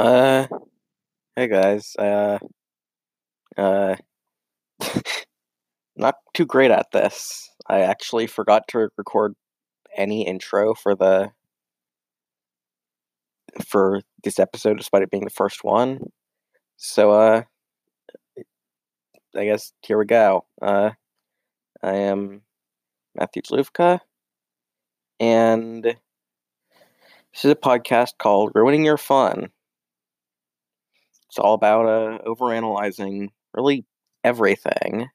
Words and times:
Uh, 0.00 0.46
hey 1.36 1.46
guys. 1.46 1.94
Uh, 1.98 2.38
uh, 3.58 3.96
not 5.94 6.14
too 6.32 6.46
great 6.46 6.70
at 6.70 6.86
this. 6.90 7.50
I 7.68 7.80
actually 7.80 8.26
forgot 8.26 8.66
to 8.68 8.88
record 8.96 9.34
any 9.94 10.26
intro 10.26 10.72
for 10.74 10.94
the 10.94 11.32
for 13.62 14.00
this 14.24 14.38
episode, 14.38 14.78
despite 14.78 15.02
it 15.02 15.10
being 15.10 15.24
the 15.24 15.28
first 15.28 15.64
one. 15.64 16.00
So, 16.78 17.10
uh, 17.10 17.42
I 19.36 19.44
guess 19.44 19.74
here 19.82 19.98
we 19.98 20.06
go. 20.06 20.46
Uh, 20.62 20.92
I 21.82 21.96
am 21.96 22.40
Matthew 23.14 23.42
Zluvka, 23.42 24.00
and 25.20 25.84
this 25.84 25.96
is 27.44 27.50
a 27.50 27.54
podcast 27.54 28.12
called 28.18 28.52
Ruining 28.54 28.86
Your 28.86 28.96
Fun. 28.96 29.50
It's 31.30 31.38
all 31.38 31.54
about 31.54 31.86
uh, 31.86 32.18
overanalyzing 32.26 33.28
really 33.54 33.84
everything. 34.24 35.06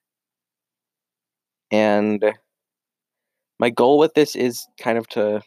And 1.72 2.24
my 3.60 3.70
goal 3.70 3.98
with 3.98 4.14
this 4.14 4.34
is 4.34 4.66
kind 4.80 4.98
of 4.98 5.10
to 5.10 5.41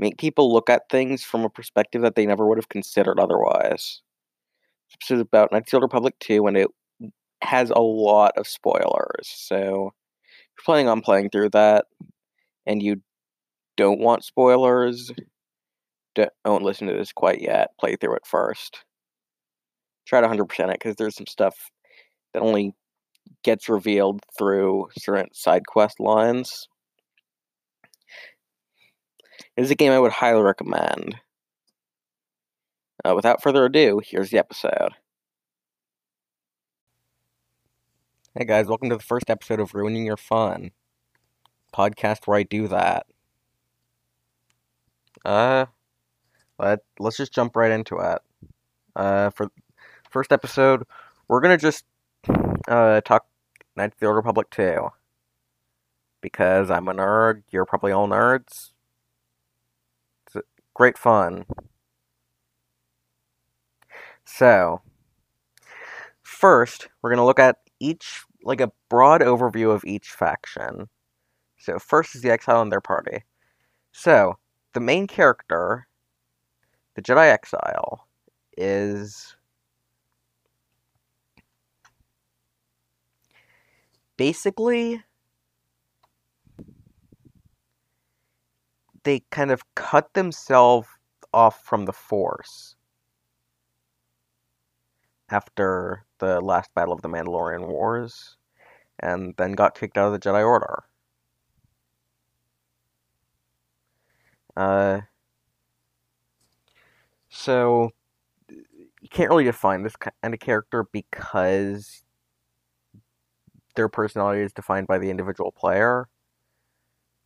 make 0.00 0.18
people 0.18 0.52
look 0.52 0.68
at 0.68 0.88
things 0.90 1.22
from 1.22 1.44
a 1.44 1.50
perspective 1.50 2.02
that 2.02 2.16
they 2.16 2.26
never 2.26 2.44
would 2.44 2.58
have 2.58 2.68
considered 2.68 3.20
otherwise. 3.20 4.02
This 5.00 5.16
is 5.16 5.20
about 5.20 5.52
Old 5.52 5.82
Republic 5.82 6.14
2, 6.18 6.48
and 6.48 6.56
it 6.56 6.68
has 7.42 7.70
a 7.70 7.80
lot 7.80 8.32
of 8.36 8.48
spoilers. 8.48 9.28
So 9.28 9.92
if 10.26 10.34
you're 10.58 10.64
planning 10.64 10.88
on 10.88 11.02
playing 11.02 11.30
through 11.30 11.50
that 11.50 11.84
and 12.66 12.82
you 12.82 13.00
don't 13.76 14.00
want 14.00 14.24
spoilers, 14.24 15.12
don't 16.16 16.64
listen 16.64 16.88
to 16.88 16.94
this 16.94 17.12
quite 17.12 17.40
yet. 17.40 17.70
Play 17.78 17.94
through 17.94 18.16
it 18.16 18.26
first. 18.26 18.84
Try 20.06 20.20
to 20.20 20.28
100% 20.28 20.68
it 20.68 20.72
because 20.72 20.96
there's 20.96 21.16
some 21.16 21.26
stuff 21.26 21.70
that 22.32 22.42
only 22.42 22.74
gets 23.42 23.68
revealed 23.68 24.22
through 24.36 24.88
certain 24.98 25.32
side 25.32 25.66
quest 25.66 26.00
lines. 26.00 26.68
It 29.56 29.62
is 29.62 29.70
a 29.70 29.74
game 29.74 29.92
I 29.92 29.98
would 29.98 30.12
highly 30.12 30.42
recommend. 30.42 31.16
Uh, 33.04 33.14
without 33.14 33.42
further 33.42 33.64
ado, 33.64 34.00
here's 34.04 34.30
the 34.30 34.38
episode. 34.38 34.94
Hey 38.36 38.44
guys, 38.44 38.66
welcome 38.66 38.90
to 38.90 38.96
the 38.96 39.02
first 39.02 39.28
episode 39.28 39.58
of 39.58 39.74
Ruining 39.74 40.06
Your 40.06 40.16
Fun, 40.16 40.70
podcast 41.74 42.26
where 42.26 42.38
I 42.38 42.42
do 42.44 42.68
that. 42.68 43.06
Uh, 45.24 45.66
let 46.58 46.80
let's 46.98 47.16
just 47.16 47.32
jump 47.32 47.56
right 47.56 47.70
into 47.70 47.98
it. 47.98 48.18
Uh, 48.94 49.30
for 49.30 49.50
first 50.10 50.32
episode, 50.32 50.84
we're 51.28 51.40
gonna 51.40 51.56
just 51.56 51.84
uh 52.68 53.00
talk 53.02 53.26
Knights 53.76 53.94
of 53.94 54.00
the 54.00 54.06
Old 54.06 54.16
Republic 54.16 54.50
2. 54.50 54.90
Because 56.20 56.70
I'm 56.70 56.88
a 56.88 56.92
nerd, 56.92 57.44
you're 57.50 57.64
probably 57.64 57.92
all 57.92 58.08
nerds. 58.08 58.72
It's 60.26 60.36
great 60.74 60.98
fun. 60.98 61.46
So, 64.24 64.82
first, 66.22 66.88
we're 67.00 67.10
gonna 67.10 67.24
look 67.24 67.40
at 67.40 67.58
each 67.78 68.22
like 68.42 68.60
a 68.60 68.72
broad 68.88 69.20
overview 69.20 69.74
of 69.74 69.84
each 69.84 70.10
faction. 70.10 70.88
So, 71.58 71.78
first 71.78 72.14
is 72.14 72.22
the 72.22 72.30
Exile 72.30 72.62
and 72.62 72.72
their 72.72 72.80
party. 72.80 73.24
So, 73.92 74.38
the 74.72 74.80
main 74.80 75.06
character, 75.06 75.86
the 76.94 77.02
Jedi 77.02 77.30
Exile, 77.30 78.06
is 78.56 79.36
basically 84.20 85.02
they 89.02 89.22
kind 89.30 89.50
of 89.50 89.62
cut 89.74 90.12
themselves 90.12 90.88
off 91.32 91.64
from 91.64 91.86
the 91.86 91.92
Force 91.94 92.76
after 95.30 96.04
the 96.18 96.38
last 96.42 96.68
battle 96.74 96.92
of 96.92 97.00
the 97.00 97.08
Mandalorian 97.08 97.66
Wars, 97.66 98.36
and 98.98 99.32
then 99.38 99.52
got 99.52 99.74
kicked 99.74 99.96
out 99.96 100.12
of 100.12 100.12
the 100.12 100.18
Jedi 100.18 100.46
Order. 100.46 100.84
Uh, 104.54 105.00
so 107.30 107.90
you 108.50 109.08
can't 109.08 109.30
really 109.30 109.44
define 109.44 109.82
this 109.82 109.96
kind 109.96 110.34
of 110.34 110.40
character 110.40 110.84
because 110.92 112.02
their 113.74 113.88
personality 113.88 114.42
is 114.42 114.52
defined 114.52 114.86
by 114.86 114.98
the 114.98 115.10
individual 115.10 115.52
player. 115.52 116.08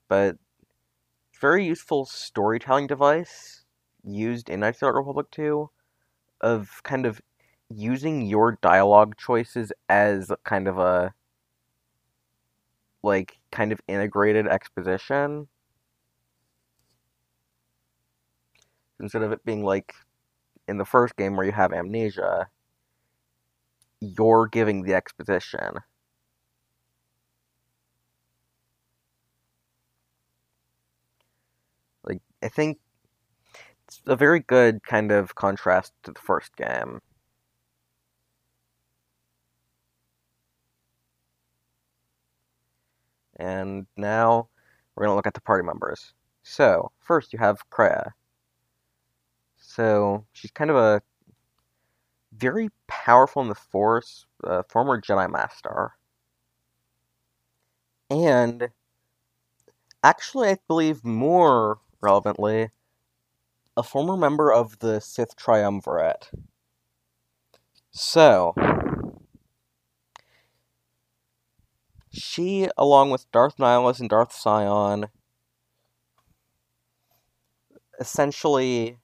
But 0.09 0.37
very 1.41 1.65
useful 1.65 2.06
storytelling 2.06 2.87
device 2.87 3.65
used 4.05 4.49
in 4.49 4.60
Knights 4.60 4.83
of 4.83 4.88
the 4.88 4.93
Republic 4.93 5.31
2 5.31 5.71
of 6.41 6.83
kind 6.84 7.06
of 7.06 7.21
using 7.71 8.22
your 8.27 8.59
dialogue 8.62 9.16
choices 9.16 9.72
as 9.88 10.31
kind 10.44 10.69
of 10.69 10.78
a 10.78 11.15
like 13.03 13.38
kind 13.53 13.72
of 13.72 13.81
integrated 13.88 14.47
exposition 14.47 15.49
instead 19.00 19.22
of 19.22 19.33
it 19.33 19.44
being 19.44 19.62
like 19.65 19.94
in 20.69 20.78
the 20.78 20.84
first 20.84 21.16
game 21.16 21.37
where 21.37 21.47
you 21.47 21.53
have 21.53 21.72
amnesia 21.72 22.49
you're 24.00 24.47
giving 24.49 24.83
the 24.83 24.94
exposition 24.94 25.78
like 32.04 32.21
i 32.44 32.49
think 32.49 32.78
it's 33.87 34.00
a 34.06 34.16
very 34.16 34.41
good 34.41 34.82
kind 34.82 35.10
of 35.12 35.34
contrast 35.34 35.93
to 36.03 36.12
the 36.12 36.21
first 36.21 36.55
game 36.56 37.00
And 43.37 43.87
now 43.97 44.49
we're 44.94 45.04
going 45.06 45.12
to 45.12 45.16
look 45.16 45.27
at 45.27 45.34
the 45.34 45.41
party 45.41 45.65
members. 45.65 46.15
So, 46.43 46.93
first 47.00 47.33
you 47.33 47.38
have 47.38 47.69
Kreia. 47.71 48.12
So, 49.56 50.27
she's 50.33 50.50
kind 50.53 50.71
of 50.71 50.77
a 50.77 51.03
very 52.33 52.69
powerful 52.87 53.41
in 53.43 53.49
the 53.49 53.54
Force, 53.54 54.27
uh, 54.44 54.62
former 54.69 55.00
Jedi 55.00 55.31
Master. 55.31 55.93
And 58.10 58.71
actually, 60.03 60.50
I 60.50 60.59
believe 60.69 61.04
more 61.04 61.81
relevantly, 62.04 62.70
a 63.76 63.82
former 63.82 64.16
member 64.16 64.53
of 64.53 64.78
the 64.78 65.00
Sith 65.00 65.34
Triumvirate. 65.37 66.31
So, 67.91 68.54
She, 72.15 72.69
along 72.78 73.10
with 73.10 73.31
Darth 73.32 73.56
Nihilus 73.56 73.98
and 73.98 74.09
Darth 74.09 74.32
Sion, 74.41 75.09
essentially 77.98 78.98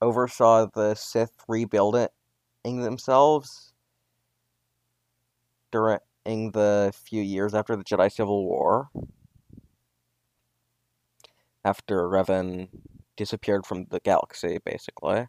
oversaw 0.00 0.68
the 0.74 0.94
Sith 0.94 1.34
rebuilding 1.46 2.08
themselves 2.64 3.74
during 5.70 6.00
the 6.24 6.94
few 7.04 7.20
years 7.20 7.52
after 7.52 7.76
the 7.76 7.84
Jedi 7.84 8.10
Civil 8.10 8.46
War. 8.46 8.88
After 11.66 12.08
Revan 12.08 12.68
disappeared 13.16 13.66
from 13.66 13.86
the 13.86 13.98
galaxy, 13.98 14.58
basically. 14.64 15.26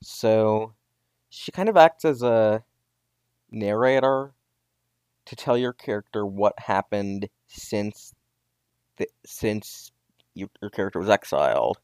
So, 0.00 0.74
she 1.30 1.50
kind 1.50 1.68
of 1.68 1.76
acts 1.76 2.04
as 2.04 2.22
a 2.22 2.62
narrator 3.50 4.34
to 5.24 5.34
tell 5.34 5.58
your 5.58 5.72
character 5.72 6.24
what 6.24 6.56
happened 6.60 7.28
since 7.48 8.14
the, 8.98 9.08
since 9.26 9.90
you, 10.32 10.48
your 10.62 10.70
character 10.70 11.00
was 11.00 11.08
exiled. 11.08 11.80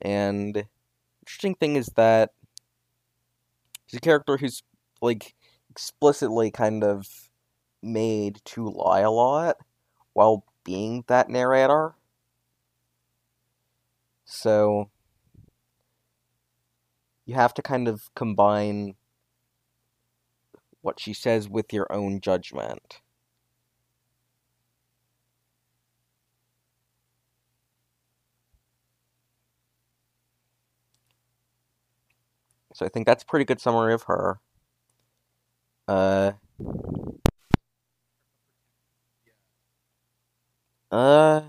And 0.00 0.64
interesting 1.22 1.56
thing 1.56 1.74
is 1.74 1.86
that 1.96 2.34
he's 3.88 3.98
a 3.98 4.00
character 4.00 4.36
who's 4.36 4.62
like 5.02 5.34
explicitly 5.70 6.52
kind 6.52 6.84
of 6.84 7.27
made 7.82 8.40
to 8.44 8.68
lie 8.68 9.00
a 9.00 9.10
lot 9.10 9.56
while 10.12 10.44
being 10.64 11.04
that 11.06 11.28
narrator. 11.28 11.94
So 14.24 14.90
you 17.24 17.34
have 17.34 17.54
to 17.54 17.62
kind 17.62 17.88
of 17.88 18.14
combine 18.14 18.94
what 20.80 21.00
she 21.00 21.12
says 21.12 21.48
with 21.48 21.72
your 21.72 21.90
own 21.92 22.20
judgment. 22.20 23.00
So 32.74 32.86
I 32.86 32.88
think 32.88 33.06
that's 33.06 33.24
pretty 33.24 33.44
good 33.44 33.60
summary 33.60 33.92
of 33.92 34.04
her. 34.04 34.40
Uh, 35.88 36.32
uh, 40.90 41.42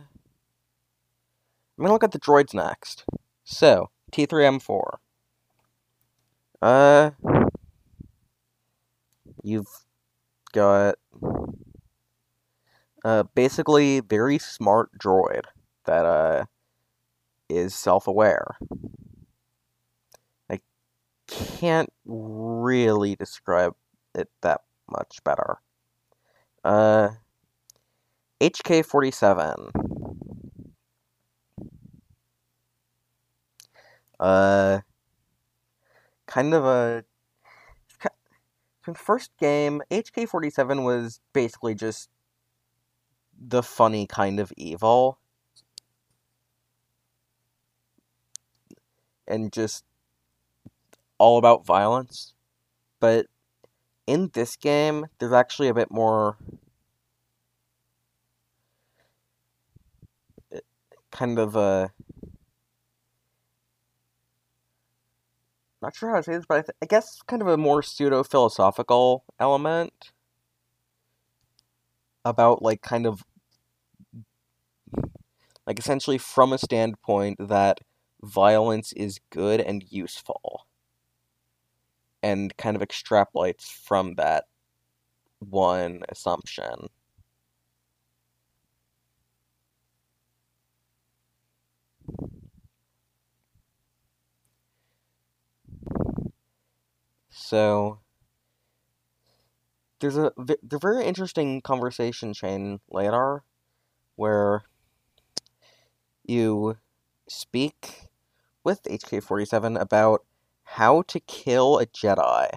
I'm 1.78 1.84
gonna 1.84 1.94
look 1.94 2.04
at 2.04 2.12
the 2.12 2.20
droids 2.20 2.54
next. 2.54 3.06
So, 3.44 3.90
T3M4. 4.12 4.98
Uh, 6.62 7.12
you've 9.44 9.86
got 10.52 10.96
uh, 13.04 13.24
basically 13.34 14.02
very 14.02 14.38
smart 14.38 14.90
droid 14.98 15.44
that 15.86 16.06
uh, 16.06 16.46
is 17.48 17.74
self-aware. 17.74 18.58
I 20.50 20.60
can't 21.28 21.92
really 22.06 23.16
describe 23.16 23.76
it 24.14 24.30
that 24.42 24.62
much 24.92 25.24
better. 25.24 25.62
Uh, 26.64 27.10
HK47. 28.42 29.72
Uh, 34.20 34.80
kind 36.26 36.54
of 36.54 36.66
a. 36.66 37.04
first 38.96 39.32
game, 39.40 39.82
HK47 39.92 40.84
was 40.84 41.20
basically 41.34 41.76
just 41.76 42.10
the 43.40 43.64
funny 43.64 44.08
kind 44.08 44.40
of 44.40 44.52
evil. 44.58 45.20
And 49.28 49.52
just 49.52 49.84
all 51.20 51.38
about 51.38 51.66
violence. 51.66 52.34
But 53.00 53.28
in 54.08 54.32
this 54.34 54.56
game, 54.56 55.06
there's 55.20 55.34
actually 55.34 55.68
a 55.68 55.74
bit 55.74 55.92
more 55.92 56.38
kind 61.12 61.40
of 61.40 61.56
a 61.56 61.92
not 65.82 65.96
sure 65.96 66.10
how 66.10 66.18
to 66.18 66.24
say 66.24 66.34
this, 66.36 66.46
but 66.48 66.58
I, 66.58 66.62
th- 66.62 66.78
I 66.82 66.86
guess 66.86 67.22
kind 67.28 67.42
of 67.42 67.48
a 67.48 67.58
more 67.58 67.82
pseudo 67.82 68.24
philosophical 68.24 69.24
element 69.40 70.12
about 72.26 72.62
like 72.62 72.82
kind 72.82 73.06
of 73.06 73.24
like 75.66 75.80
essentially 75.80 76.18
from 76.18 76.52
a 76.52 76.58
standpoint 76.58 77.38
that 77.48 77.80
violence 78.22 78.92
is 78.94 79.20
good 79.30 79.62
and 79.62 79.84
useful 79.90 80.68
and 82.22 82.56
kind 82.58 82.76
of 82.76 82.82
extrapolates 82.82 83.64
from 83.64 84.16
that 84.16 84.46
one 85.40 86.02
assumption. 86.10 86.90
So 97.30 98.00
there's 100.00 100.18
a 100.18 100.32
the 100.38 100.80
very 100.80 101.06
interesting 101.06 101.62
conversation 101.62 102.34
chain 102.34 102.80
later 102.90 103.44
where 104.16 104.64
you 106.24 106.78
speak 107.28 108.10
with 108.64 108.84
HK47 108.84 109.80
about 109.80 110.26
how 110.64 111.02
to 111.04 111.20
kill 111.20 111.80
a 111.80 111.86
Jedi. 111.86 112.52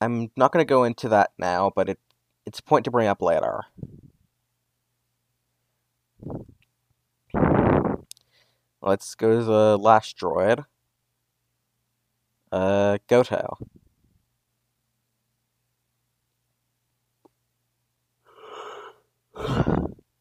I'm 0.00 0.30
not 0.36 0.52
going 0.52 0.64
to 0.64 0.68
go 0.68 0.84
into 0.84 1.08
that 1.10 1.32
now, 1.38 1.70
but 1.74 1.88
it 1.88 1.98
it's 2.48 2.60
a 2.60 2.62
point 2.62 2.82
to 2.86 2.90
bring 2.90 3.06
up 3.06 3.20
later. 3.20 3.60
Let's 8.80 9.14
go 9.14 9.38
to 9.38 9.44
the 9.44 9.76
last 9.76 10.16
droid. 10.16 10.64
Uh, 12.50 12.96
Goto. 13.06 13.58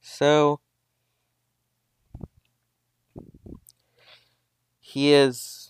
So, 0.01 0.59
he 4.81 5.13
is 5.13 5.69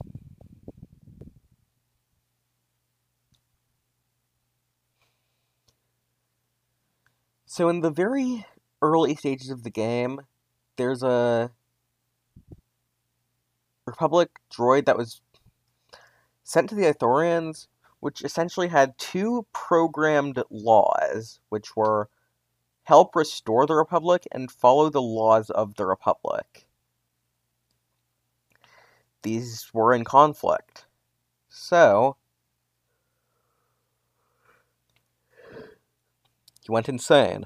so 7.57 7.69
in 7.69 7.81
the 7.81 7.89
very 7.89 8.45
early 8.83 9.15
stages 9.15 9.49
of 9.49 9.63
the 9.63 9.69
game 9.71 10.21
there's 10.75 11.01
a 11.01 11.49
republic 13.87 14.29
droid 14.51 14.85
that 14.85 14.97
was 14.97 15.21
sent 16.43 16.69
to 16.69 16.75
the 16.75 16.83
ithorians 16.83 17.67
which 17.99 18.23
essentially 18.23 18.67
had 18.67 18.95
two 18.99 19.43
programmed 19.53 20.43
laws 20.51 21.39
which 21.49 21.75
were 21.75 22.07
help 22.83 23.15
restore 23.15 23.65
the 23.65 23.73
republic 23.73 24.27
and 24.31 24.51
follow 24.51 24.91
the 24.91 25.01
laws 25.01 25.49
of 25.49 25.73
the 25.75 25.85
republic 25.85 26.67
these 29.23 29.69
were 29.73 29.93
in 29.93 30.03
conflict. 30.03 30.85
So, 31.49 32.15
he 36.67 36.71
went 36.71 36.89
insane. 36.89 37.45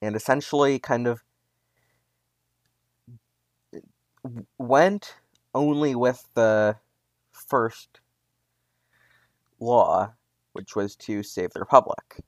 And 0.00 0.14
essentially 0.14 0.78
kind 0.78 1.06
of 1.06 1.24
went 4.58 5.16
only 5.54 5.94
with 5.94 6.28
the 6.34 6.76
first 7.32 8.00
law, 9.58 10.12
which 10.52 10.76
was 10.76 10.94
to 10.96 11.22
save 11.22 11.50
the 11.50 11.60
Republic. 11.60 12.20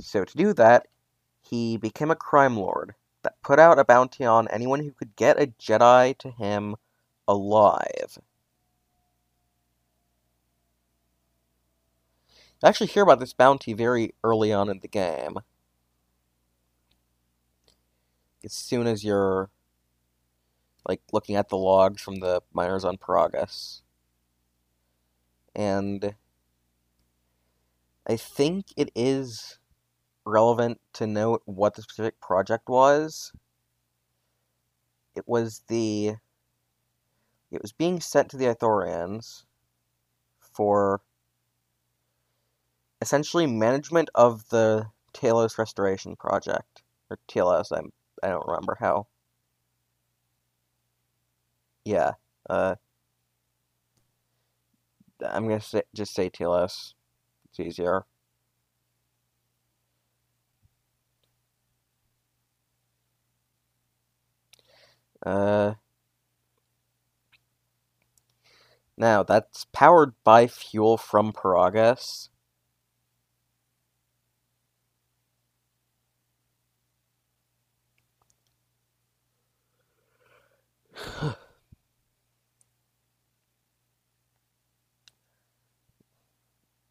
So 0.00 0.24
to 0.24 0.36
do 0.36 0.52
that, 0.52 0.88
he 1.42 1.78
became 1.78 2.10
a 2.10 2.16
crime 2.16 2.56
lord 2.56 2.94
that 3.22 3.40
put 3.42 3.58
out 3.58 3.78
a 3.78 3.84
bounty 3.84 4.24
on 4.24 4.46
anyone 4.48 4.80
who 4.80 4.92
could 4.92 5.16
get 5.16 5.40
a 5.40 5.46
Jedi 5.46 6.16
to 6.18 6.30
him 6.30 6.76
alive. 7.26 8.18
You 12.66 12.70
actually 12.70 12.88
hear 12.88 13.04
about 13.04 13.20
this 13.20 13.32
bounty 13.32 13.74
very 13.74 14.12
early 14.24 14.52
on 14.52 14.68
in 14.68 14.80
the 14.80 14.88
game. 14.88 15.38
As 18.44 18.52
soon 18.54 18.88
as 18.88 19.04
you're 19.04 19.50
like 20.84 21.00
looking 21.12 21.36
at 21.36 21.48
the 21.48 21.56
logs 21.56 22.02
from 22.02 22.16
the 22.16 22.42
miners 22.52 22.84
on 22.84 22.96
Peragus. 22.96 23.82
And 25.54 26.16
I 28.04 28.16
think 28.16 28.66
it 28.76 28.90
is 28.96 29.60
relevant 30.24 30.80
to 30.94 31.06
note 31.06 31.42
what 31.44 31.74
the 31.74 31.82
specific 31.82 32.20
project 32.20 32.68
was. 32.68 33.30
It 35.14 35.22
was 35.28 35.62
the 35.68 36.16
it 37.52 37.62
was 37.62 37.70
being 37.70 38.00
sent 38.00 38.28
to 38.30 38.36
the 38.36 38.46
Ithorians 38.46 39.44
for 40.40 41.00
essentially 43.06 43.46
management 43.46 44.10
of 44.16 44.48
the 44.50 44.88
Telos 45.14 45.58
Restoration 45.58 46.16
Project. 46.16 46.82
Or 47.10 47.18
TLS, 47.28 47.72
I'm 47.76 47.92
I 48.22 48.28
don't 48.30 48.46
remember 48.48 48.76
how. 48.80 49.06
Yeah. 51.84 52.12
Uh 52.50 52.76
I'm 55.22 55.44
gonna 55.48 55.60
say 55.60 55.82
just 55.94 56.14
say 56.14 56.30
TLS. 56.30 56.94
It's 57.50 57.60
easier. 57.60 58.04
Uh, 65.24 65.74
now, 68.96 69.22
that's 69.22 69.66
powered 69.72 70.14
by 70.24 70.46
fuel 70.46 70.96
from 70.96 71.32
Peragus. 71.32 72.28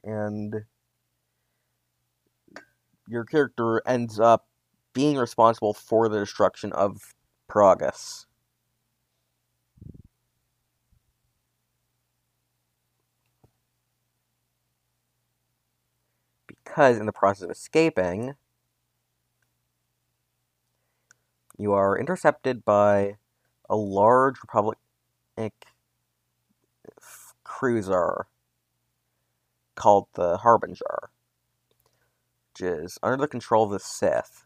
and 0.04 0.66
your 3.08 3.24
character 3.24 3.82
ends 3.86 4.20
up 4.20 4.48
being 4.94 5.18
responsible 5.18 5.74
for 5.74 6.10
the 6.10 6.20
destruction 6.20 6.72
of 6.74 7.14
Peragus. 7.50 8.26
Because 16.48 16.98
in 16.98 17.06
the 17.06 17.12
process 17.12 17.44
of 17.44 17.52
escaping, 17.52 18.36
you 21.58 21.74
are 21.74 21.98
intercepted 21.98 22.66
by 22.66 23.18
a 23.70 23.76
large 23.76 24.36
Republic 24.42 24.78
cruiser 27.44 28.28
called 29.76 30.08
the 30.14 30.38
Harbinger, 30.38 31.10
which 32.54 32.62
is 32.62 32.98
under 33.04 33.18
the 33.18 33.28
control 33.28 33.66
of 33.66 33.72
the 33.72 33.80
Sith. 33.80 34.46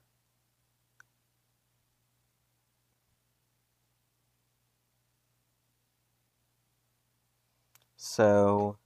So, 7.97 8.77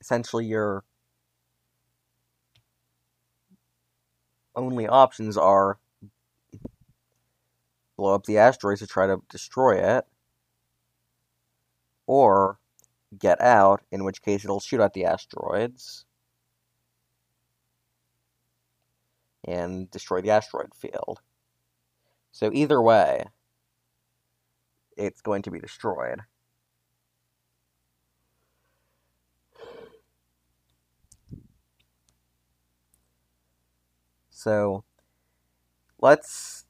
essentially, 0.00 0.46
your 0.46 0.84
only 4.56 4.88
options 4.88 5.36
are 5.36 5.78
blow 8.00 8.14
up 8.14 8.24
the 8.24 8.38
asteroids 8.38 8.80
to 8.80 8.86
try 8.86 9.06
to 9.06 9.20
destroy 9.28 9.74
it, 9.74 10.06
or 12.06 12.58
get 13.18 13.38
out, 13.42 13.82
in 13.92 14.04
which 14.04 14.22
case 14.22 14.42
it'll 14.42 14.58
shoot 14.58 14.80
at 14.80 14.94
the 14.94 15.04
asteroids 15.04 16.06
and 19.46 19.90
destroy 19.90 20.22
the 20.22 20.30
asteroid 20.30 20.74
field. 20.74 21.20
So 22.32 22.50
either 22.54 22.80
way, 22.80 23.26
it's 24.96 25.20
going 25.20 25.42
to 25.42 25.50
be 25.50 25.60
destroyed. 25.60 26.20
So 34.30 34.84
let's 36.00 36.64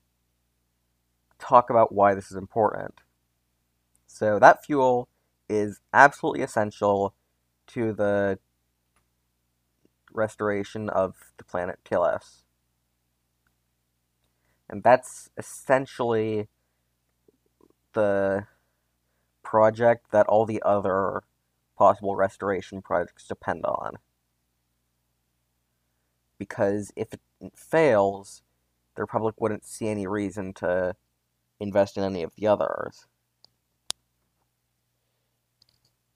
talk 1.50 1.68
about 1.68 1.92
why 1.92 2.14
this 2.14 2.30
is 2.30 2.36
important. 2.36 3.00
So 4.06 4.38
that 4.38 4.64
fuel 4.64 5.08
is 5.48 5.80
absolutely 5.92 6.42
essential 6.42 7.14
to 7.68 7.92
the 7.92 8.38
restoration 10.12 10.88
of 10.88 11.32
the 11.38 11.44
planet 11.44 11.80
Telos. 11.84 12.44
And 14.68 14.84
that's 14.84 15.30
essentially 15.36 16.48
the 17.94 18.46
project 19.42 20.12
that 20.12 20.28
all 20.28 20.46
the 20.46 20.62
other 20.62 21.22
possible 21.76 22.14
restoration 22.14 22.80
projects 22.80 23.26
depend 23.26 23.64
on. 23.64 23.94
Because 26.38 26.92
if 26.94 27.12
it 27.12 27.20
fails, 27.56 28.42
the 28.94 29.02
Republic 29.02 29.34
wouldn't 29.40 29.64
see 29.64 29.88
any 29.88 30.06
reason 30.06 30.52
to 30.54 30.94
invest 31.60 31.96
in 31.96 32.02
any 32.02 32.22
of 32.22 32.34
the 32.36 32.46
others. 32.46 33.06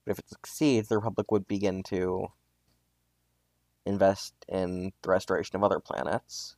But 0.04 0.12
if 0.12 0.18
it 0.18 0.28
succeeds, 0.28 0.88
the 0.88 0.96
Republic 0.96 1.30
would 1.30 1.46
begin 1.46 1.82
to 1.84 2.28
invest 3.86 4.34
in 4.48 4.92
the 5.02 5.08
restoration 5.08 5.56
of 5.56 5.62
other 5.64 5.80
planets. 5.80 6.56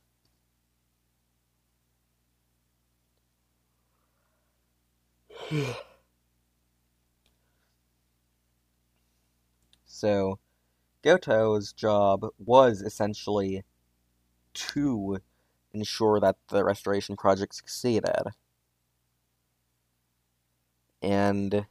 so, 9.85 10.39
Goto's 11.03 11.71
job 11.73 12.25
was 12.37 12.81
essentially 12.81 13.63
to 14.53 15.19
ensure 15.73 16.19
that 16.19 16.37
the 16.49 16.63
restoration 16.65 17.15
project 17.15 17.55
succeeded. 17.55 18.31
And 21.01 21.65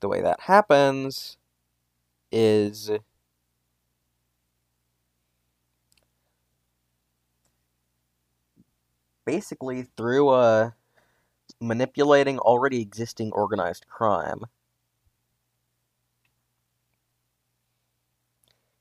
the 0.00 0.08
way 0.08 0.20
that 0.20 0.40
happens 0.40 1.36
is 2.32 2.90
basically 9.24 9.82
through 9.96 10.28
uh, 10.30 10.70
manipulating 11.60 12.38
already 12.38 12.80
existing 12.80 13.32
organized 13.32 13.86
crime. 13.88 14.44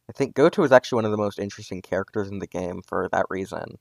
I 0.10 0.14
think 0.14 0.36
Goto 0.36 0.64
is 0.64 0.72
actually 0.72 0.98
one 0.98 1.06
of 1.06 1.12
the 1.12 1.18
most 1.18 1.40
interesting 1.40 1.82
characters 1.82 2.30
in 2.30 2.40
the 2.40 2.48
game 2.48 2.82
for 2.82 3.10
that 3.12 3.26
reason. 3.30 3.78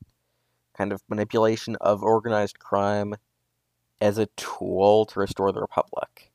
Kind 0.76 0.92
of 0.92 1.02
manipulation 1.08 1.76
of 1.80 2.02
organized 2.02 2.58
crime 2.58 3.14
as 4.00 4.18
a 4.18 4.26
tool 4.36 5.06
to 5.06 5.20
restore 5.20 5.52
the 5.52 5.60
Republic. 5.60 6.30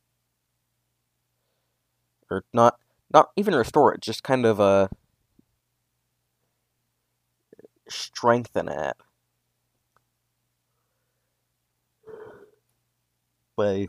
Or 2.29 2.43
not 2.53 2.77
not 3.13 3.29
even 3.35 3.55
restore 3.55 3.93
it, 3.93 4.01
just 4.01 4.23
kind 4.23 4.45
of 4.45 4.59
uh 4.59 4.87
strengthen 7.89 8.69
it. 8.69 8.95
By 13.55 13.87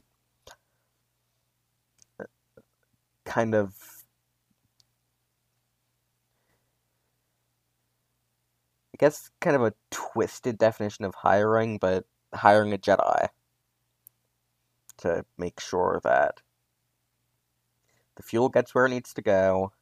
kind 3.24 3.54
of 3.54 3.74
I 8.94 8.98
guess 8.98 9.30
kind 9.40 9.56
of 9.56 9.62
a 9.62 9.72
twisted 9.90 10.58
definition 10.58 11.04
of 11.04 11.14
hiring, 11.14 11.78
but 11.78 12.04
hiring 12.34 12.72
a 12.72 12.78
Jedi 12.78 13.28
to 14.98 15.24
make 15.38 15.60
sure 15.60 16.00
that 16.04 16.42
the 18.16 18.22
fuel 18.22 18.48
gets 18.48 18.74
where 18.74 18.86
it 18.86 18.90
needs 18.90 19.14
to 19.14 19.22
go, 19.22 19.72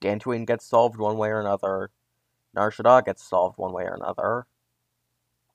Dantooine 0.00 0.46
gets 0.46 0.66
solved 0.66 0.96
one 0.96 1.18
way 1.18 1.28
or 1.28 1.40
another, 1.40 1.90
Nar 2.54 2.70
Shaddaa 2.70 3.04
gets 3.04 3.22
solved 3.22 3.58
one 3.58 3.72
way 3.72 3.84
or 3.84 3.94
another, 3.94 4.46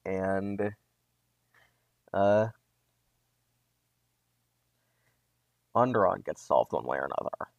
and 0.05 0.75
uh, 2.13 2.47
Onderon 5.75 6.23
gets 6.23 6.41
solved 6.45 6.71
one 6.71 6.85
way 6.85 6.97
or 6.97 7.05
another. 7.05 7.51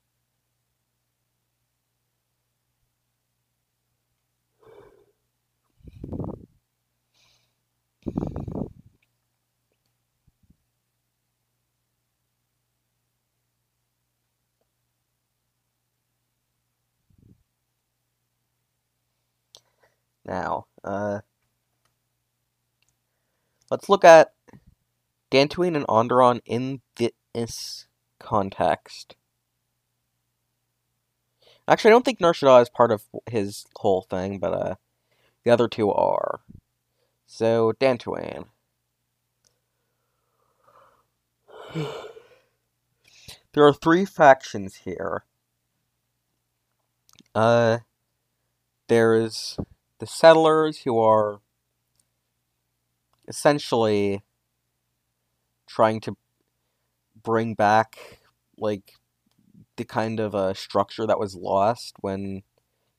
Now, 20.24 20.66
uh, 20.82 21.20
let's 23.70 23.88
look 23.88 24.04
at 24.04 24.32
Dantooine 25.30 25.76
and 25.76 25.86
Onderon 25.86 26.40
in 26.46 26.80
this 27.34 27.86
context. 28.18 29.16
Actually, 31.66 31.90
I 31.90 31.92
don't 31.92 32.04
think 32.04 32.20
Nar 32.20 32.32
Shaddaa 32.32 32.62
is 32.62 32.68
part 32.68 32.90
of 32.92 33.02
his 33.28 33.66
whole 33.76 34.02
thing, 34.02 34.38
but 34.38 34.52
uh, 34.52 34.74
the 35.44 35.50
other 35.50 35.68
two 35.68 35.90
are. 35.90 36.40
So, 37.26 37.72
Dantooine. 37.80 38.46
There 43.54 43.64
are 43.64 43.72
three 43.72 44.04
factions 44.04 44.78
here. 44.84 45.24
Uh, 47.36 47.78
there 48.88 49.14
is 49.14 49.56
the 50.04 50.08
settlers 50.10 50.80
who 50.82 50.98
are 50.98 51.40
essentially 53.26 54.20
trying 55.66 55.98
to 55.98 56.14
bring 57.22 57.54
back 57.54 58.20
like 58.58 58.92
the 59.76 59.84
kind 59.84 60.20
of 60.20 60.34
a 60.34 60.54
structure 60.54 61.06
that 61.06 61.18
was 61.18 61.34
lost 61.34 61.94
when 62.02 62.42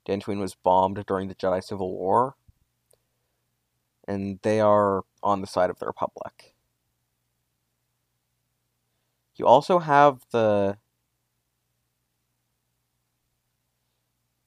Dantooine 0.08 0.40
was 0.40 0.56
bombed 0.56 1.06
during 1.06 1.28
the 1.28 1.36
Jedi 1.36 1.64
Civil 1.64 1.92
War. 1.92 2.34
And 4.08 4.40
they 4.42 4.60
are 4.60 5.04
on 5.22 5.42
the 5.42 5.48
side 5.48 5.70
of 5.70 5.78
the 5.78 5.86
Republic. 5.86 6.56
You 9.36 9.46
also 9.46 9.78
have 9.78 10.26
the 10.32 10.80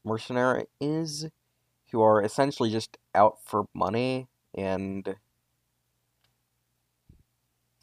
mercenaries 0.04 1.28
who 1.90 2.02
are 2.02 2.22
essentially 2.22 2.70
just 2.70 2.98
out 3.14 3.38
for 3.44 3.66
money 3.74 4.28
and 4.54 5.16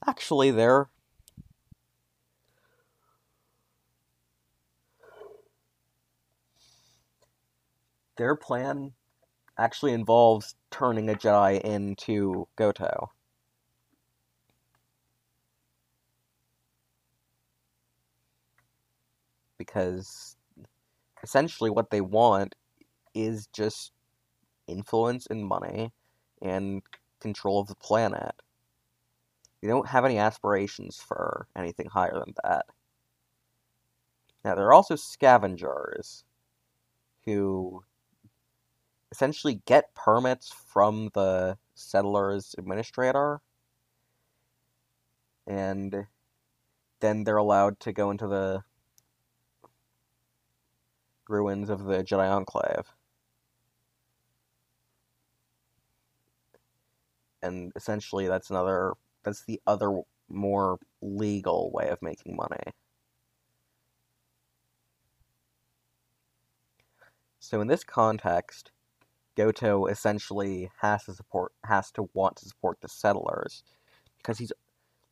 actually 0.07 0.51
they're 0.51 0.89
their 8.17 8.35
plan 8.35 8.93
actually 9.57 9.93
involves 9.93 10.55
turning 10.71 11.09
a 11.09 11.13
Jedi 11.13 11.61
into 11.61 12.47
Goto. 12.55 13.11
Because 19.57 20.35
essentially 21.23 21.69
what 21.69 21.89
they 21.89 22.01
want 22.01 22.55
is 23.13 23.47
just 23.47 23.91
influence 24.67 25.27
and 25.27 25.45
money 25.45 25.91
and 26.41 26.81
control 27.19 27.59
of 27.59 27.67
the 27.67 27.75
planet. 27.75 28.35
They 29.61 29.67
don't 29.67 29.87
have 29.87 30.05
any 30.05 30.17
aspirations 30.17 30.97
for 30.97 31.47
anything 31.55 31.87
higher 31.87 32.19
than 32.19 32.33
that. 32.43 32.65
Now, 34.43 34.55
there 34.55 34.67
are 34.67 34.73
also 34.73 34.95
scavengers 34.95 36.23
who 37.25 37.83
essentially 39.11 39.61
get 39.65 39.95
permits 39.95 40.51
from 40.51 41.09
the 41.13 41.57
settlers 41.73 42.53
administrator 42.57 43.41
and 45.47 46.07
then 46.99 47.23
they're 47.23 47.37
allowed 47.37 47.79
to 47.81 47.91
go 47.91 48.11
into 48.11 48.27
the 48.27 48.63
ruins 51.27 51.69
of 51.69 51.83
the 51.85 52.03
Jedi 52.03 52.29
Enclave. 52.29 52.93
And 57.45 57.71
essentially 57.75 58.27
that's 58.27 58.49
another 58.49 58.93
that's 59.23 59.45
the 59.45 59.61
other 59.67 60.01
more 60.29 60.79
legal 61.01 61.71
way 61.71 61.89
of 61.89 62.01
making 62.01 62.35
money. 62.35 62.73
So 67.39 67.61
in 67.61 67.67
this 67.67 67.83
context, 67.83 68.71
Goto 69.37 69.85
essentially 69.87 70.71
has 70.81 71.05
to 71.05 71.13
support 71.13 71.53
has 71.65 71.91
to 71.93 72.09
want 72.13 72.37
to 72.37 72.47
support 72.47 72.79
the 72.81 72.89
settlers 72.89 73.63
because 74.17 74.39
he's 74.39 74.51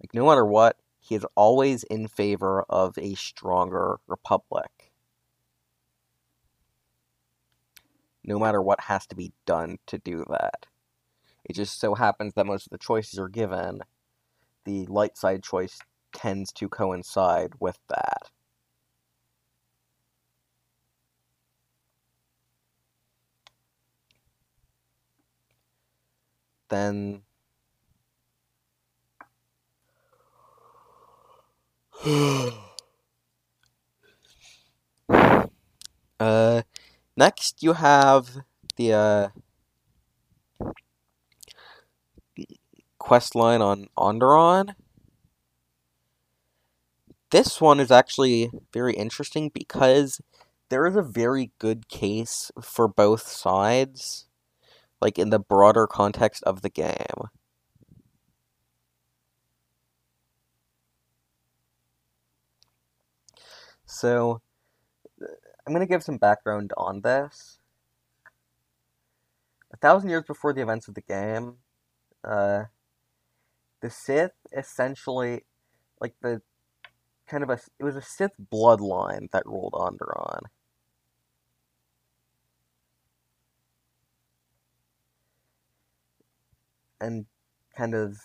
like 0.01 0.13
no 0.13 0.27
matter 0.27 0.45
what, 0.45 0.77
he 0.99 1.15
is 1.15 1.25
always 1.35 1.83
in 1.83 2.07
favor 2.07 2.63
of 2.69 2.97
a 2.97 3.15
stronger 3.15 3.99
republic. 4.07 4.91
No 8.23 8.39
matter 8.39 8.61
what 8.61 8.81
has 8.81 9.05
to 9.07 9.15
be 9.15 9.33
done 9.45 9.77
to 9.87 9.97
do 9.99 10.25
that. 10.29 10.67
It 11.45 11.53
just 11.53 11.79
so 11.79 11.95
happens 11.95 12.33
that 12.35 12.45
most 12.45 12.67
of 12.67 12.71
the 12.71 12.77
choices 12.77 13.19
are 13.19 13.29
given, 13.29 13.81
the 14.65 14.85
light 14.87 15.17
side 15.17 15.43
choice 15.43 15.79
tends 16.13 16.51
to 16.53 16.69
coincide 16.69 17.53
with 17.59 17.79
that. 17.89 18.29
then 26.73 27.21
uh 36.19 36.61
next 37.15 37.61
you 37.63 37.73
have 37.73 38.29
the 38.77 38.93
uh 38.93 39.27
quest 43.03 43.35
line 43.35 43.61
on 43.61 43.85
Onderon. 43.97 44.75
This 47.31 47.59
one 47.59 47.81
is 47.81 47.91
actually 47.91 48.49
very 48.71 48.93
interesting 48.93 49.51
because 49.53 50.21
there 50.69 50.87
is 50.87 50.95
a 50.95 51.01
very 51.01 51.51
good 51.59 51.89
case 51.89 52.49
for 52.61 52.87
both 52.87 53.27
sides 53.27 54.27
like 55.01 55.19
in 55.19 55.31
the 55.31 55.39
broader 55.39 55.85
context 55.85 56.43
of 56.43 56.61
the 56.61 56.69
game. 56.69 57.27
So, 63.85 64.41
I'm 65.19 65.73
going 65.73 65.85
to 65.85 65.93
give 65.93 66.03
some 66.03 66.17
background 66.17 66.71
on 66.77 67.01
this. 67.01 67.59
A 69.73 69.77
thousand 69.77 70.09
years 70.09 70.23
before 70.25 70.53
the 70.53 70.61
events 70.61 70.87
of 70.87 70.95
the 70.95 71.01
game, 71.01 71.57
uh, 72.23 72.63
the 73.83 73.91
Sith 73.91 74.31
essentially, 74.57 75.43
like 76.01 76.15
the 76.21 76.41
kind 77.27 77.43
of 77.43 77.51
a, 77.51 77.59
it 77.79 77.83
was 77.83 77.95
a 77.97 78.01
Sith 78.01 78.31
bloodline 78.51 79.29
that 79.31 79.45
ruled 79.45 79.73
Onderon. 79.73 80.43
and 87.03 87.25
kind 87.75 87.93
of 87.93 88.17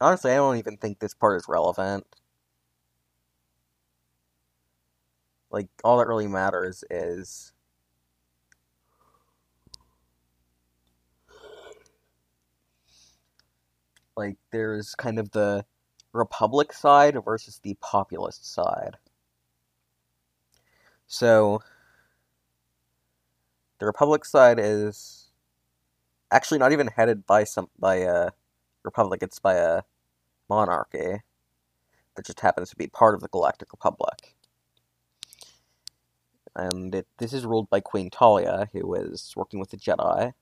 honestly, 0.00 0.30
I 0.32 0.36
don't 0.36 0.58
even 0.58 0.76
think 0.76 0.98
this 0.98 1.14
part 1.14 1.38
is 1.38 1.46
relevant. 1.48 2.04
Like 5.50 5.68
all 5.82 5.98
that 5.98 6.06
really 6.08 6.26
matters 6.26 6.84
is 6.90 7.52
like 14.18 14.36
there's 14.50 14.96
kind 14.96 15.18
of 15.18 15.30
the 15.30 15.64
republic 16.12 16.72
side 16.72 17.16
versus 17.24 17.60
the 17.62 17.76
populist 17.80 18.52
side. 18.52 18.96
So 21.06 21.62
the 23.78 23.86
republic 23.86 24.24
side 24.24 24.58
is 24.58 25.28
actually 26.32 26.58
not 26.58 26.72
even 26.72 26.88
headed 26.88 27.26
by 27.26 27.44
some 27.44 27.70
by 27.78 27.96
a 27.96 28.30
republic. 28.82 29.22
It's 29.22 29.38
by 29.38 29.54
a 29.54 29.82
monarchy 30.48 31.22
that 32.16 32.26
just 32.26 32.40
happens 32.40 32.70
to 32.70 32.76
be 32.76 32.88
part 32.88 33.14
of 33.14 33.20
the 33.20 33.28
Galactic 33.28 33.72
Republic. 33.72 34.34
And 36.56 36.92
it, 36.92 37.06
this 37.18 37.32
is 37.32 37.46
ruled 37.46 37.70
by 37.70 37.78
Queen 37.78 38.10
Talia, 38.10 38.68
who 38.72 38.92
is 38.94 39.32
working 39.36 39.60
with 39.60 39.70
the 39.70 39.76
Jedi, 39.76 40.32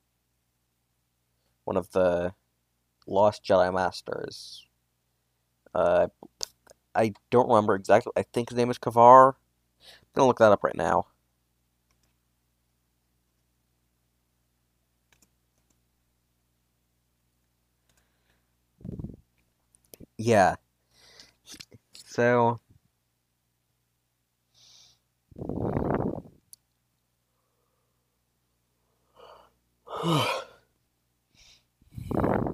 one 1.64 1.76
of 1.76 1.92
the 1.92 2.32
lost 3.06 3.44
Jedi 3.44 3.72
Masters. 3.72 4.66
Uh, 5.74 6.08
I 6.94 7.12
don't 7.30 7.48
remember 7.48 7.74
exactly. 7.74 8.12
I 8.16 8.22
think 8.22 8.50
his 8.50 8.56
name 8.58 8.70
is 8.70 8.78
Kavar. 8.78 9.34
I'm 9.34 9.34
gonna 10.14 10.28
look 10.28 10.38
that 10.38 10.52
up 10.52 10.64
right 10.64 10.76
now. 10.76 11.06
Yeah. 20.18 20.56
So 21.94 22.60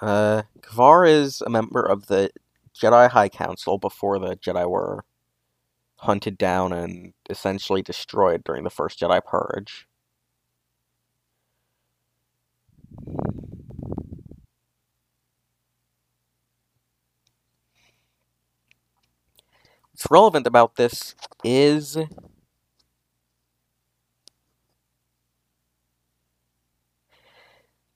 Uh, 0.00 0.42
Kavar 0.60 1.08
is 1.08 1.42
a 1.42 1.50
member 1.50 1.82
of 1.82 2.06
the 2.06 2.30
Jedi 2.74 3.10
High 3.10 3.28
Council 3.28 3.78
before 3.78 4.18
the 4.18 4.36
Jedi 4.36 4.68
were 4.68 5.04
hunted 5.96 6.38
down 6.38 6.72
and 6.72 7.12
essentially 7.28 7.82
destroyed 7.82 8.42
during 8.44 8.64
the 8.64 8.70
first 8.70 9.00
Jedi 9.00 9.22
Purge. 9.24 9.86
What's 19.92 20.10
relevant 20.10 20.46
about 20.46 20.76
this 20.76 21.14
is 21.44 21.98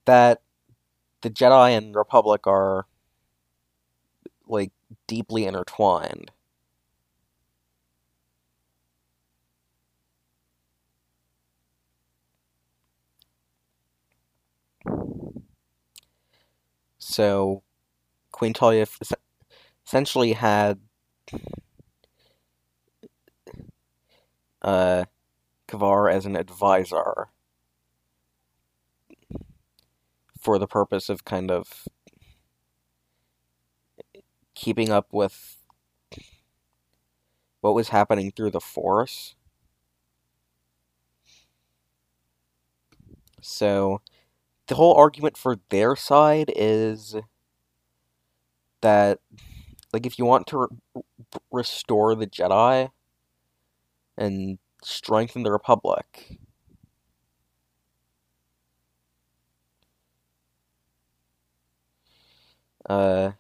that 0.05 0.44
the 1.25 1.31
Jedi 1.31 1.71
and 1.71 1.97
Republic 1.97 2.47
are 2.47 2.87
like 4.47 4.73
deeply 5.07 5.47
intertwined. 5.47 6.31
So 16.99 17.63
Queen 18.31 18.53
Talia 18.53 18.87
essentially 19.87 20.35
had 20.35 20.79
uh, 24.61 25.05
Kavar 25.69 26.13
as 26.13 26.27
an 26.27 26.37
advisor 26.37 27.29
for 30.45 30.59
the 30.59 30.69
purpose 30.69 31.09
of 31.09 31.25
kind 31.25 31.51
of 31.51 31.89
keeping 34.55 34.91
up 34.91 35.13
with 35.13 35.57
what 37.61 37.75
was 37.75 37.89
happening 37.89 38.31
through 38.31 38.51
the 38.51 38.61
Force. 38.61 39.35
So, 43.41 44.01
the 44.69 44.77
whole 44.77 44.95
argument 44.95 45.37
for 45.37 45.59
their 45.71 45.97
side 45.97 46.53
is 46.57 47.17
that, 48.81 49.19
like, 49.93 50.07
if 50.07 50.19
you 50.19 50.25
want 50.25 50.47
to 50.49 50.59
re- 50.95 51.03
restore 51.53 52.15
the 52.15 52.27
Jedi 52.27 52.91
and 54.17 54.59
strengthen 54.83 55.43
the 55.43 55.53
Republic, 55.53 56.39
uh, 62.89 63.33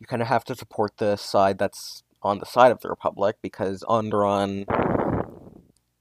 you 0.00 0.06
kind 0.06 0.22
of 0.22 0.28
have 0.28 0.44
to 0.44 0.54
support 0.54 0.98
the 0.98 1.16
side 1.16 1.58
that's 1.58 2.02
on 2.22 2.38
the 2.38 2.46
side 2.46 2.72
of 2.72 2.80
the 2.80 2.88
Republic 2.88 3.36
because 3.42 3.82
Onderon 3.88 4.64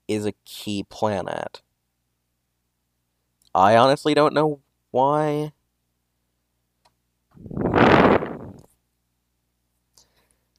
is 0.07 0.25
a 0.25 0.33
key 0.45 0.83
planet. 0.89 1.61
I 3.55 3.75
honestly 3.75 4.13
don't 4.13 4.33
know 4.33 4.61
why. 4.91 5.53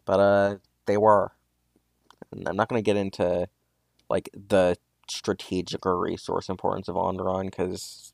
But 0.07 0.21
uh 0.21 0.57
they 0.87 0.97
were. 0.97 1.33
And 2.31 2.49
I'm 2.49 2.57
not 2.57 2.69
going 2.69 2.83
to 2.83 2.85
get 2.85 2.97
into 2.97 3.49
like 4.11 4.29
the 4.35 4.77
strategic 5.11 5.85
or 5.87 5.99
resource 5.99 6.49
importance 6.49 6.89
of 6.89 6.97
Onderon 6.97 7.53
cuz 7.53 8.13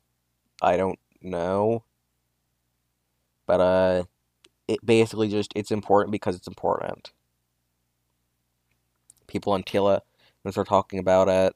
I 0.61 0.77
don't 0.77 0.99
know. 1.21 1.83
But 3.45 3.61
uh 3.61 4.03
it 4.67 4.85
basically 4.85 5.29
just 5.29 5.51
it's 5.55 5.71
important 5.71 6.11
because 6.11 6.35
it's 6.35 6.47
important. 6.47 7.11
People 9.27 9.53
on 9.53 9.63
Tila 9.63 10.01
when 10.43 10.53
they're 10.53 10.63
talking 10.63 10.99
about 10.99 11.27
it. 11.29 11.55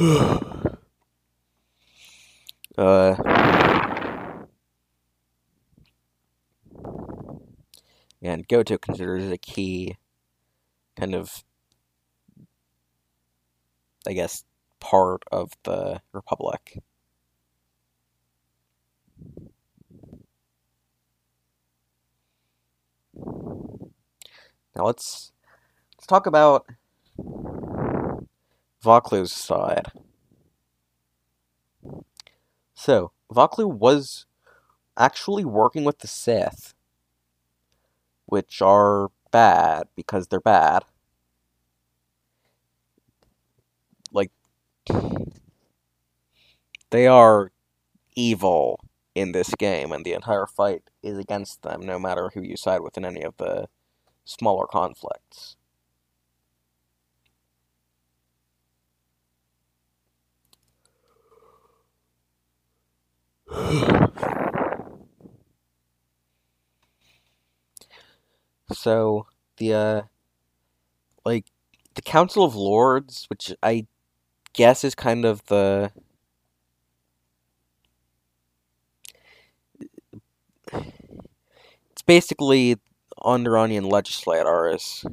uh 2.78 3.59
and 8.22 8.46
Goto 8.48 8.78
considers 8.78 9.30
a 9.30 9.38
key 9.38 9.96
kind 10.96 11.14
of 11.14 11.44
I 14.06 14.12
guess 14.12 14.44
part 14.80 15.22
of 15.30 15.52
the 15.64 16.00
republic. 16.12 16.78
Now 24.74 24.86
let's 24.86 25.32
let's 25.96 26.06
talk 26.06 26.26
about 26.26 26.66
Vaklu's 28.82 29.32
side. 29.32 29.86
So, 32.74 33.12
Vaklu 33.30 33.70
was 33.70 34.24
actually 34.96 35.44
working 35.44 35.84
with 35.84 35.98
the 35.98 36.06
Sith, 36.06 36.74
which 38.30 38.62
are 38.62 39.10
bad 39.32 39.88
because 39.96 40.28
they're 40.28 40.40
bad. 40.40 40.84
Like, 44.12 44.30
they 46.90 47.06
are 47.06 47.52
evil 48.16 48.80
in 49.14 49.32
this 49.32 49.54
game, 49.56 49.92
and 49.92 50.04
the 50.04 50.12
entire 50.14 50.46
fight 50.46 50.84
is 51.02 51.18
against 51.18 51.62
them, 51.62 51.82
no 51.82 51.98
matter 51.98 52.30
who 52.34 52.42
you 52.42 52.56
side 52.56 52.80
with 52.82 52.96
in 52.96 53.04
any 53.04 53.22
of 53.22 53.36
the 53.38 53.68
smaller 54.24 54.66
conflicts. 54.66 55.56
so 68.72 69.26
the 69.58 69.74
uh 69.74 70.02
like 71.24 71.46
the 71.94 72.02
Council 72.02 72.44
of 72.44 72.54
Lords, 72.54 73.26
which 73.28 73.52
I 73.62 73.86
guess 74.52 74.84
is 74.84 74.94
kind 74.94 75.24
of 75.24 75.44
the 75.46 75.92
it's 81.90 82.02
basically 82.02 82.76
Onderonian 83.22 83.90
legislators. 83.90 85.04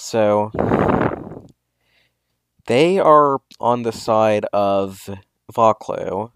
So 0.00 0.52
they 2.66 3.00
are 3.00 3.40
on 3.58 3.82
the 3.82 3.90
side 3.90 4.46
of 4.52 5.10
Vaklu, 5.52 6.30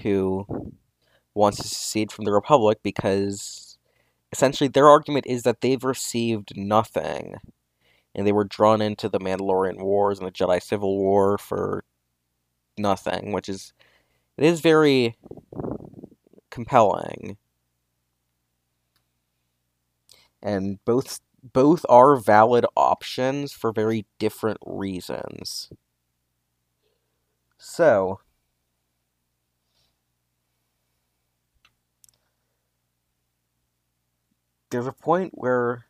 who 0.00 0.46
wants 1.34 1.58
to 1.58 1.68
secede 1.68 2.12
from 2.12 2.24
the 2.24 2.32
Republic 2.32 2.78
because 2.84 3.78
essentially 4.30 4.68
their 4.68 4.88
argument 4.88 5.26
is 5.26 5.42
that 5.42 5.60
they've 5.60 5.82
received 5.82 6.56
nothing. 6.56 7.34
And 8.14 8.24
they 8.24 8.32
were 8.32 8.44
drawn 8.44 8.80
into 8.80 9.08
the 9.08 9.18
Mandalorian 9.18 9.82
Wars 9.82 10.20
and 10.20 10.28
the 10.28 10.32
Jedi 10.32 10.62
Civil 10.62 10.96
War 10.96 11.36
for 11.36 11.84
nothing, 12.78 13.32
which 13.32 13.48
is 13.48 13.72
it 14.38 14.44
is 14.44 14.60
very 14.60 15.16
compelling. 16.52 17.38
And 20.44 20.78
both 20.84 21.20
both 21.52 21.84
are 21.88 22.16
valid 22.16 22.66
options 22.76 23.52
for 23.52 23.72
very 23.72 24.06
different 24.20 24.58
reasons. 24.64 25.70
So, 27.58 28.20
there's 34.70 34.86
a 34.86 34.92
point 34.92 35.32
where 35.34 35.86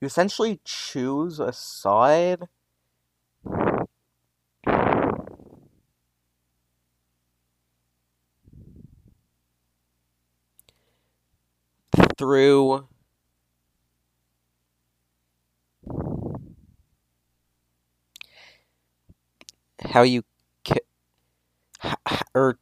you 0.00 0.06
essentially 0.06 0.60
choose 0.64 1.40
a 1.40 1.52
side 1.52 2.48
through. 12.24 12.88
How 19.80 20.02
you 20.02 20.22
or 22.34 22.58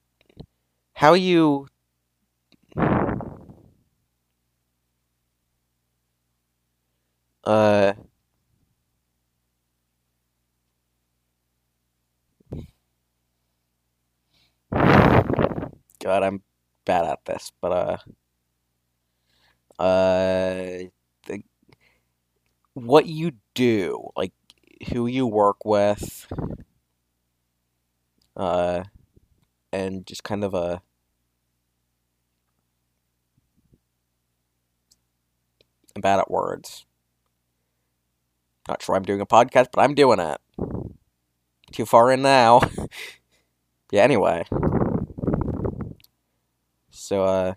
how 0.94 1.14
you 1.14 1.68
uh 7.44 7.92
God, 16.01 16.22
I'm 16.25 16.42
bad 16.85 17.05
at 17.07 17.25
this, 17.25 17.53
but 17.61 17.72
uh 17.72 17.96
uh 19.79 20.89
the, 21.27 21.43
what 22.75 23.07
you 23.07 23.33
do, 23.55 24.09
like 24.17 24.33
who 24.93 25.07
you 25.07 25.27
work 25.27 25.65
with, 25.65 26.27
uh, 28.37 28.85
and 29.73 30.07
just 30.07 30.25
kind 30.25 30.45
of 30.45 30.55
a 30.55 30.83
I'm 35.97 36.03
bad 36.03 36.19
at 36.21 36.31
words. 36.31 36.85
Not 38.69 38.83
sure 38.83 38.95
I'm 38.97 39.03
doing 39.03 39.21
a 39.21 39.27
podcast, 39.27 39.69
but 39.73 39.83
I'm 39.83 39.95
doing 39.95 40.19
it. 40.19 40.41
too 41.73 41.87
far 41.87 42.11
in 42.13 42.23
now. 42.23 42.61
yeah, 43.93 44.03
anyway. 44.03 44.45
So, 46.91 47.25
uh. 47.25 47.55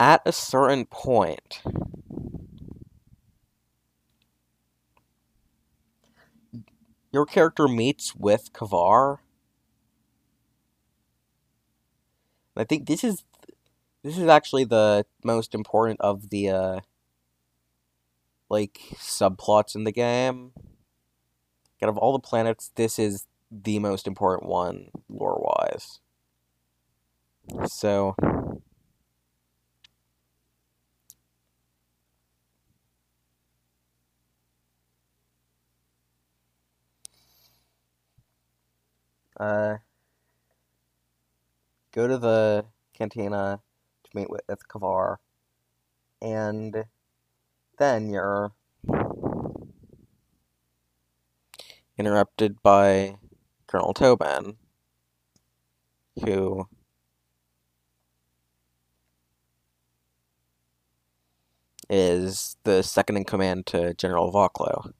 At 0.00 0.22
a 0.26 0.32
certain 0.32 0.86
point, 0.86 1.60
your 7.12 7.26
character 7.26 7.68
meets 7.68 8.14
with 8.14 8.52
Kavar. 8.52 9.18
I 12.56 12.64
think 12.64 12.86
this 12.86 13.04
is 13.04 13.24
this 14.02 14.18
is 14.18 14.26
actually 14.26 14.64
the 14.64 15.06
most 15.24 15.54
important 15.54 16.00
of 16.00 16.30
the 16.30 16.50
uh 16.50 16.80
like 18.48 18.80
subplots 18.94 19.74
in 19.74 19.84
the 19.84 19.92
game. 19.92 20.52
Out 21.82 21.88
of 21.88 21.98
all 21.98 22.12
the 22.12 22.18
planets, 22.18 22.72
this 22.74 22.98
is 22.98 23.26
the 23.50 23.78
most 23.78 24.06
important 24.06 24.48
one 24.48 24.90
lore 25.08 25.38
wise. 25.40 26.00
So 27.70 28.14
uh 39.38 39.76
go 41.92 42.06
to 42.06 42.18
the 42.18 42.66
cantina 42.92 43.60
to 44.04 44.10
meet 44.14 44.28
with 44.28 44.42
Kavar 44.68 45.16
and 46.20 46.84
then 47.78 48.10
you're 48.10 48.52
interrupted 51.96 52.62
by 52.62 53.16
Colonel 53.66 53.94
Tobin, 53.94 54.56
who 56.24 56.68
is 61.90 62.56
the 62.64 62.82
second 62.82 63.16
in 63.16 63.24
command 63.24 63.66
to 63.66 63.94
General 63.94 64.32
Vaklu. 64.32 64.92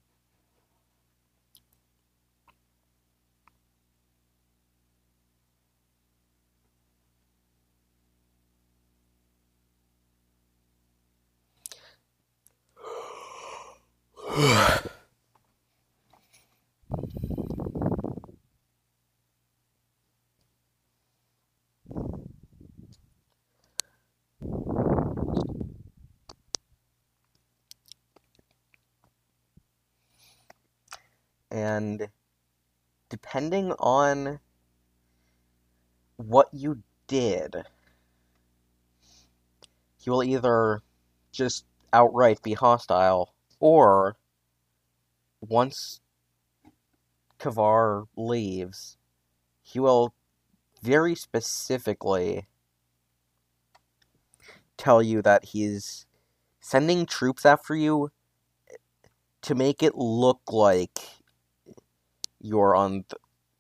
And 31.51 32.09
depending 33.09 33.73
on 33.81 34.39
what 36.17 36.49
you 36.53 36.81
did, 37.09 37.57
he 39.97 40.11
will 40.11 40.23
either 40.23 40.81
just 41.33 41.65
outright 41.93 42.41
be 42.45 42.53
hostile 42.53 43.35
or 43.59 44.17
once 45.41 46.01
Kavar 47.39 48.07
leaves, 48.17 48.97
he 49.63 49.79
will 49.81 50.15
very 50.83 51.15
specifically 51.15 52.47
tell 54.77 55.03
you 55.03 55.23
that 55.23 55.47
he's 55.47 56.07
sending 56.61 57.07
troops 57.07 57.45
after 57.45 57.75
you 57.75 58.11
to 59.43 59.55
make 59.55 59.83
it 59.83 59.95
look 59.95 60.41
like 60.51 60.99
you're 62.41 62.75
on 62.75 63.05
the, 63.09 63.17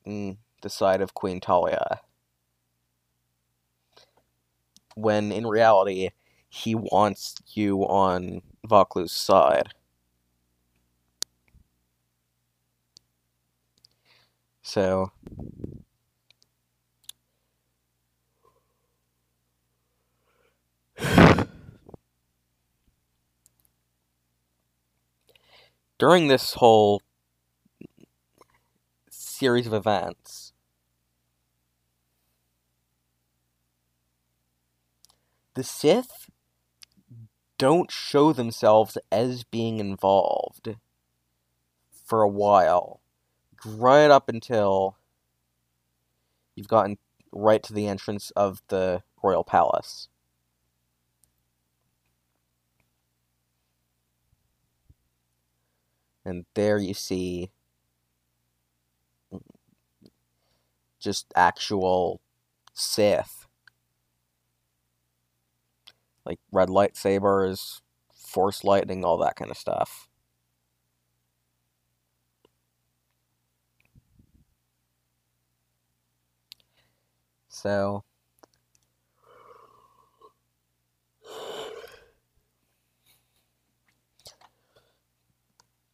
mm, 0.06 0.36
the 0.62 0.70
side 0.70 1.00
of 1.00 1.14
Queen 1.14 1.40
Talia. 1.40 2.00
When 4.94 5.30
in 5.30 5.46
reality, 5.46 6.10
he 6.48 6.74
wants 6.74 7.34
you 7.54 7.82
on 7.82 8.42
Vaklu's 8.66 9.12
side. 9.12 9.74
So. 14.68 15.12
During 25.96 26.28
this 26.28 26.52
whole 26.52 27.00
series 29.09 29.66
of 29.66 29.72
events, 29.72 30.52
the 35.54 35.64
Sith 35.64 36.28
don't 37.57 37.90
show 37.90 38.35
themselves 38.35 38.98
as 39.11 39.44
being 39.44 39.81
involved 39.81 40.76
for 42.04 42.20
a 42.20 42.28
while 42.28 42.97
right 43.64 44.10
up 44.10 44.28
until 44.28 44.96
you've 46.54 46.68
gotten 46.68 46.98
right 47.32 47.62
to 47.62 47.72
the 47.72 47.86
entrance 47.86 48.30
of 48.32 48.62
the 48.68 49.02
royal 49.22 49.44
palace. 49.44 50.08
And 56.24 56.44
there 56.54 56.78
you 56.78 56.94
see 56.94 57.50
just 61.00 61.32
actual 61.36 62.20
Sith. 62.74 63.46
Like 66.24 66.38
red 66.52 66.68
lightsabers, 66.68 67.80
force 68.14 68.62
lightning, 68.64 69.04
all 69.04 69.16
that 69.18 69.36
kind 69.36 69.50
of 69.50 69.56
stuff. 69.56 70.07
So 77.58 78.04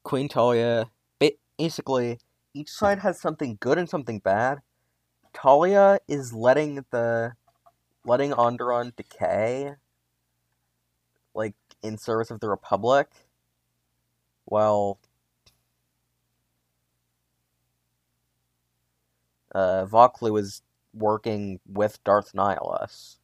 Queen 0.03 0.29
Talia, 0.29 0.90
basically, 1.59 2.18
each 2.53 2.70
side 2.70 2.98
has 2.98 3.18
something 3.18 3.57
good 3.61 3.79
and 3.79 3.88
something 3.88 4.18
bad. 4.18 4.59
Talia 5.33 6.00
is 6.07 6.35
letting 6.35 6.85
the 6.90 7.33
letting 8.05 8.33
Onderon 8.33 8.94
decay, 8.94 9.72
like 11.35 11.55
in 11.83 11.96
service 11.96 12.31
of 12.31 12.40
the 12.40 12.50
Republic, 12.50 13.09
while 14.44 14.98
uh, 19.55 19.87
Vaklu 19.87 20.38
is 20.38 20.61
working 20.95 21.61
with 21.67 22.03
Darth 22.05 22.33
Nihilus. 22.33 23.17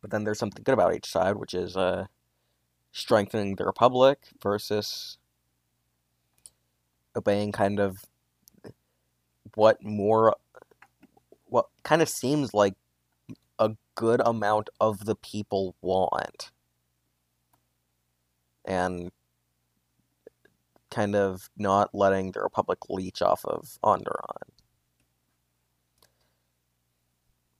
But 0.00 0.10
then 0.10 0.24
there's 0.24 0.38
something 0.38 0.62
good 0.62 0.72
about 0.72 0.94
each 0.94 1.06
side, 1.06 1.36
which 1.36 1.54
is 1.54 1.76
uh, 1.76 2.06
strengthening 2.92 3.56
the 3.56 3.64
Republic 3.64 4.18
versus 4.42 5.18
obeying 7.16 7.52
kind 7.52 7.80
of 7.80 8.04
what 9.54 9.82
more 9.82 10.36
what 11.46 11.66
kind 11.82 12.00
of 12.00 12.08
seems 12.08 12.54
like 12.54 12.74
good 13.94 14.20
amount 14.24 14.70
of 14.80 15.04
the 15.04 15.14
people 15.14 15.76
want. 15.80 16.50
And 18.64 19.10
kind 20.90 21.14
of 21.14 21.48
not 21.56 21.94
letting 21.94 22.32
the 22.32 22.40
Republic 22.40 22.78
leech 22.88 23.22
off 23.22 23.44
of 23.44 23.78
Onderon. 23.82 24.50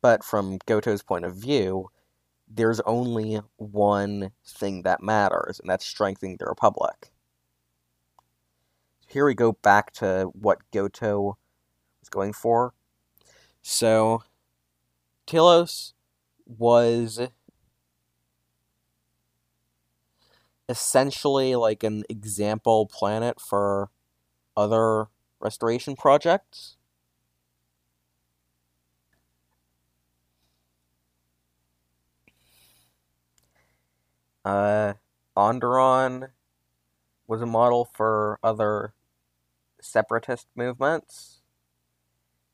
But 0.03 0.25
from 0.25 0.59
Goto's 0.67 1.03
point 1.03 1.25
of 1.25 1.37
view, 1.37 1.91
there's 2.49 2.81
only 2.81 3.41
one 3.57 4.33
thing 4.45 4.83
that 4.83 5.03
matters, 5.03 5.61
and 5.61 5.71
that's 5.71 5.87
strengthening 5.87 6.37
the 6.39 6.47
Republic. 6.47 7.13
Here 9.07 9.25
we 9.25 9.35
go 9.35 9.53
back 9.53 9.93
to 9.95 10.31
what 10.35 10.59
Goto 10.73 11.37
was 12.01 12.09
going 12.09 12.33
for. 12.33 12.75
So, 13.63 14.23
Telos 15.27 15.95
was 16.59 17.21
essentially 20.69 21.57
like 21.57 21.83
an 21.83 22.05
example 22.09 22.87
planet 22.87 23.41
for 23.41 23.91
other 24.57 25.07
restoration 25.41 25.97
projects. 25.97 26.77
Uh, 34.45 34.95
Onderon 35.37 36.31
was 37.27 37.43
a 37.43 37.47
model 37.47 37.85
for 37.95 38.39
other 38.43 38.95
separatist 39.81 40.49
movements, 40.57 41.43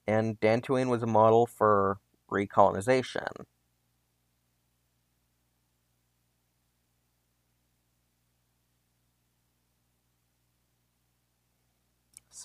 and 0.07 0.41
Dantooine 0.41 0.89
was 0.89 1.03
a 1.03 1.07
model 1.07 1.47
for 1.47 1.99
recolonization. 2.31 3.47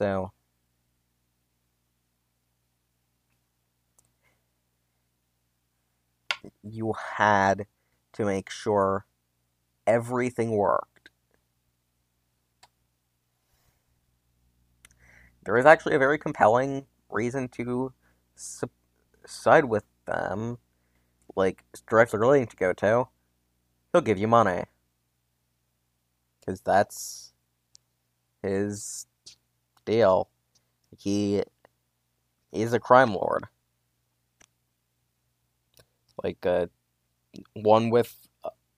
So, 0.01 0.31
you 6.63 6.95
had 7.17 7.67
to 8.13 8.25
make 8.25 8.49
sure 8.49 9.05
everything 9.85 10.53
worked. 10.57 11.11
There 15.45 15.55
is 15.55 15.67
actually 15.67 15.93
a 15.93 15.99
very 15.99 16.17
compelling 16.17 16.87
reason 17.11 17.47
to 17.49 17.93
side 19.27 19.65
with 19.65 19.83
them, 20.07 20.57
like 21.35 21.63
directly 21.87 22.17
relating 22.17 22.47
to 22.47 22.55
Goto. 22.55 23.11
He'll 23.91 24.01
give 24.01 24.17
you 24.17 24.27
money. 24.27 24.63
Because 26.39 26.61
that's 26.61 27.33
his 28.41 29.05
deal. 29.85 30.29
He 30.97 31.43
is 32.51 32.73
a 32.73 32.79
crime 32.79 33.13
lord. 33.13 33.45
Like, 36.23 36.45
uh, 36.45 36.67
one 37.53 37.89
with 37.89 38.27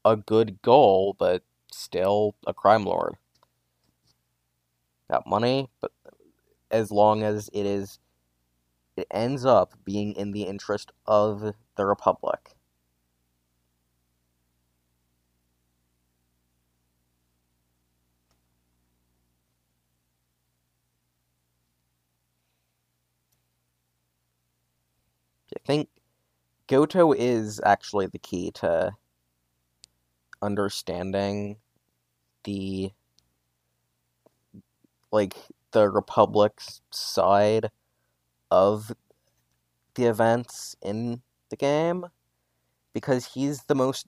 a 0.05 0.15
good 0.17 0.61
goal, 0.61 1.15
but 1.17 1.43
still 1.71 2.35
a 2.47 2.53
crime 2.53 2.85
lord. 2.85 3.15
Got 5.09 5.27
money, 5.27 5.69
but 5.81 5.91
as 6.71 6.91
long 6.91 7.23
as 7.23 7.49
it 7.53 7.65
is, 7.65 7.99
it 8.97 9.07
ends 9.11 9.45
up 9.45 9.73
being 9.85 10.13
in 10.13 10.31
the 10.31 10.43
interest 10.43 10.91
of 11.05 11.53
the 11.75 11.85
Republic. 11.85 12.55
I 25.55 25.59
think 25.65 25.89
Goto 26.73 27.11
is 27.11 27.61
actually 27.63 28.07
the 28.07 28.17
key 28.17 28.49
to 28.55 28.93
understanding 30.41 31.57
the 32.45 32.91
like 35.11 35.35
the 35.69 35.87
republic's 35.87 36.81
side 36.89 37.69
of 38.49 38.91
the 39.93 40.05
events 40.05 40.75
in 40.81 41.21
the 41.51 41.55
game 41.55 42.07
because 42.91 43.27
he's 43.35 43.65
the 43.65 43.75
most 43.75 44.07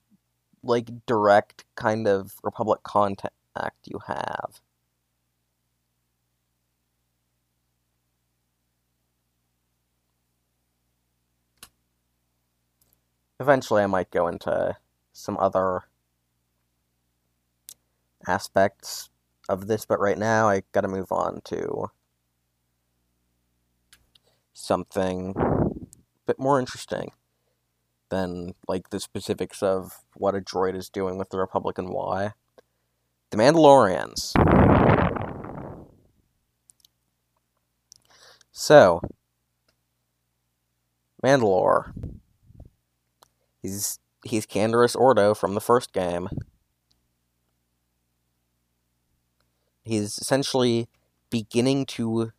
like 0.64 0.90
direct 1.06 1.64
kind 1.76 2.08
of 2.08 2.34
republic 2.42 2.82
contact 2.82 3.32
you 3.84 4.00
have 4.08 4.60
eventually 13.40 13.82
i 13.82 13.86
might 13.86 14.10
go 14.10 14.28
into 14.28 14.76
some 15.12 15.36
other 15.38 15.84
aspects 18.26 19.08
of 19.48 19.66
this, 19.66 19.84
but 19.86 20.00
right 20.00 20.18
now 20.18 20.48
I 20.48 20.62
gotta 20.72 20.88
move 20.88 21.12
on 21.12 21.40
to 21.44 21.90
something 24.52 25.34
a 25.36 26.26
bit 26.26 26.38
more 26.38 26.58
interesting 26.58 27.12
than 28.08 28.54
like 28.68 28.90
the 28.90 29.00
specifics 29.00 29.62
of 29.62 30.04
what 30.14 30.34
a 30.34 30.40
droid 30.40 30.76
is 30.76 30.88
doing 30.88 31.18
with 31.18 31.30
the 31.30 31.38
Republic 31.38 31.78
and 31.78 31.90
why. 31.90 32.32
The 33.30 33.36
Mandalorians. 33.36 34.32
So, 38.52 39.00
Mandalore. 41.22 41.92
He's 43.66 43.98
he's 44.24 44.46
Canderous 44.46 44.94
Ordo 44.94 45.34
from 45.34 45.54
the 45.54 45.60
first 45.60 45.92
game. 45.92 46.28
he's 49.86 50.18
essentially 50.18 50.88
beginning 51.30 51.86
to 51.86 52.32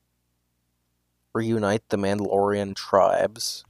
reunite 1.34 1.88
the 1.90 1.98
Mandalorian 1.98 2.76
tribes. 2.76 3.63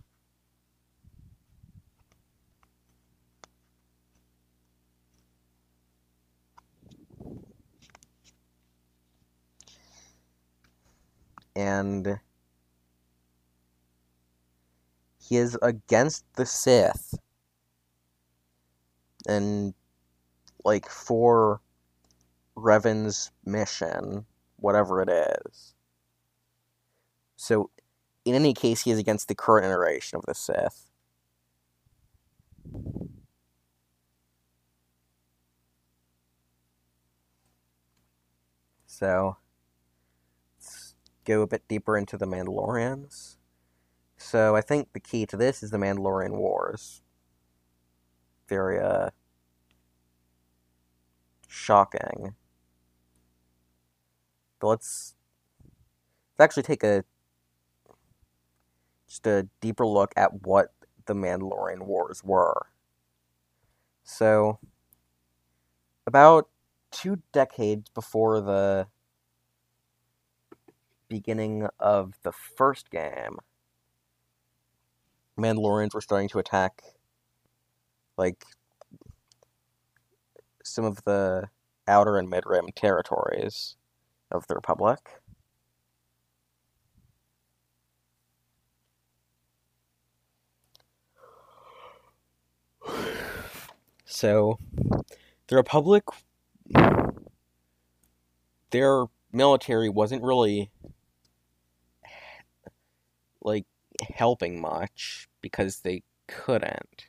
And 11.56 12.20
he 15.20 15.38
is 15.38 15.58
against 15.62 16.24
the 16.36 16.46
Sith. 16.46 17.16
And 19.28 19.76
like 20.64 20.90
for 20.90 21.62
Revan's 22.56 23.32
mission, 23.46 24.26
whatever 24.56 25.02
it 25.02 25.10
is. 25.10 25.76
So, 27.36 27.70
in 28.26 28.34
any 28.36 28.54
case, 28.54 28.82
he 28.82 28.92
is 28.92 28.98
against 29.00 29.28
the 29.28 29.36
current 29.36 29.66
iteration 29.66 30.18
of 30.18 30.26
the 30.26 30.34
Sith. 30.34 30.90
So, 38.88 39.38
let's 40.58 40.96
go 41.24 41.44
a 41.44 41.48
bit 41.48 41.68
deeper 41.68 41.96
into 41.96 42.18
the 42.18 42.26
Mandalorians. 42.26 43.38
So, 44.18 44.56
I 44.56 44.62
think 44.62 44.94
the 44.94 45.00
key 45.00 45.28
to 45.28 45.38
this 45.38 45.62
is 45.62 45.70
the 45.70 45.78
Mandalorian 45.78 46.32
Wars. 46.32 47.04
Very, 48.50 48.80
uh, 48.80 49.12
shocking. 51.58 52.36
But 54.60 54.68
let's 54.68 55.16
let's 56.38 56.46
actually 56.46 56.64
take 56.64 56.84
a 56.84 57.04
just 59.08 59.26
a 59.28 59.48
deeper 59.62 59.86
look 59.86 60.14
at 60.16 60.46
what 60.46 60.74
the 61.06 61.14
Mandalorian 61.14 61.84
Wars 61.84 62.24
were. 62.24 62.68
So, 64.04 64.60
about 66.06 66.50
two 66.92 67.22
decades 67.32 67.90
before 67.90 68.42
the 68.42 68.88
beginning 71.08 71.68
of 71.80 72.14
the 72.24 72.32
first 72.32 72.90
game, 72.90 73.38
Mandalorians 75.38 75.94
were 75.94 76.02
starting 76.02 76.30
to 76.30 76.40
attack 76.40 76.82
like 78.18 78.44
some 80.68 80.86
of 80.86 81.04
the 81.04 81.50
outer 81.88 82.18
and 82.18 82.30
mid 82.30 82.46
rim 82.46 82.68
territories 82.76 83.76
of 84.32 84.48
the 84.48 84.56
Republic. 84.56 85.00
So, 94.06 94.58
the 95.48 95.56
Republic, 95.58 96.04
their 98.72 99.06
military 99.32 99.90
wasn't 99.90 100.24
really 100.24 100.72
like 103.42 103.66
helping 104.16 104.62
much 104.62 105.28
because 105.42 105.80
they 105.82 106.04
couldn't. 106.28 107.07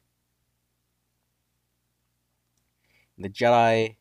The 3.19 3.29
Jedi 3.29 3.97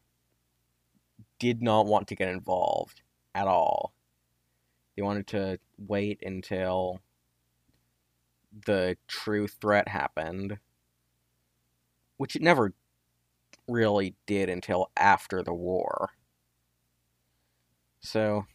did 1.39 1.61
not 1.61 1.87
want 1.87 2.07
to 2.09 2.15
get 2.15 2.29
involved 2.29 3.01
at 3.33 3.47
all. 3.47 3.93
They 4.95 5.01
wanted 5.01 5.27
to 5.27 5.59
wait 5.77 6.21
until 6.23 6.99
the 8.65 8.97
true 9.07 9.47
threat 9.47 9.87
happened, 9.87 10.59
which 12.17 12.35
it 12.35 12.41
never 12.43 12.73
really 13.67 14.15
did 14.27 14.49
until 14.49 14.91
after 14.95 15.41
the 15.41 15.53
war. 15.53 16.11
So, 18.01 18.45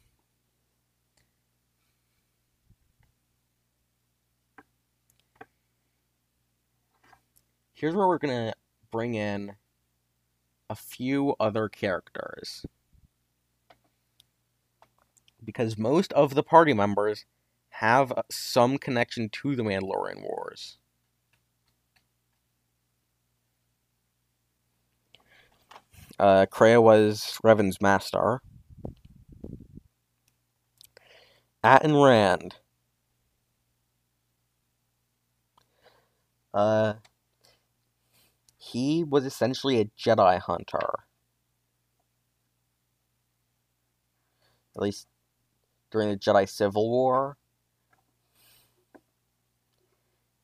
here's 7.75 7.95
where 7.95 8.07
we're 8.07 8.19
going 8.19 8.51
to 8.51 8.55
bring 8.91 9.15
in 9.15 9.57
a 10.73 10.75
few 10.75 11.37
other 11.39 11.69
characters. 11.69 12.65
Because 15.45 15.77
most 15.77 16.15
of 16.15 16.35
the 16.35 16.43
party 16.43 16.73
members 16.73 17.27
have 17.69 18.11
some 18.31 18.79
connection 18.79 19.29
to 19.29 19.55
the 19.55 19.63
Mandalorian 19.63 20.23
Wars. 20.23 20.79
Uh, 26.19 26.47
Kreia 26.47 26.83
was 26.83 27.39
Revan's 27.45 27.81
master. 27.83 28.41
Atton 31.63 31.97
Rand. 31.97 32.55
Uh, 36.55 36.95
he 38.73 39.05
was 39.05 39.25
essentially 39.25 39.81
a 39.81 39.85
Jedi 39.99 40.41
hunter. 40.41 41.05
At 44.75 44.83
least 44.83 45.07
during 45.91 46.09
the 46.09 46.17
Jedi 46.17 46.49
Civil 46.49 46.91
War. 46.91 47.37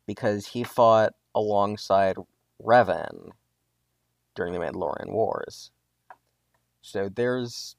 Because 0.06 0.48
he 0.48 0.64
fought 0.64 1.14
alongside 1.34 2.16
Revan 2.62 3.30
during 4.34 4.52
the 4.52 4.58
Mandalorian 4.58 5.10
Wars. 5.10 5.70
So 6.80 7.08
there's 7.08 7.76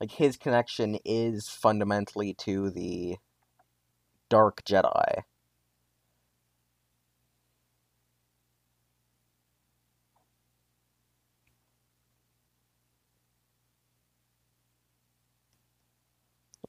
like 0.00 0.12
his 0.12 0.36
connection 0.36 0.98
is 1.04 1.48
fundamentally 1.48 2.34
to 2.34 2.70
the 2.70 3.16
Dark 4.28 4.62
Jedi. 4.64 5.22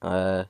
Uh 0.01 0.45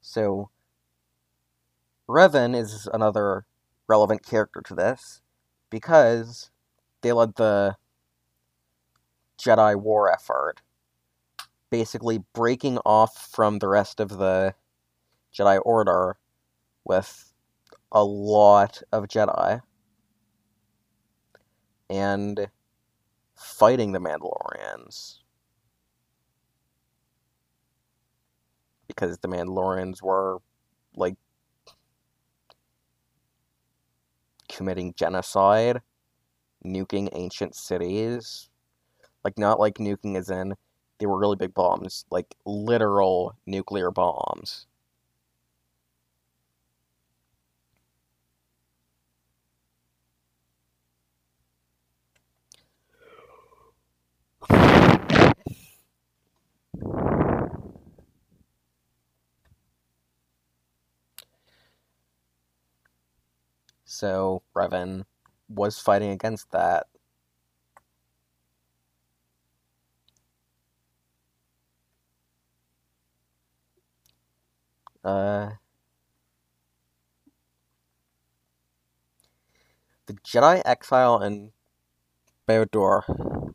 So 0.00 0.48
Revan 2.08 2.56
is 2.56 2.88
another 2.94 3.44
relevant 3.86 4.24
character 4.24 4.62
to 4.62 4.74
this 4.74 5.20
because 5.68 6.50
they 7.02 7.12
led 7.12 7.34
the 7.34 7.76
Jedi 9.38 9.76
war 9.76 10.10
effort, 10.10 10.62
basically 11.70 12.24
breaking 12.32 12.78
off 12.86 13.28
from 13.30 13.58
the 13.58 13.68
rest 13.68 14.00
of 14.00 14.16
the 14.16 14.54
Jedi 15.32 15.60
Order 15.64 16.16
with 16.84 17.32
a 17.92 18.02
lot 18.02 18.82
of 18.90 19.08
Jedi 19.08 19.60
and 21.90 22.48
fighting 23.36 23.92
the 23.92 24.00
Mandalorians. 24.00 25.18
Because 28.86 29.18
the 29.18 29.28
Mandalorians 29.28 30.02
were 30.02 30.38
like 30.96 31.16
committing 34.48 34.94
genocide, 34.96 35.80
nuking 36.64 37.08
ancient 37.12 37.54
cities. 37.54 38.48
Like, 39.24 39.38
not 39.38 39.60
like 39.60 39.74
nuking 39.74 40.16
as 40.16 40.30
in 40.30 40.54
they 40.98 41.06
were 41.06 41.18
really 41.18 41.36
big 41.36 41.54
bombs, 41.54 42.04
like 42.10 42.34
literal 42.44 43.36
nuclear 43.46 43.90
bombs. 43.90 44.66
So 63.98 64.42
Revan 64.54 65.06
was 65.48 65.80
fighting 65.80 66.10
against 66.10 66.52
that. 66.52 66.86
Uh, 75.02 75.50
the 80.06 80.12
Jedi 80.12 80.62
Exile 80.64 81.16
and 81.18 81.50
Bao-Dur 82.46 83.52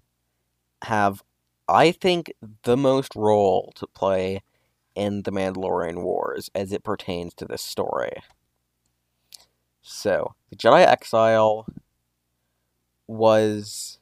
have, 0.84 1.24
I 1.70 1.91
think, 1.91 2.34
the 2.64 2.76
most 2.76 3.16
role 3.16 3.72
to 3.76 3.88
play 3.88 4.41
in 4.94 5.22
the 5.22 5.32
Mandalorian 5.32 6.04
Wars 6.04 6.50
as 6.54 6.74
it 6.74 6.84
pertains 6.84 7.34
to 7.36 7.46
this 7.46 7.62
story. 7.62 8.12
So, 9.86 10.34
the 10.50 10.56
Jedi 10.56 10.86
Exile 10.88 11.68
was 13.06 14.00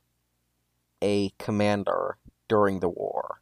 a 1.02 1.32
commander 1.40 2.18
during 2.48 2.80
the 2.80 2.90
war. 2.90 3.40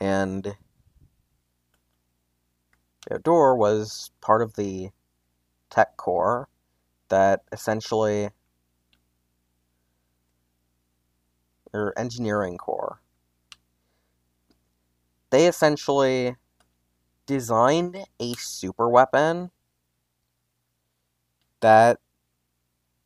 And 0.00 0.56
Bao-Dur 3.08 3.54
was 3.54 4.10
part 4.20 4.42
of 4.42 4.54
the 4.54 4.90
tech 5.70 5.96
core 5.96 6.48
that 7.08 7.42
essentially 7.52 8.30
or 11.72 11.92
engineering 11.98 12.56
core 12.58 13.00
they 15.30 15.46
essentially 15.46 16.36
designed 17.26 18.06
a 18.18 18.32
super 18.34 18.88
weapon 18.88 19.50
that 21.60 21.98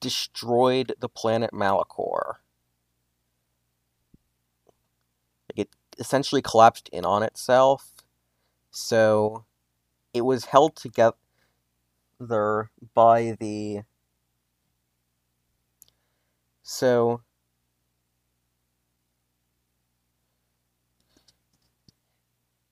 destroyed 0.01 0.95
the 1.01 1.09
planet 1.09 1.51
Malachor. 1.53 2.35
It 5.57 5.71
essentially 5.99 6.43
collapsed 6.43 6.89
in 6.93 7.05
on 7.05 7.23
itself, 7.23 7.93
so 8.71 9.45
it 10.15 10.23
was 10.23 10.47
held 10.47 10.77
together 10.77 11.17
there 12.29 12.71
by 12.95 13.37
the 13.41 13.83
so 16.63 17.23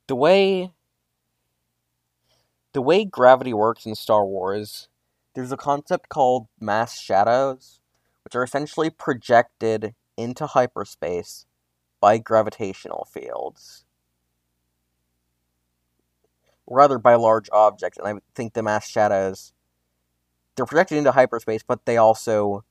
the 0.07 0.17
way 0.17 0.73
the 2.73 2.83
way 2.83 3.05
gravity 3.05 3.53
works 3.53 3.85
in 3.87 3.95
Star 3.95 4.25
Wars, 4.25 4.89
there's 5.35 5.53
a 5.53 5.57
concept 5.57 6.09
called 6.09 6.47
mass 6.61 6.99
shadows, 6.99 7.81
which 8.25 8.37
are 8.37 8.45
essentially 8.45 8.91
projected 8.91 9.95
into 10.17 10.47
hyperspace 10.47 11.47
by 12.01 12.19
gravitational 12.19 13.09
fields 13.13 13.85
rather 16.71 16.99
by 16.99 17.17
large 17.17 17.51
objects, 17.53 17.99
and 17.99 18.09
I 18.09 18.21
think 18.35 18.55
the 18.55 18.63
mass 18.63 18.89
shadows 18.89 19.53
they're 20.57 20.67
projected 20.67 20.99
into 20.99 21.13
hyperspace, 21.13 21.63
but 21.67 21.87
they 21.87 21.97
also 21.97 22.65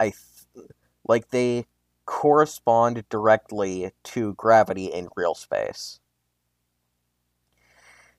I 0.00 0.06
th- 0.10 0.68
like 1.06 1.30
they 1.30 1.66
correspond 2.06 3.04
directly 3.08 3.92
to 4.04 4.34
gravity 4.34 4.86
in 4.86 5.08
real 5.16 5.34
space. 5.34 6.00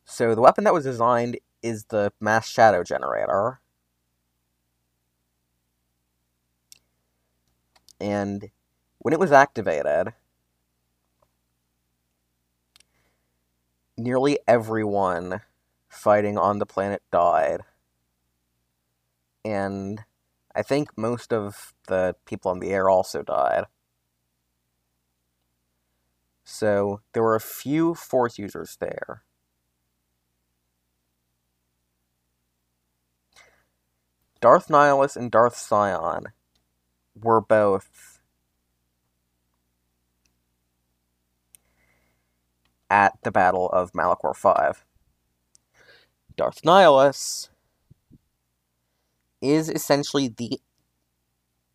So 0.06 0.36
the 0.36 0.41
weapon 0.41 0.64
that 0.66 0.74
was 0.74 0.84
designed 0.86 1.39
is 1.62 1.86
the 1.86 2.14
mass 2.20 2.48
shadow 2.48 2.84
generator. 2.84 3.60
And 8.00 8.50
when 9.00 9.14
it 9.14 9.20
was 9.20 9.32
activated, 9.32 10.14
nearly 13.98 14.39
everyone 14.48 15.41
fighting 15.89 16.38
on 16.38 16.60
the 16.60 16.66
planet 16.66 17.02
died. 17.12 17.62
And 19.43 20.04
I 20.56 20.62
think 20.62 20.98
most 20.98 21.32
of 21.32 21.74
the 21.88 22.16
people 22.26 22.52
on 22.52 22.60
the 22.60 22.72
air 22.72 22.89
also 22.89 23.22
died. 23.22 23.66
So 26.43 27.02
there 27.14 27.24
were 27.24 27.36
a 27.36 27.41
few 27.41 27.96
Force 27.96 28.38
users 28.38 28.78
there. 28.80 29.24
Darth 34.39 34.68
Nihilus 34.68 35.16
and 35.16 35.32
Darth 35.32 35.58
Sion 35.68 36.28
were 37.20 37.41
both 37.41 38.14
at 42.89 43.13
the 43.23 43.31
Battle 43.31 43.69
of 43.69 43.91
Malachor 43.93 44.36
5. 44.36 44.86
Darth 46.38 46.61
Nihilus 46.63 47.49
is 49.41 49.69
essentially 49.69 50.27
the 50.27 50.59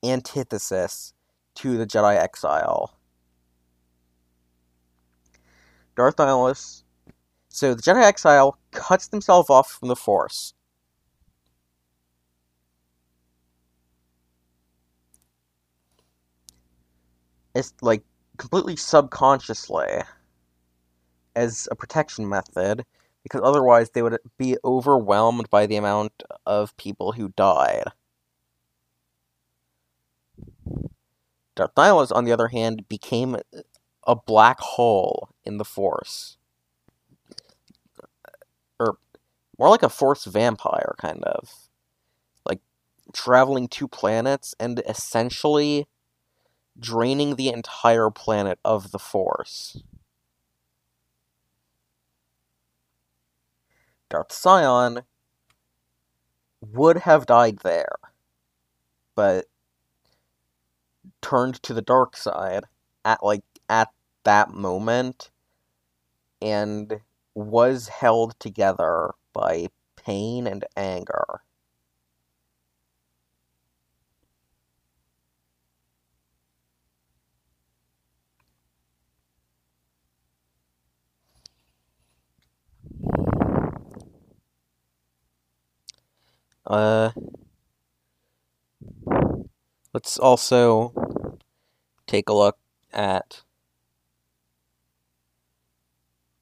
antithesis 0.05 1.15
to 1.55 1.77
the 1.77 1.87
Jedi 1.87 2.17
Exile. 2.17 2.97
Darth 5.97 6.17
Nihilus. 6.17 6.85
So 7.49 7.75
the 7.75 7.83
Jedi 7.83 8.03
Exile 8.03 8.59
cuts 8.71 9.09
themselves 9.09 9.51
off 9.51 9.71
from 9.71 9.89
the 9.89 9.97
Force. 9.97 10.55
It's 17.55 17.75
like 17.83 18.05
completely 18.37 18.77
subconsciously 18.77 20.03
as 21.35 21.69
a 21.71 21.77
protection 21.77 22.29
method 22.29 22.85
because 23.23 23.41
otherwise 23.45 23.91
they 23.91 24.03
would 24.03 24.19
be 24.39 24.57
overwhelmed 24.65 25.49
by 25.51 25.67
the 25.67 25.77
amount 25.77 26.23
of 26.47 26.77
people 26.77 27.13
who 27.13 27.29
died. 27.37 27.85
Darth 31.55 31.75
Nihilus, 31.75 32.15
on 32.15 32.25
the 32.25 32.33
other 32.33 32.49
hand, 32.49 32.89
became 32.89 33.37
a 34.07 34.17
black 34.17 34.61
hole 34.61 35.29
in 35.45 35.59
the 35.59 35.65
Force. 35.65 36.39
Or 38.79 38.97
more 39.59 39.69
like 39.69 39.83
a 39.83 39.91
Force 39.91 40.25
vampire, 40.25 40.95
kind 40.99 41.23
of. 41.25 41.69
Like 42.47 42.61
traveling 43.13 43.69
to 43.69 43.87
planets 43.89 44.55
and 44.59 44.83
essentially 44.89 45.87
draining 46.79 47.37
the 47.37 47.49
entire 47.49 48.09
planet 48.09 48.59
of 48.65 48.91
the 48.91 48.99
Force. 48.99 49.83
Darth 54.11 54.37
Sion 54.37 55.03
would 56.61 56.99
have 56.99 57.27
died 57.27 57.61
there, 57.61 57.97
but 59.15 59.47
turned 61.23 61.63
to 61.63 61.73
the 61.73 61.83
dark 61.83 62.17
side 62.17 62.65
at 63.05 63.23
like 63.23 63.45
at 63.69 63.89
that 64.25 64.51
moment 64.51 65.31
and 66.43 67.01
was 67.35 67.89
held 67.89 68.39
together 68.41 69.13
by 69.33 69.69
pain 69.97 70.47
and 70.47 70.65
anger. 70.77 71.43
Uh, 86.67 87.11
let's 89.93 90.19
also 90.19 90.93
take 92.07 92.29
a 92.29 92.35
look 92.35 92.59
at 92.93 93.43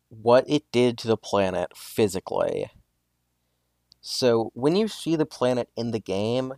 what 0.08 0.44
it 0.48 0.64
did 0.72 0.98
to 0.98 1.08
the 1.08 1.16
planet 1.16 1.76
physically. 1.76 2.70
So, 4.00 4.50
when 4.54 4.74
you 4.76 4.88
see 4.88 5.16
the 5.16 5.26
planet 5.26 5.68
in 5.76 5.90
the 5.90 5.98
game, 5.98 6.54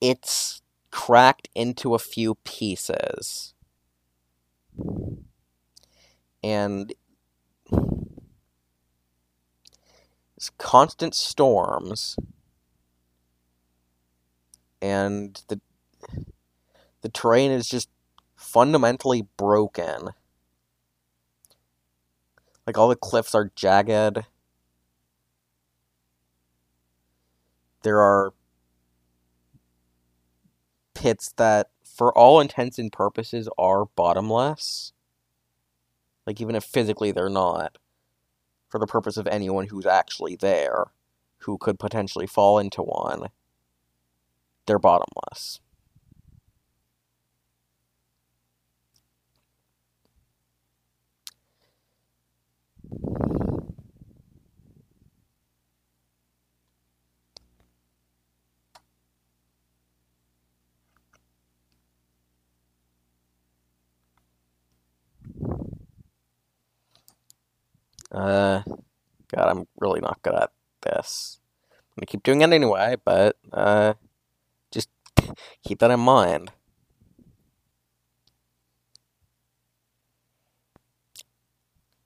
it's 0.00 0.62
cracked 0.90 1.48
into 1.54 1.94
a 1.94 1.98
few 1.98 2.34
pieces. 2.44 3.54
And 6.42 6.92
constant 10.58 11.14
storms 11.14 12.16
and 14.80 15.42
the 15.48 15.60
the 17.02 17.08
terrain 17.08 17.50
is 17.50 17.68
just 17.68 17.88
fundamentally 18.36 19.26
broken. 19.36 20.10
Like 22.66 22.78
all 22.78 22.88
the 22.88 22.96
cliffs 22.96 23.34
are 23.34 23.50
jagged. 23.54 24.24
There 27.82 27.98
are 28.00 28.32
pits 30.94 31.32
that, 31.36 31.70
for 31.84 32.16
all 32.16 32.40
intents 32.40 32.78
and 32.78 32.92
purposes, 32.92 33.48
are 33.58 33.86
bottomless. 33.86 34.92
Like, 36.24 36.40
even 36.40 36.54
if 36.54 36.62
physically 36.62 37.10
they're 37.10 37.28
not. 37.28 37.78
For 38.72 38.78
the 38.78 38.86
purpose 38.86 39.18
of 39.18 39.26
anyone 39.26 39.66
who's 39.66 39.84
actually 39.84 40.34
there, 40.34 40.86
who 41.40 41.58
could 41.58 41.78
potentially 41.78 42.26
fall 42.26 42.58
into 42.58 42.80
one, 42.80 43.28
they're 44.64 44.78
bottomless. 44.78 45.60
Uh, 68.12 68.62
God, 69.34 69.48
I'm 69.50 69.66
really 69.80 70.00
not 70.00 70.22
good 70.22 70.34
at 70.34 70.50
this. 70.82 71.40
I'm 71.80 72.00
gonna 72.02 72.06
keep 72.06 72.22
doing 72.22 72.42
it 72.42 72.52
anyway, 72.52 72.96
but 73.04 73.36
uh, 73.52 73.94
just 74.72 74.88
keep 75.64 75.80
that 75.80 75.90
in 75.90 76.00
mind. 76.00 76.52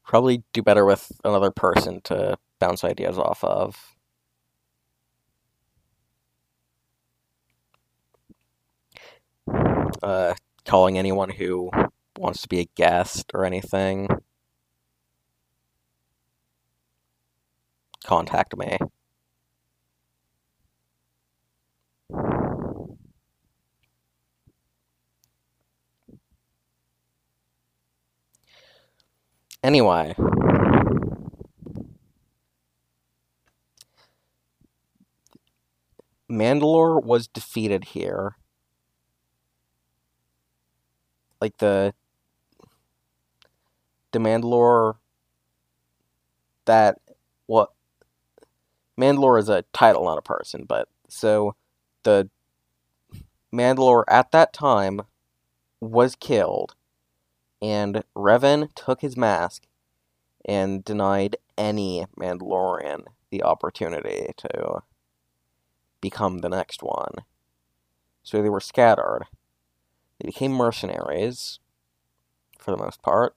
Probably 0.06 0.44
do 0.52 0.62
better 0.62 0.84
with 0.84 1.12
another 1.24 1.50
person 1.50 2.00
to 2.04 2.38
bounce 2.60 2.84
ideas 2.84 3.18
off 3.18 3.44
of. 3.44 3.96
Uh, 10.02 10.34
calling 10.64 10.98
anyone 10.98 11.30
who 11.30 11.70
wants 12.18 12.42
to 12.42 12.48
be 12.48 12.60
a 12.60 12.68
guest 12.76 13.30
or 13.34 13.44
anything. 13.44 14.08
Contact 18.06 18.56
me. 18.56 18.78
Anyway. 29.62 30.14
Mandalore 36.30 37.02
was 37.04 37.28
defeated 37.28 37.84
here. 37.84 38.36
Like 41.40 41.58
the 41.58 41.94
the 44.12 44.18
Mandalore 44.18 44.96
that 46.64 46.98
what 47.46 47.70
Mandalore 48.98 49.38
is 49.38 49.48
a 49.48 49.64
title, 49.72 50.04
not 50.04 50.18
a 50.18 50.22
person, 50.22 50.64
but 50.66 50.88
so 51.08 51.54
the 52.02 52.30
Mandalore 53.52 54.04
at 54.08 54.32
that 54.32 54.52
time 54.52 55.02
was 55.80 56.16
killed, 56.16 56.74
and 57.60 58.02
Revan 58.16 58.74
took 58.74 59.00
his 59.00 59.16
mask 59.16 59.66
and 60.44 60.84
denied 60.84 61.36
any 61.58 62.06
Mandalorian 62.18 63.04
the 63.30 63.42
opportunity 63.42 64.32
to 64.36 64.82
become 66.00 66.38
the 66.38 66.48
next 66.48 66.82
one. 66.82 67.12
So 68.22 68.42
they 68.42 68.48
were 68.48 68.60
scattered. 68.60 69.26
They 70.18 70.26
became 70.26 70.52
mercenaries, 70.52 71.60
for 72.58 72.70
the 72.70 72.76
most 72.76 73.02
part. 73.02 73.34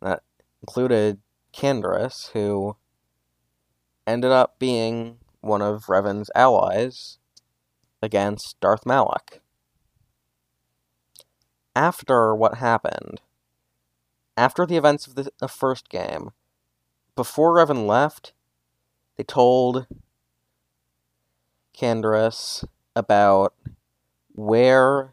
That 0.00 0.22
included 0.62 1.20
Canderous, 1.54 2.30
who 2.32 2.76
ended 4.06 4.30
up 4.30 4.58
being 4.58 5.18
one 5.40 5.62
of 5.62 5.88
Revan's 5.88 6.30
allies 6.34 7.18
against 8.02 8.58
Darth 8.60 8.84
Malak. 8.84 9.40
After 11.76 12.34
what 12.34 12.58
happened, 12.58 13.20
after 14.36 14.66
the 14.66 14.76
events 14.76 15.06
of 15.06 15.14
the, 15.14 15.30
the 15.38 15.48
first 15.48 15.88
game, 15.88 16.30
before 17.14 17.54
Revan 17.54 17.86
left, 17.86 18.32
they 19.16 19.24
told 19.24 19.86
Canderous 21.76 22.64
about 22.96 23.54
where 24.32 25.12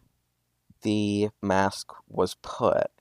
the 0.82 1.30
mask 1.42 1.92
was 2.08 2.36
put. 2.42 2.92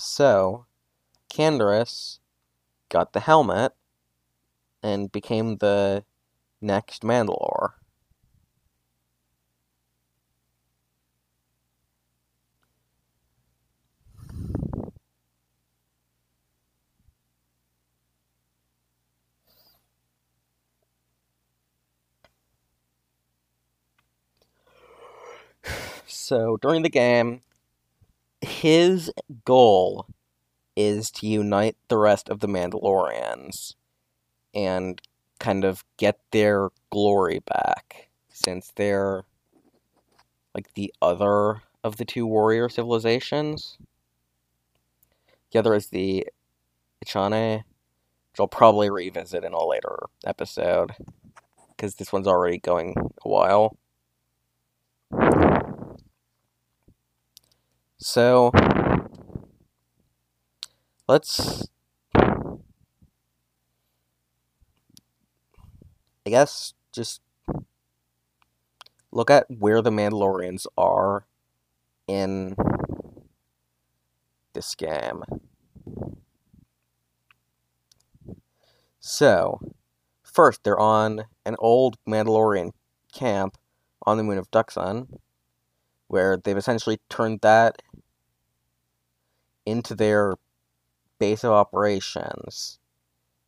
So, 0.00 0.66
Canderous 1.28 2.20
got 2.88 3.12
the 3.12 3.18
helmet 3.20 3.72
and 4.80 5.10
became 5.10 5.56
the 5.56 6.04
next 6.60 7.02
Mandalore. 7.02 7.72
So 26.06 26.56
during 26.58 26.82
the 26.82 26.88
game, 26.88 27.42
his 28.48 29.12
goal 29.44 30.06
is 30.76 31.10
to 31.10 31.26
unite 31.26 31.76
the 31.88 31.96
rest 31.96 32.28
of 32.28 32.40
the 32.40 32.46
Mandalorians 32.46 33.74
and 34.54 35.00
kind 35.38 35.64
of 35.64 35.84
get 35.96 36.18
their 36.30 36.70
glory 36.90 37.40
back 37.40 38.08
since 38.32 38.72
they're 38.76 39.24
like 40.54 40.72
the 40.74 40.92
other 41.00 41.62
of 41.84 41.96
the 41.96 42.04
two 42.04 42.26
warrior 42.26 42.68
civilizations. 42.68 43.78
The 45.52 45.58
other 45.58 45.74
is 45.74 45.88
the 45.88 46.26
Echani, 47.04 47.58
which 47.58 48.40
I'll 48.40 48.48
probably 48.48 48.90
revisit 48.90 49.44
in 49.44 49.52
a 49.52 49.64
later 49.64 50.06
episode 50.24 50.92
because 51.70 51.94
this 51.94 52.12
one's 52.12 52.26
already 52.26 52.58
going 52.58 52.94
a 53.24 53.28
while. 53.28 53.76
So, 57.98 58.52
let's. 61.08 61.68
I 66.24 66.30
guess 66.30 66.74
just 66.92 67.20
look 69.10 69.30
at 69.30 69.46
where 69.48 69.82
the 69.82 69.90
Mandalorians 69.90 70.66
are 70.76 71.26
in 72.06 72.54
this 74.52 74.74
game. 74.74 75.24
So, 79.00 79.60
first, 80.22 80.62
they're 80.62 80.78
on 80.78 81.24
an 81.44 81.56
old 81.58 81.96
Mandalorian 82.06 82.72
camp 83.12 83.56
on 84.06 84.18
the 84.18 84.22
moon 84.22 84.38
of 84.38 84.50
Dxun, 84.50 85.18
where 86.08 86.36
they've 86.36 86.56
essentially 86.56 87.00
turned 87.08 87.40
that 87.42 87.82
into 89.64 89.94
their 89.94 90.34
base 91.18 91.44
of 91.44 91.52
operations 91.52 92.78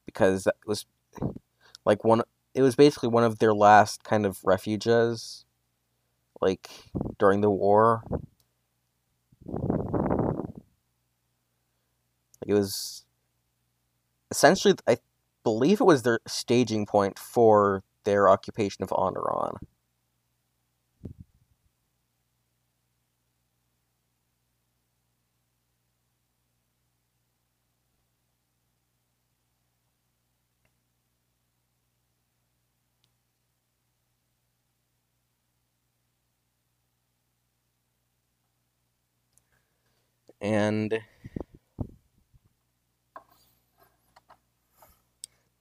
because 0.06 0.46
it 0.46 0.54
was 0.66 0.86
like 1.84 2.04
one 2.04 2.22
it 2.54 2.62
was 2.62 2.74
basically 2.74 3.08
one 3.08 3.24
of 3.24 3.38
their 3.38 3.54
last 3.54 4.04
kind 4.04 4.26
of 4.26 4.38
refuges 4.44 5.44
like 6.40 6.68
during 7.18 7.40
the 7.40 7.50
war 7.50 8.02
it 12.46 12.52
was 12.52 13.04
essentially 14.30 14.74
i 14.86 14.96
believe 15.44 15.80
it 15.80 15.84
was 15.84 16.02
their 16.02 16.18
staging 16.26 16.86
point 16.86 17.18
for 17.18 17.82
their 18.04 18.28
occupation 18.28 18.82
of 18.82 18.90
Onderon. 18.90 19.56
And 40.41 41.01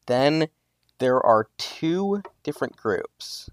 then 0.08 0.48
there 1.00 1.22
are 1.22 1.48
two 1.58 2.22
different 2.44 2.76
groups 2.76 3.50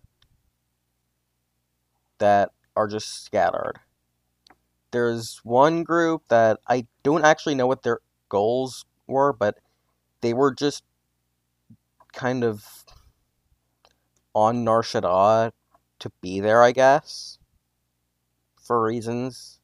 that 2.18 2.50
are 2.74 2.88
just 2.88 3.24
scattered. 3.24 3.78
There's 4.90 5.40
one 5.44 5.82
group 5.84 6.22
that 6.28 6.60
I 6.68 6.86
don't 7.02 7.24
actually 7.24 7.54
know 7.54 7.66
what 7.66 7.82
their 7.82 8.00
goals 8.28 8.84
were, 9.06 9.32
but 9.32 9.58
they 10.20 10.32
were 10.32 10.54
just 10.54 10.82
kind 12.12 12.44
of 12.44 12.84
on 14.34 14.64
Nar 14.64 14.82
Shaddaa 14.82 15.52
to 15.98 16.10
be 16.20 16.40
there, 16.40 16.62
I 16.62 16.72
guess, 16.72 17.38
for 18.62 18.82
reasons 18.82 19.55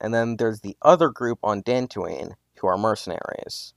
and 0.00 0.14
then 0.14 0.36
there's 0.36 0.60
the 0.60 0.76
other 0.82 1.10
group 1.10 1.38
on 1.42 1.62
Dantooine 1.62 2.34
who 2.58 2.66
are 2.66 2.78
mercenaries. 2.78 3.74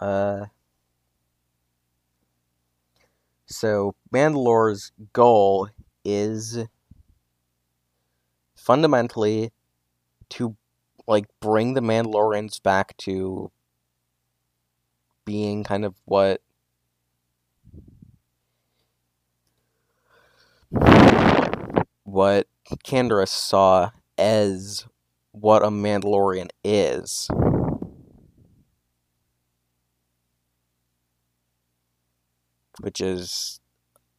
Uh, 0.00 0.46
so 3.46 3.94
Mandalore's 4.12 4.92
goal 5.12 5.68
is 6.04 6.58
fundamentally 8.56 9.52
to 10.30 10.56
like 11.06 11.26
bring 11.40 11.74
the 11.74 11.80
Mandalorians 11.80 12.62
back 12.62 12.96
to 12.98 13.50
being 15.24 15.64
kind 15.64 15.84
of 15.84 15.94
what 16.04 16.40
what 22.04 22.46
Canderous 22.84 23.28
saw 23.28 23.90
as 24.16 24.86
what 25.32 25.62
a 25.62 25.68
Mandalorian 25.68 26.48
is. 26.62 27.28
Which 32.80 33.00
is 33.00 33.60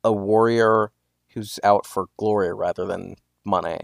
a 0.03 0.11
warrior 0.11 0.91
who's 1.29 1.59
out 1.63 1.86
for 1.86 2.07
glory 2.17 2.53
rather 2.53 2.86
than 2.86 3.15
money. 3.43 3.79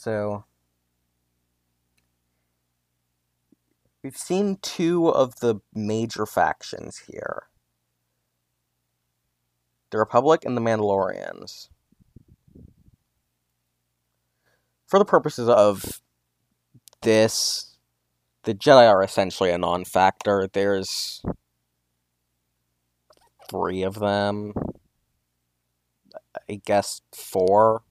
So 0.00 0.44
we've 4.02 4.16
seen 4.16 4.56
two 4.62 5.10
of 5.10 5.40
the 5.40 5.56
major 5.74 6.24
factions 6.24 7.02
here 7.06 7.48
the 9.90 9.98
Republic 9.98 10.46
and 10.46 10.56
the 10.56 10.60
Mandalorians. 10.62 11.68
For 14.86 14.98
the 14.98 15.04
purposes 15.04 15.50
of 15.50 16.00
this, 17.02 17.76
the 18.44 18.54
Jedi 18.54 18.88
are 18.88 19.02
essentially 19.02 19.50
a 19.50 19.58
non 19.58 19.84
factor. 19.84 20.48
There's 20.50 21.20
three 23.50 23.82
of 23.82 23.98
them. 23.98 24.54
I 26.48 26.62
guess 26.64 27.02
four. 27.12 27.82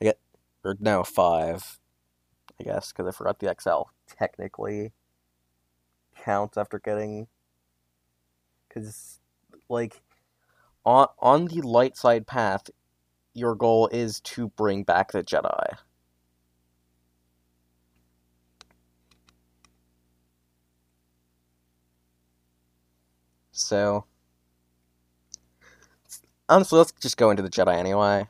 I 0.00 0.04
get, 0.04 0.18
or 0.70 1.04
five. 1.04 1.78
I 2.60 2.64
guess 2.64 2.92
because 2.92 3.06
I 3.06 3.16
forgot 3.16 3.38
the 3.38 3.48
Exile 3.48 3.90
technically 4.06 4.92
counts 6.24 6.56
after 6.56 6.78
getting, 6.78 7.28
because 8.68 9.20
like 9.68 10.02
on 10.84 11.08
on 11.18 11.46
the 11.46 11.62
light 11.62 11.96
side 11.96 12.26
path, 12.26 12.70
your 13.34 13.54
goal 13.54 13.88
is 13.88 14.20
to 14.20 14.48
bring 14.48 14.82
back 14.82 15.12
the 15.12 15.22
Jedi. 15.22 15.76
So, 23.52 24.04
honestly, 26.48 26.78
let's 26.78 26.92
just 26.92 27.16
go 27.16 27.30
into 27.30 27.42
the 27.42 27.50
Jedi 27.50 27.76
anyway. 27.76 28.28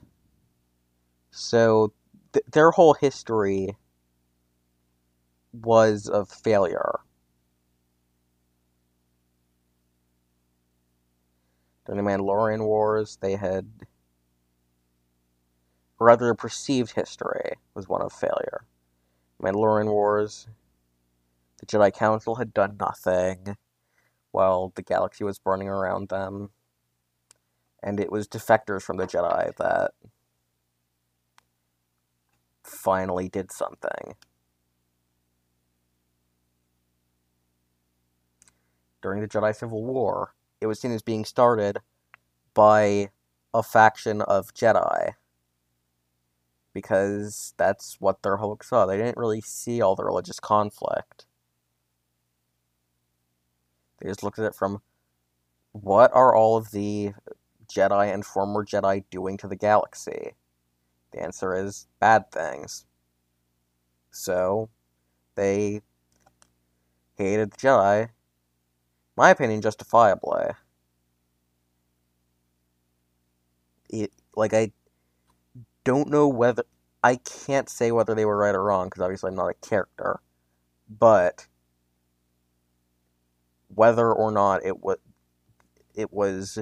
So, 1.31 1.93
th- 2.39 2.53
their 2.53 2.71
whole 2.71 2.95
history 2.95 3.77
was 5.53 6.09
of 6.09 6.29
failure. 6.29 7.01
During 11.87 12.05
the 12.05 12.11
Mandalorian 12.11 12.65
Wars, 12.65 13.19
they 13.21 13.37
had. 13.37 13.67
Or 15.99 16.07
rather, 16.07 16.33
perceived 16.35 16.93
history 16.93 17.55
was 17.75 17.89
one 17.89 18.03
of 18.03 18.13
failure. 18.13 18.61
Mandalorian 19.43 19.91
Wars, 19.91 20.47
the 21.59 21.67
Jedi 21.67 21.93
Council 21.93 22.37
had 22.37 22.55
done 22.55 22.77
nothing 22.79 23.57
while 24.31 24.73
the 24.77 24.83
galaxy 24.83 25.25
was 25.25 25.39
burning 25.41 25.69
around 25.69 26.09
them. 26.09 26.51
And 27.83 27.99
it 27.99 28.13
was 28.13 28.29
defectors 28.29 28.83
from 28.83 28.97
the 28.97 29.07
Jedi 29.07 29.57
that 29.57 29.93
finally 32.69 33.29
did 33.29 33.51
something. 33.53 34.15
During 39.01 39.21
the 39.21 39.29
Jedi 39.29 39.55
Civil 39.55 39.85
War, 39.85 40.35
it 40.61 40.67
was 40.67 40.81
seen 40.81 40.93
as 40.93 41.03
being 41.03 41.25
started 41.25 41.79
by 42.55 43.11
a 43.55 43.63
faction 43.63 44.23
of 44.23 44.53
Jedi. 44.55 45.13
Because 46.75 47.55
that's 47.57 47.97
what 48.01 48.23
their 48.23 48.37
hopes 48.37 48.69
saw. 48.69 48.87
They 48.87 48.97
didn't 48.97 49.17
really 49.17 49.41
see 49.41 49.81
all 49.81 49.97
the 49.97 50.05
religious 50.05 50.41
conflict. 50.41 51.27
They 54.01 54.09
just 54.09 54.23
looked 54.23 54.39
at 54.39 54.45
it 54.45 54.55
from 54.55 54.83
what 55.73 56.11
are 56.15 56.35
all 56.35 56.57
of 56.57 56.71
the 56.71 57.13
Jedi 57.69 58.13
and 58.13 58.25
former 58.25 58.65
Jedi 58.65 59.05
doing 59.11 59.37
to 59.39 59.49
the 59.49 59.57
galaxy? 59.57 60.33
The 61.13 61.23
answer 61.23 61.55
is 61.55 61.87
bad 62.01 62.31
things. 62.33 62.87
So, 64.11 64.71
they 65.37 65.83
hated 67.17 67.53
the 67.53 67.57
Jedi. 67.59 68.11
My 69.17 69.31
opinion, 69.31 69.63
justifiably. 69.63 70.51
It, 73.91 74.13
like, 74.37 74.55
I 74.55 74.73
don't 75.85 76.11
know 76.11 76.29
whether. 76.29 76.65
I 77.05 77.17
can't 77.17 77.69
say 77.69 77.93
whether 77.93 78.15
they 78.15 78.25
were 78.25 78.37
right 78.37 78.55
or 78.55 78.65
wrong, 78.65 78.89
because 78.89 79.03
obviously 79.03 79.29
I'm 79.29 79.37
not 79.37 79.49
a 79.51 79.69
character. 79.69 80.21
But 80.89 81.47
whether 83.75 84.13
or 84.13 84.33
not 84.33 84.65
it 84.65 84.81
was 84.83 84.99
it 85.95 86.13
was 86.13 86.59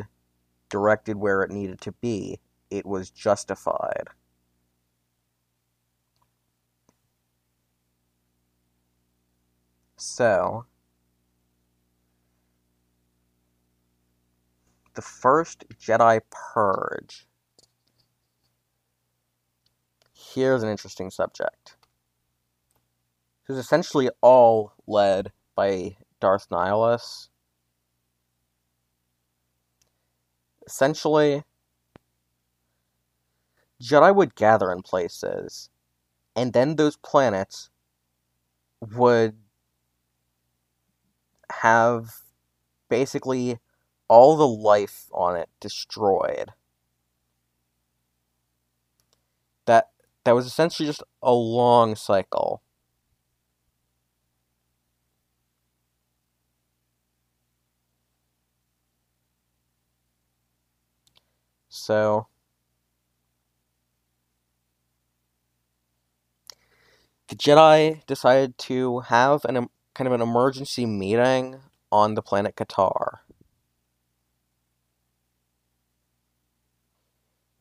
directed 0.71 1.17
where 1.17 1.43
it 1.43 1.51
needed 1.51 1.81
to 1.83 1.93
be, 1.93 2.41
it 2.71 2.87
was 2.87 3.11
justified. 3.11 4.09
So, 10.09 10.67
the 14.95 15.03
first 15.03 15.65
Jedi 15.81 16.21
Purge. 16.31 17.27
Here's 20.15 20.63
an 20.63 20.69
interesting 20.69 21.11
subject. 21.11 21.77
It 23.43 23.53
was 23.53 23.59
essentially 23.59 24.09
all 24.21 24.75
led 24.87 25.33
by 25.57 25.97
Darth 26.21 26.49
Nihilus. 26.51 27.29
Essentially, 30.67 31.43
Jedi 33.83 34.15
would 34.15 34.37
gather 34.37 34.71
in 34.71 34.83
places, 34.83 35.69
and 36.37 36.53
then 36.53 36.77
those 36.77 36.97
planets 36.97 37.71
would 38.81 39.37
have 41.51 42.23
basically 42.89 43.59
all 44.09 44.37
the 44.37 44.49
life 44.49 45.09
on 45.13 45.37
it 45.37 45.49
destroyed. 45.61 46.53
That 49.67 49.91
that 50.25 50.33
was 50.35 50.47
essentially 50.47 50.87
just 50.87 51.03
a 51.23 51.33
long 51.33 51.95
cycle. 51.95 52.63
So 61.69 62.27
the 67.29 67.37
Jedi 67.37 68.05
decided 68.07 68.57
to 68.59 69.01
have 69.01 69.45
an 69.45 69.69
kind 69.97 70.07
of 70.07 70.13
an 70.13 70.21
emergency 70.21 70.85
meeting 70.85 71.59
on 71.91 72.15
the 72.15 72.21
planet 72.21 72.55
Katarr. 72.55 73.21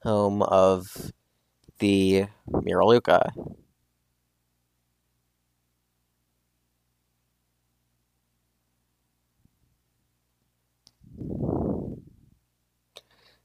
Home 0.04 0.42
of 0.44 1.14
the 1.80 2.26
Miraluka. 2.50 3.32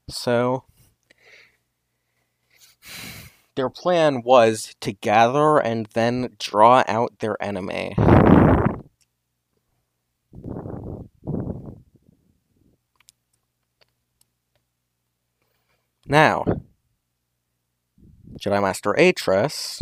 So, 0.09 0.65
their 3.55 3.69
plan 3.69 4.21
was 4.23 4.75
to 4.81 4.91
gather 4.91 5.59
and 5.59 5.87
then 5.93 6.35
draw 6.37 6.83
out 6.89 7.19
their 7.19 7.41
enemy. 7.41 7.95
Now, 16.07 16.43
Jedi 18.39 18.61
Master 18.61 18.93
Atris 18.97 19.81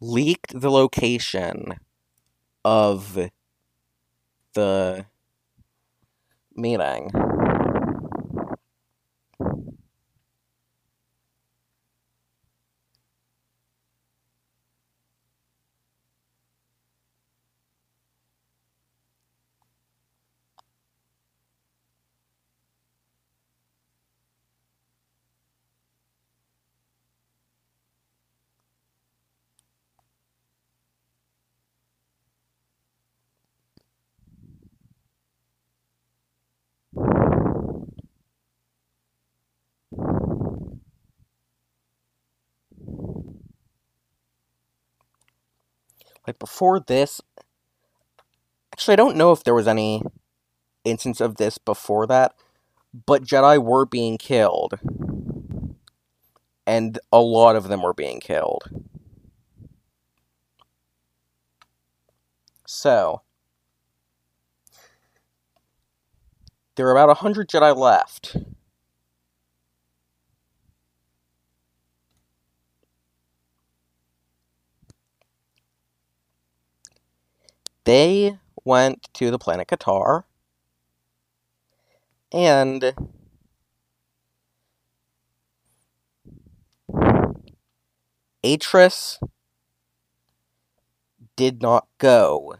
leaked 0.00 0.60
the 0.60 0.70
location 0.70 1.76
of 2.64 3.30
the 4.54 5.06
meeting. 6.54 7.10
Like 46.28 46.38
before 46.38 46.78
this. 46.78 47.20
Actually, 48.72 48.92
I 48.92 48.96
don't 48.96 49.16
know 49.16 49.32
if 49.32 49.42
there 49.42 49.54
was 49.54 49.66
any 49.66 50.02
instance 50.84 51.20
of 51.20 51.36
this 51.36 51.58
before 51.58 52.06
that, 52.06 52.34
but 53.06 53.24
Jedi 53.24 53.62
were 53.62 53.86
being 53.86 54.18
killed. 54.18 54.78
And 56.66 56.98
a 57.10 57.18
lot 57.18 57.56
of 57.56 57.68
them 57.68 57.82
were 57.82 57.94
being 57.94 58.20
killed. 58.20 58.64
So, 62.66 63.22
there 66.76 66.86
are 66.86 66.92
about 66.92 67.08
100 67.08 67.48
Jedi 67.48 67.74
left. 67.74 68.36
They 77.88 78.38
went 78.66 79.08
to 79.14 79.30
the 79.30 79.38
planet 79.38 79.66
Katarr 79.66 80.24
and 82.30 82.92
Atris 88.44 89.18
did 91.34 91.62
not 91.62 91.88
go. 91.96 92.56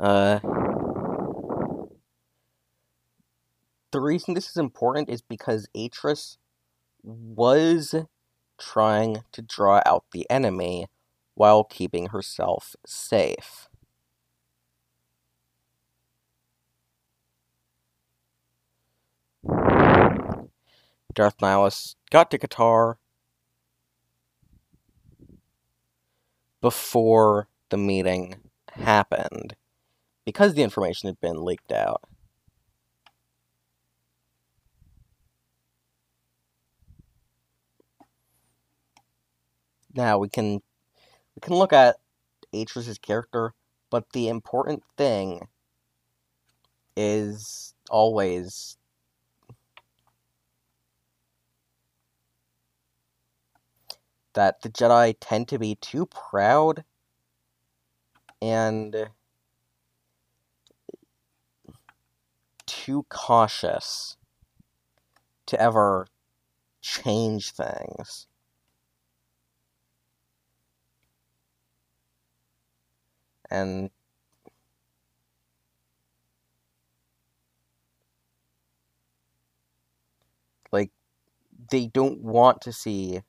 Uh, 0.00 0.40
the 3.92 4.00
reason 4.00 4.32
this 4.32 4.48
is 4.48 4.56
important 4.56 5.10
is 5.10 5.20
because 5.20 5.68
Atris 5.76 6.38
was 7.02 7.94
trying 8.58 9.24
to 9.32 9.42
draw 9.42 9.82
out 9.84 10.04
the 10.12 10.28
enemy 10.30 10.86
while 11.34 11.64
keeping 11.64 12.06
herself 12.06 12.74
safe. 12.86 13.68
Darth 21.12 21.36
Nihilus 21.38 21.96
got 22.10 22.30
to 22.30 22.38
Katarr 22.38 22.96
before 26.62 27.48
the 27.68 27.76
meeting 27.76 28.36
happened 28.72 29.56
because 30.24 30.54
the 30.54 30.62
information 30.62 31.08
had 31.08 31.20
been 31.20 31.44
leaked 31.44 31.72
out. 31.72 32.02
Now 39.94 40.18
we 40.18 40.28
can 40.28 40.54
we 41.34 41.40
can 41.40 41.54
look 41.54 41.72
at 41.72 41.96
Atris's 42.54 42.98
character, 42.98 43.54
but 43.90 44.12
the 44.12 44.28
important 44.28 44.82
thing 44.96 45.48
is 46.96 47.74
always 47.90 48.76
that 54.34 54.62
the 54.62 54.68
Jedi 54.68 55.14
tend 55.20 55.48
to 55.48 55.58
be 55.58 55.74
too 55.76 56.06
proud 56.06 56.84
and 58.40 59.10
too 62.70 63.04
cautious 63.08 64.16
to 65.46 65.60
ever 65.60 66.06
change 66.80 67.50
things. 67.50 68.28
And 73.50 73.90
like 80.70 80.92
they 81.72 81.88
don't 81.88 82.20
want 82.22 82.60
to 82.60 82.72
see 82.72 83.22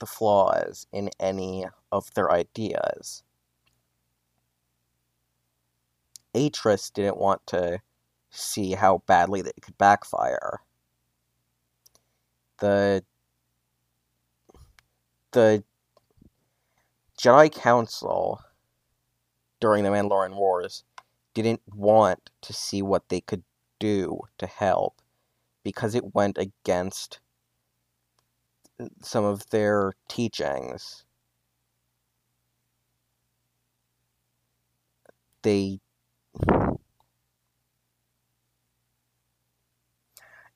the 0.00 0.06
flaws 0.06 0.86
in 0.90 1.10
any 1.20 1.66
of 1.92 2.14
their 2.14 2.32
ideas. 2.32 3.22
Atris 6.34 6.90
didn't 6.90 7.18
want 7.18 7.46
to 7.48 7.80
see 8.36 8.72
how 8.72 9.02
badly 9.06 9.42
they 9.42 9.52
could 9.62 9.78
backfire. 9.78 10.60
The 12.58 13.04
the 15.32 15.64
Jedi 17.18 17.52
Council 17.52 18.40
during 19.60 19.84
the 19.84 19.90
Mandalorian 19.90 20.36
Wars 20.36 20.84
didn't 21.34 21.62
want 21.74 22.30
to 22.42 22.52
see 22.52 22.82
what 22.82 23.08
they 23.08 23.20
could 23.20 23.42
do 23.78 24.20
to 24.38 24.46
help 24.46 25.00
because 25.62 25.94
it 25.94 26.14
went 26.14 26.38
against 26.38 27.20
some 29.02 29.24
of 29.24 29.48
their 29.50 29.94
teachings. 30.08 31.04
They 35.42 35.80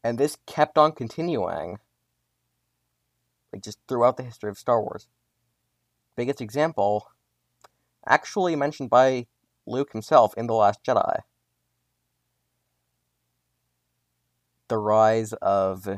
and 0.03 0.19
this 0.19 0.37
kept 0.47 0.79
on 0.79 0.93
continuing 0.93 1.79
like 3.53 3.63
just 3.63 3.79
throughout 3.89 4.17
the 4.17 4.23
history 4.23 4.51
of 4.51 4.59
Star 4.59 4.81
Wars. 4.81 5.09
Biggest 6.17 6.41
example 6.41 7.11
actually 8.07 8.57
mentioned 8.57 8.91
by 8.91 9.27
Luke 9.67 9.93
himself 9.93 10.35
in 10.37 10.47
The 10.47 10.55
Last 10.55 10.83
Jedi. 10.85 11.21
The 14.69 14.79
rise 14.79 15.33
of 15.35 15.89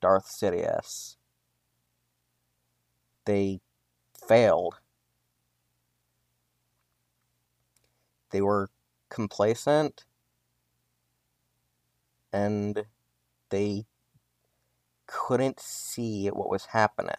Darth 0.00 0.26
Sidious. 0.26 1.16
They 3.24 3.60
failed. 4.26 4.76
They 8.30 8.42
were 8.42 8.68
complacent 9.08 10.04
and 12.32 12.84
they 13.50 13.86
couldn't 15.06 15.60
see 15.60 16.28
what 16.28 16.50
was 16.50 16.66
happening. 16.66 17.14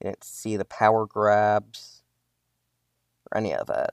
They 0.00 0.10
didn't 0.10 0.24
see 0.24 0.56
the 0.56 0.64
power 0.64 1.06
grabs 1.06 2.02
or 3.30 3.38
any 3.38 3.54
of 3.54 3.68
it. 3.70 3.90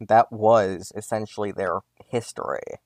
That 0.00 0.32
was 0.32 0.92
essentially 0.96 1.52
their 1.52 1.80
history. 2.08 2.80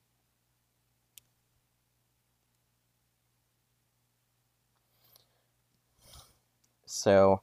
So, 6.85 7.41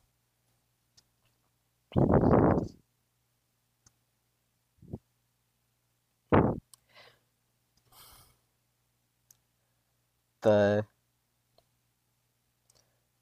the 10.43 10.84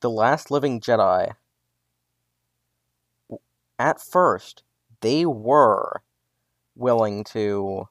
the 0.01 0.11
last 0.11 0.51
living 0.51 0.81
Jedi 0.81 1.35
at 3.79 4.01
first 4.01 4.63
they 5.01 5.25
were 5.25 6.03
willing 6.77 7.25
to 7.25 7.89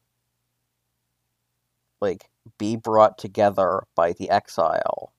like 2.01 2.29
be 2.57 2.75
brought 2.75 3.17
together 3.17 3.83
by 3.95 4.13
the 4.13 4.29
exile. 4.29 5.13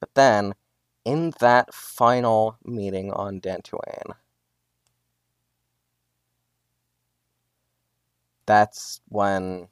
But 0.00 0.14
then 0.14 0.54
in 1.04 1.32
that 1.40 1.74
final 1.74 2.58
meeting 2.64 3.12
on 3.12 3.40
Dantooine 3.40 4.14
that's 8.46 9.00
when 9.08 9.68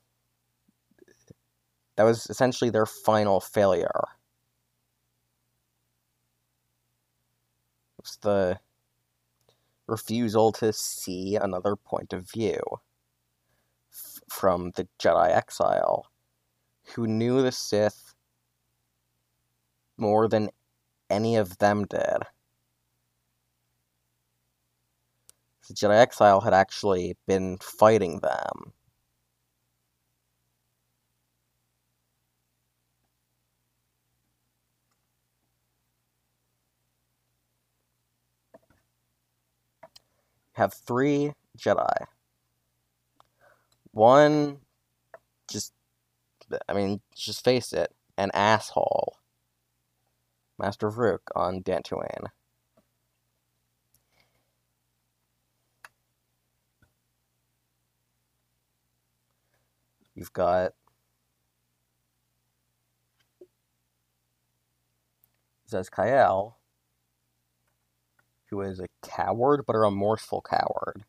that 1.96 2.04
was 2.04 2.26
essentially 2.28 2.70
their 2.70 2.86
final 2.86 3.40
failure. 3.40 4.02
It's 8.00 8.16
the 8.18 8.58
refusal 9.86 10.52
to 10.52 10.72
see 10.72 11.36
another 11.36 11.76
point 11.76 12.12
of 12.12 12.30
view 12.30 12.60
f- 13.92 14.20
from 14.28 14.72
the 14.76 14.88
Jedi 15.00 15.30
exile, 15.30 16.06
who 16.94 17.06
knew 17.06 17.42
the 17.42 17.52
Sith 17.52 18.14
more 19.98 20.28
than 20.28 20.50
any 21.10 21.36
of 21.36 21.58
them 21.58 21.86
did. 21.86 22.24
The 25.68 25.74
Jedi 25.74 25.96
exile 25.98 26.40
had 26.42 26.54
actually 26.54 27.16
been 27.26 27.58
fighting 27.58 28.20
them. 28.20 28.72
have 40.54 40.72
three 40.72 41.32
Jedi. 41.58 42.06
One, 43.92 44.58
just, 45.50 45.72
I 46.68 46.72
mean, 46.72 47.00
just 47.14 47.44
face 47.44 47.72
it, 47.72 47.92
an 48.16 48.30
asshole. 48.34 49.16
Master 50.58 50.90
Vrook 50.90 51.30
on 51.34 51.62
Dantooine. 51.62 52.26
You've 60.14 60.32
got 60.32 60.72
Zez-Kai 65.70 66.10
Ell, 66.10 66.58
who 68.50 68.60
is 68.60 68.80
a 68.80 68.86
coward, 69.02 69.64
but 69.66 69.74
a 69.74 69.80
remorseful 69.80 70.40
coward. 70.40 71.04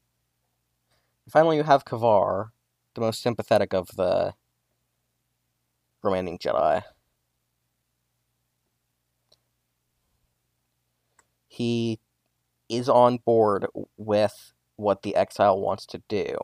And 1.26 1.32
finally, 1.32 1.58
you 1.58 1.64
have 1.64 1.86
Kavar, 1.86 2.50
the 2.96 3.02
most 3.02 3.22
sympathetic 3.22 3.74
of 3.74 3.90
the 3.96 4.34
remaining 6.02 6.38
Jedi. 6.38 6.84
He 11.48 12.00
is 12.68 12.90
on 12.90 13.18
board 13.18 13.68
with 13.98 14.54
what 14.76 15.04
the 15.04 15.16
exile 15.16 15.60
wants 15.60 15.86
to 15.88 16.02
do. 16.10 16.36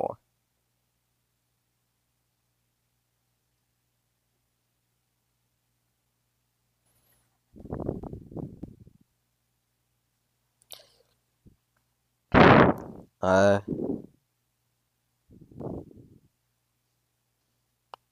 Uh, 13.22 13.60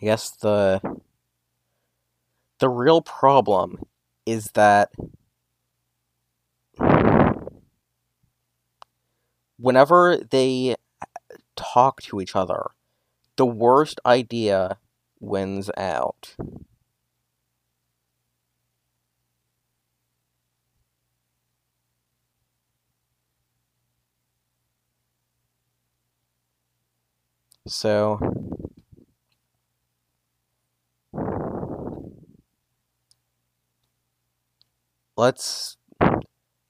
I 0.02 0.06
guess 0.06 0.30
the 0.32 0.82
the 2.60 2.70
real 2.70 3.02
problem 3.02 3.84
is 4.26 4.52
that 4.54 4.92
whenever 9.58 10.18
they 10.18 10.76
talk 11.56 12.02
to 12.04 12.22
each 12.22 12.36
other, 12.36 12.72
the 13.36 13.46
worst 13.46 14.00
idea 14.06 14.78
wins 15.20 15.70
out. 15.78 16.36
So 27.70 28.20
let's 35.16 35.78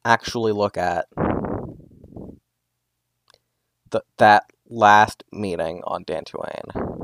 actually 0.04 0.52
look 0.52 0.78
at 0.78 1.06
the, 3.92 4.04
that 4.18 4.44
last 4.68 5.24
meeting 5.32 5.82
on 5.86 6.04
Dantooine. 6.04 6.99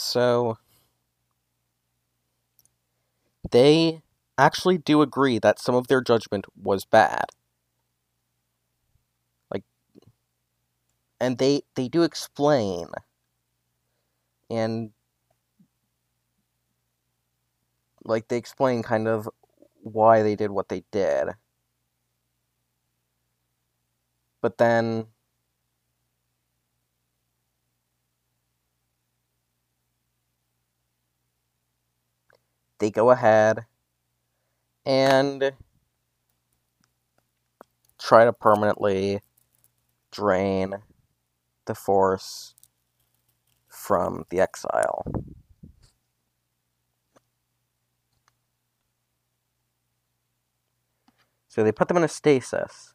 So 0.00 0.56
they 3.50 4.02
actually 4.38 4.78
do 4.78 5.02
agree 5.02 5.38
that 5.38 5.58
some 5.58 5.74
of 5.74 5.88
their 5.88 6.00
judgment 6.00 6.46
was 6.56 6.84
bad. 6.84 7.26
Like 9.52 9.64
and 11.18 11.38
they 11.38 11.62
they 11.76 11.88
do 11.88 12.02
explain 12.02 12.88
and 14.50 14.90
like 18.04 18.28
they 18.28 18.36
explain 18.36 18.82
kind 18.82 19.08
of 19.08 19.28
why 19.82 20.22
they 20.22 20.36
did 20.36 20.50
what 20.50 20.68
they 20.68 20.82
did. 20.90 21.30
But 24.42 24.58
then 24.58 25.06
they 32.80 32.90
go 32.90 33.10
ahead 33.10 33.66
and 34.84 35.52
try 37.98 38.24
to 38.24 38.32
permanently 38.32 39.20
drain 40.10 40.74
the 41.66 41.74
force 41.74 42.54
from 43.68 44.24
the 44.30 44.40
exile. 44.40 45.04
So 51.48 51.62
they 51.62 51.72
put 51.72 51.88
them 51.88 51.96
in 51.96 52.04
a 52.04 52.08
stasis. 52.08 52.94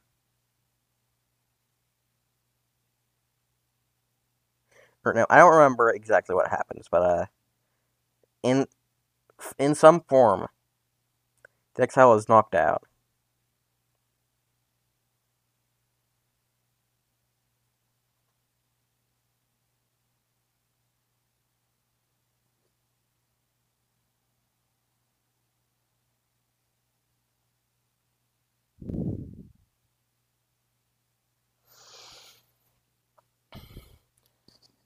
Or 5.06 5.14
no, 5.14 5.28
I 5.30 5.38
don't 5.38 5.54
remember 5.54 5.92
exactly 5.92 6.34
what 6.34 6.48
happens, 6.50 6.88
but 6.90 7.02
uh 7.04 7.26
in 8.44 8.66
in 9.58 9.76
some 9.76 10.02
form 10.02 10.48
the 11.76 11.84
exile 11.84 12.14
is 12.16 12.28
knocked 12.30 12.56
out. 12.56 12.84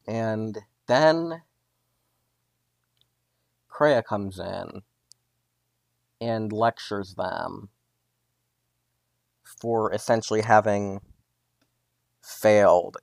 And 0.08 0.58
then 0.88 1.44
Kreia 3.80 4.04
comes 4.04 4.40
in 4.40 4.82
and 6.20 6.52
lectures 6.52 7.16
them 7.16 7.70
for 9.44 9.94
essentially 9.94 10.42
having 10.42 11.00
failed 12.22 12.98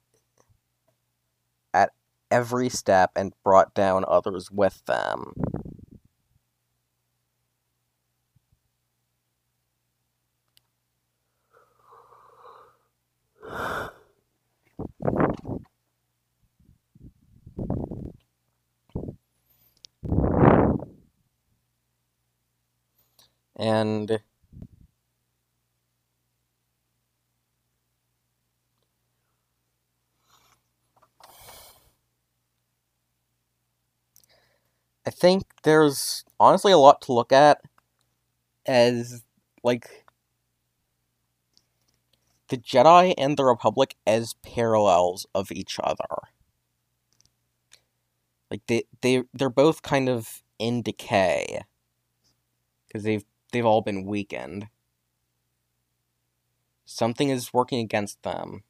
at 1.72 1.92
every 2.30 2.68
step 2.68 3.10
and 3.16 3.32
brought 3.42 3.72
down 3.72 4.04
others 4.06 4.50
with 4.50 4.84
them. 4.84 5.32
And 23.56 24.20
I 35.06 35.10
think 35.10 35.44
there's 35.62 36.24
honestly 36.38 36.72
a 36.72 36.78
lot 36.78 37.00
to 37.02 37.12
look 37.12 37.32
at 37.32 37.60
as 38.66 39.22
like 39.62 40.04
the 42.48 42.56
Jedi 42.56 43.14
and 43.16 43.36
the 43.36 43.44
Republic 43.44 43.96
as 44.06 44.34
parallels 44.42 45.26
of 45.34 45.50
each 45.50 45.78
other. 45.82 46.04
Like 48.50 48.62
they 48.66 48.84
they 49.00 49.22
they're 49.34 49.50
both 49.50 49.82
kind 49.82 50.08
of 50.08 50.42
in 50.58 50.82
decay 50.82 51.62
because 52.86 53.02
they've 53.02 53.24
they've 53.56 53.64
all 53.64 53.80
been 53.80 54.04
weakened. 54.04 54.68
Something 56.84 57.30
is 57.30 57.54
working 57.54 57.80
against 57.80 58.22
them. 58.22 58.64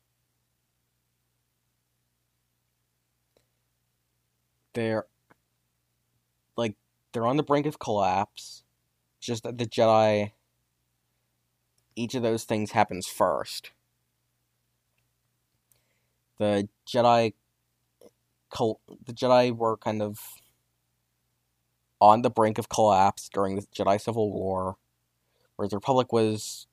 They're 4.75 5.07
like 6.57 6.77
they're 7.13 7.27
on 7.27 7.37
the 7.37 7.43
brink 7.43 7.67
of 7.67 7.81
collapse. 7.81 8.63
Just 9.21 9.43
that 9.43 9.59
the 9.59 9.67
Jedi 9.67 10.31
each 11.97 12.15
of 12.15 12.23
those 12.23 12.45
things 12.45 12.71
happens 12.71 13.09
first. 13.09 13.73
The 16.39 16.69
Jedi 16.89 17.33
cult. 18.55 18.81
the 19.05 19.13
Jedi 19.13 19.51
were 19.51 19.77
kind 19.77 20.01
of 20.01 20.21
on 22.01 22.23
the 22.23 22.31
brink 22.31 22.59
of 22.59 22.69
collapse 22.69 23.29
during 23.33 23.57
the 23.57 23.63
Jedi 23.75 24.01
Civil 24.01 24.33
War, 24.33 24.77
whereas 25.57 25.71
the 25.71 25.77
Republic 25.77 26.13
was 26.13 26.67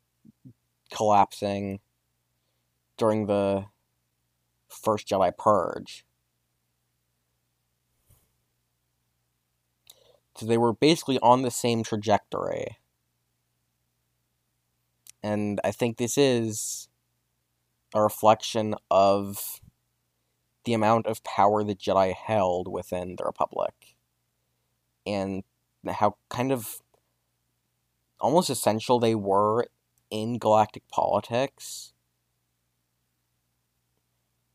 collapsing 0.92 1.80
during 2.98 3.26
the 3.26 3.66
first 4.68 5.08
Jedi 5.08 5.36
Purge. 5.38 6.06
So 10.36 10.46
they 10.46 10.58
were 10.58 10.74
basically 10.74 11.20
on 11.20 11.44
the 11.44 11.52
same 11.52 11.84
trajectory. 11.84 12.78
And 15.22 15.62
I 15.64 15.72
think 15.72 15.98
this 15.98 16.18
is 16.18 16.90
a 17.94 18.02
reflection 18.02 18.76
of 18.90 19.62
the 20.66 20.74
amount 20.74 21.08
of 21.08 21.24
power 21.24 21.64
the 21.64 21.76
Jedi 21.76 22.14
held 22.14 22.68
within 22.68 23.16
the 23.18 23.26
Republic. 23.26 23.96
And 25.06 25.44
how 25.88 26.16
kind 26.30 26.52
of 26.52 26.82
almost 28.20 28.50
essential 28.50 29.00
they 29.00 29.16
were 29.16 29.68
in 30.10 30.38
galactic 30.38 30.88
politics. 30.90 31.94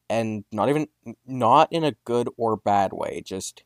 And 0.09 0.45
not 0.51 0.71
even, 0.71 0.89
not 1.27 1.71
in 1.71 1.85
a 1.85 1.97
good 2.05 2.29
or 2.39 2.57
bad 2.57 2.93
way, 2.95 3.21
just 3.25 3.63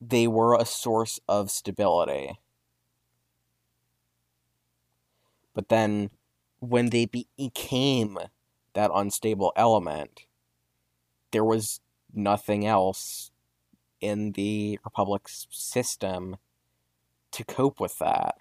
they 0.00 0.28
were 0.28 0.54
a 0.54 0.64
source 0.64 1.18
of 1.28 1.50
stability. 1.50 2.38
But 5.54 5.68
then 5.68 6.10
when 6.60 6.90
they 6.90 7.06
became 7.06 8.18
that 8.74 8.92
unstable 8.94 9.52
element, 9.56 10.26
there 11.32 11.44
was 11.44 11.80
nothing 12.14 12.64
else 12.64 13.32
in 14.00 14.32
the 14.32 14.78
Republic's 14.84 15.46
system 15.50 16.36
to 17.32 17.44
cope 17.44 17.80
with 17.80 17.98
that. 17.98 18.36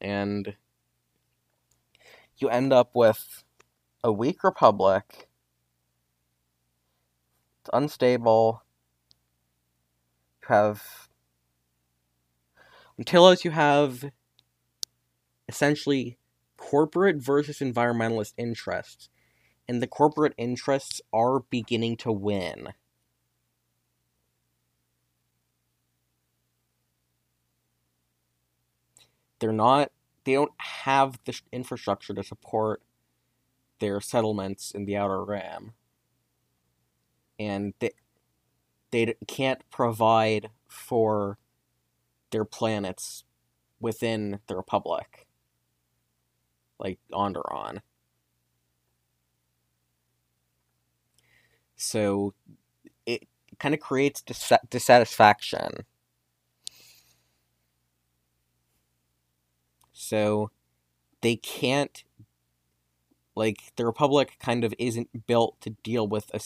And 0.00 0.56
you 2.38 2.48
end 2.48 2.72
up 2.72 2.90
with 2.94 3.44
a 4.04 4.12
weak 4.12 4.44
Republic. 4.44 5.28
It's 7.60 7.70
unstable. 7.72 8.62
You 10.42 10.48
have 10.54 11.08
until 12.98 13.28
as 13.28 13.44
you 13.44 13.50
have 13.50 14.10
essentially 15.48 16.18
corporate 16.56 17.16
versus 17.16 17.58
environmentalist 17.58 18.32
interests, 18.36 19.08
and 19.68 19.82
the 19.82 19.86
corporate 19.86 20.34
interests 20.36 21.00
are 21.12 21.40
beginning 21.40 21.96
to 21.98 22.12
win. 22.12 22.68
They're 29.38 29.52
not, 29.52 29.90
they 30.24 30.34
don't 30.34 30.52
have 30.58 31.18
the 31.24 31.38
infrastructure 31.52 32.14
to 32.14 32.22
support 32.22 32.82
their 33.80 34.00
settlements 34.00 34.70
in 34.70 34.86
the 34.86 34.96
Outer 34.96 35.22
Rim. 35.24 35.72
And 37.38 37.74
they, 37.80 37.90
they 38.90 39.14
can't 39.26 39.68
provide 39.70 40.50
for 40.68 41.38
their 42.30 42.44
planets 42.44 43.24
within 43.78 44.40
the 44.46 44.56
Republic, 44.56 45.26
like 46.78 46.98
Onderon. 47.12 47.80
So 51.76 52.34
it 53.06 53.28
kind 53.58 53.74
of 53.74 53.80
creates 53.80 54.22
dis- 54.22 54.52
dissatisfaction. 54.70 55.86
So 59.92 60.50
they 61.22 61.36
can't 61.36 62.04
like 63.34 63.72
the 63.76 63.84
republic 63.84 64.36
kind 64.40 64.64
of 64.64 64.74
isn't 64.78 65.26
built 65.26 65.60
to 65.60 65.70
deal 65.82 66.06
with 66.06 66.30
a, 66.32 66.40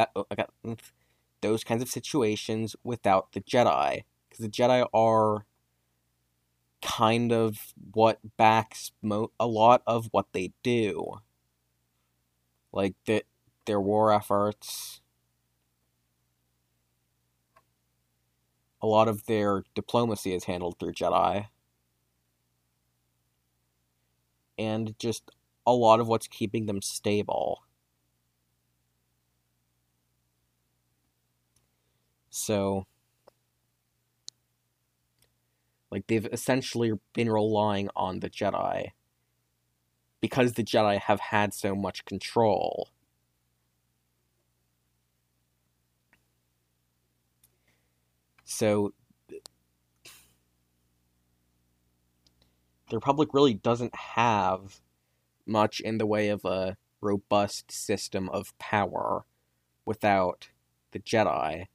uh, 0.00 0.24
that 0.36 0.50
those 1.40 1.64
kinds 1.64 1.82
of 1.82 1.88
situations 1.88 2.76
without 2.84 3.32
the 3.32 3.40
Jedi 3.40 4.04
because 4.28 4.44
the 4.44 4.48
Jedi 4.50 4.86
are 4.94 5.44
kind 6.82 7.32
of 7.32 7.74
what 7.92 8.18
backs 8.36 8.92
mo- 9.02 9.32
a 9.40 9.46
lot 9.46 9.82
of 9.86 10.08
what 10.12 10.32
they 10.32 10.52
do. 10.62 11.20
Like 12.72 12.94
the, 13.06 13.22
their 13.66 13.80
war 13.80 14.12
efforts, 14.12 15.00
a 18.82 18.86
lot 18.86 19.08
of 19.08 19.26
their 19.26 19.64
diplomacy 19.74 20.34
is 20.34 20.44
handled 20.44 20.78
through 20.78 20.92
Jedi. 20.92 21.48
And 24.58 24.98
just 24.98 25.30
a 25.66 25.72
lot 25.72 26.00
of 26.00 26.08
what's 26.08 26.28
keeping 26.28 26.66
them 26.66 26.80
stable. 26.82 27.62
So 32.30 32.86
like 35.90 36.06
they've 36.06 36.26
essentially 36.26 36.92
been 37.14 37.30
relying 37.30 37.88
on 37.96 38.20
the 38.20 38.30
Jedi 38.30 38.90
because 40.20 40.52
the 40.54 40.64
Jedi 40.64 40.98
have 41.00 41.20
had 41.20 41.54
so 41.54 41.74
much 41.74 42.04
control. 42.04 42.90
So 48.58 48.94
the 49.28 49.36
Republic 52.96 53.34
really 53.34 53.52
doesn't 53.52 53.94
have 53.94 54.80
much 55.44 55.80
in 55.80 55.98
the 55.98 56.06
way 56.06 56.30
of 56.30 56.42
a 56.46 56.78
robust 57.02 57.70
system 57.70 58.30
of 58.30 58.58
power 58.58 59.26
without 59.84 60.48
the 60.92 60.98
Jedi, 60.98 61.66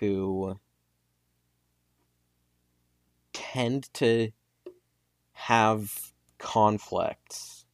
who 0.00 0.58
tend 3.32 3.88
to 3.94 4.32
have 5.34 6.12
conflicts. 6.38 7.64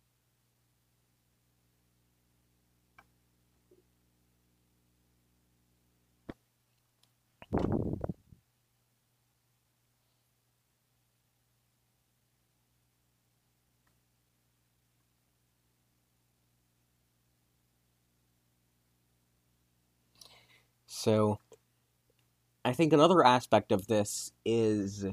So, 21.00 21.38
I 22.64 22.72
think 22.72 22.92
another 22.92 23.24
aspect 23.24 23.70
of 23.70 23.86
this 23.86 24.32
is 24.44 25.06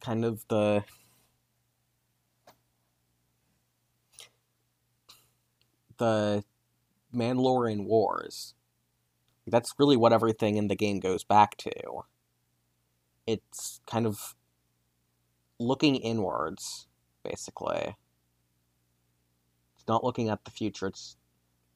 kind 0.00 0.24
of 0.24 0.44
the 0.48 0.82
the 5.98 6.42
Mandalorian 7.14 7.84
Wars. 7.84 8.54
That's 9.46 9.74
really 9.78 9.96
what 9.96 10.12
everything 10.12 10.56
in 10.56 10.66
the 10.66 10.74
game 10.74 10.98
goes 10.98 11.22
back 11.22 11.56
to. 11.58 12.02
It's 13.28 13.80
kind 13.86 14.06
of 14.06 14.34
looking 15.60 15.94
inwards, 15.94 16.88
basically. 17.22 17.94
It's 19.76 19.86
not 19.86 20.02
looking 20.02 20.28
at 20.28 20.44
the 20.44 20.50
future, 20.50 20.88
it's 20.88 21.16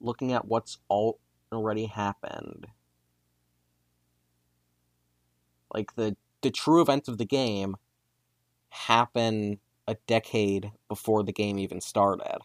looking 0.04 0.32
at 0.32 0.46
what's 0.46 0.78
all 0.88 1.18
already 1.52 1.86
happened. 1.86 2.66
Like 5.72 5.94
the 5.96 6.16
the 6.42 6.50
true 6.50 6.80
events 6.82 7.08
of 7.08 7.18
the 7.18 7.24
game 7.24 7.76
happen 8.68 9.58
a 9.86 9.96
decade 10.06 10.72
before 10.88 11.22
the 11.22 11.32
game 11.32 11.58
even 11.58 11.80
started. 11.80 12.38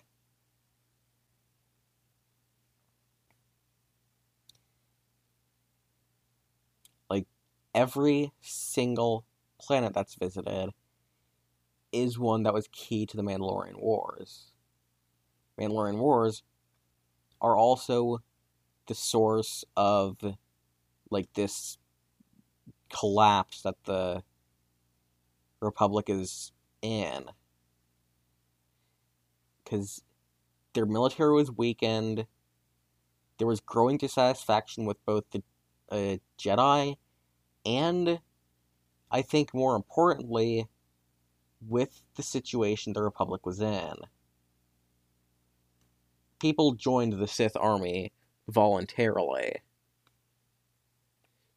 Like 7.09 7.27
every 7.75 8.31
single 8.41 9.25
planet 9.59 9.93
that's 9.93 10.15
visited 10.15 10.71
is 11.91 12.19
one 12.19 12.43
that 12.43 12.53
was 12.53 12.67
key 12.71 13.05
to 13.07 13.17
the 13.17 13.23
Mandalorian 13.23 13.79
Wars. 13.79 14.51
Mandalorian 15.59 15.97
Wars 15.97 16.43
are 17.41 17.55
also 17.55 18.21
the 18.87 18.95
source 18.95 19.63
of 19.77 20.17
like 21.09 21.33
this 21.33 21.77
collapse 22.89 23.61
that 23.61 23.75
the 23.85 24.23
Republic 25.61 26.09
is 26.09 26.51
in. 26.81 27.25
Because 29.63 30.01
their 30.73 30.85
military 30.85 31.33
was 31.33 31.51
weakened, 31.51 32.25
there 33.37 33.47
was 33.47 33.59
growing 33.59 33.97
dissatisfaction 33.97 34.85
with 34.85 35.03
both 35.05 35.23
the 35.31 35.43
uh, 35.91 36.17
Jedi 36.37 36.95
and, 37.65 38.19
I 39.11 39.21
think 39.21 39.53
more 39.53 39.75
importantly, 39.75 40.67
with 41.67 42.01
the 42.15 42.23
situation 42.23 42.93
the 42.93 43.03
Republic 43.03 43.45
was 43.45 43.59
in. 43.59 43.95
People 46.39 46.73
joined 46.73 47.13
the 47.13 47.27
Sith 47.27 47.55
army 47.57 48.11
voluntarily 48.47 49.57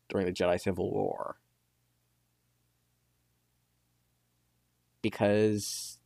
during 0.09 0.27
the 0.27 0.33
Jedi 0.33 0.61
Civil 0.61 0.91
War. 0.91 1.37
Because 5.01 5.99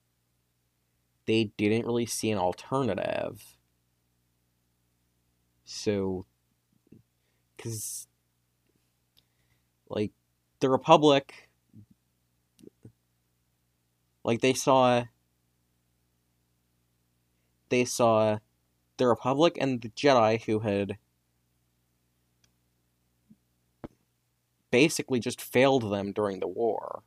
they 1.27 1.53
didn't 1.57 1.87
really 1.87 2.07
see 2.07 2.31
an 2.31 2.39
alternative. 2.39 3.57
So, 5.65 6.27
because, 7.57 8.07
like, 9.89 10.13
the 10.61 10.71
Republic 10.71 11.47
like 14.27 14.41
they 14.41 14.53
saw 14.53 15.05
they 17.69 17.85
saw 17.85 18.39
the 18.97 19.07
Republic 19.07 19.57
and 19.61 19.81
the 19.81 19.91
Jedi 19.91 20.43
who 20.43 20.61
had 20.61 20.99
basically 24.71 25.21
just 25.21 25.41
failed 25.41 25.91
them 25.91 26.13
during 26.13 26.41
the 26.41 26.49
war. 26.49 27.03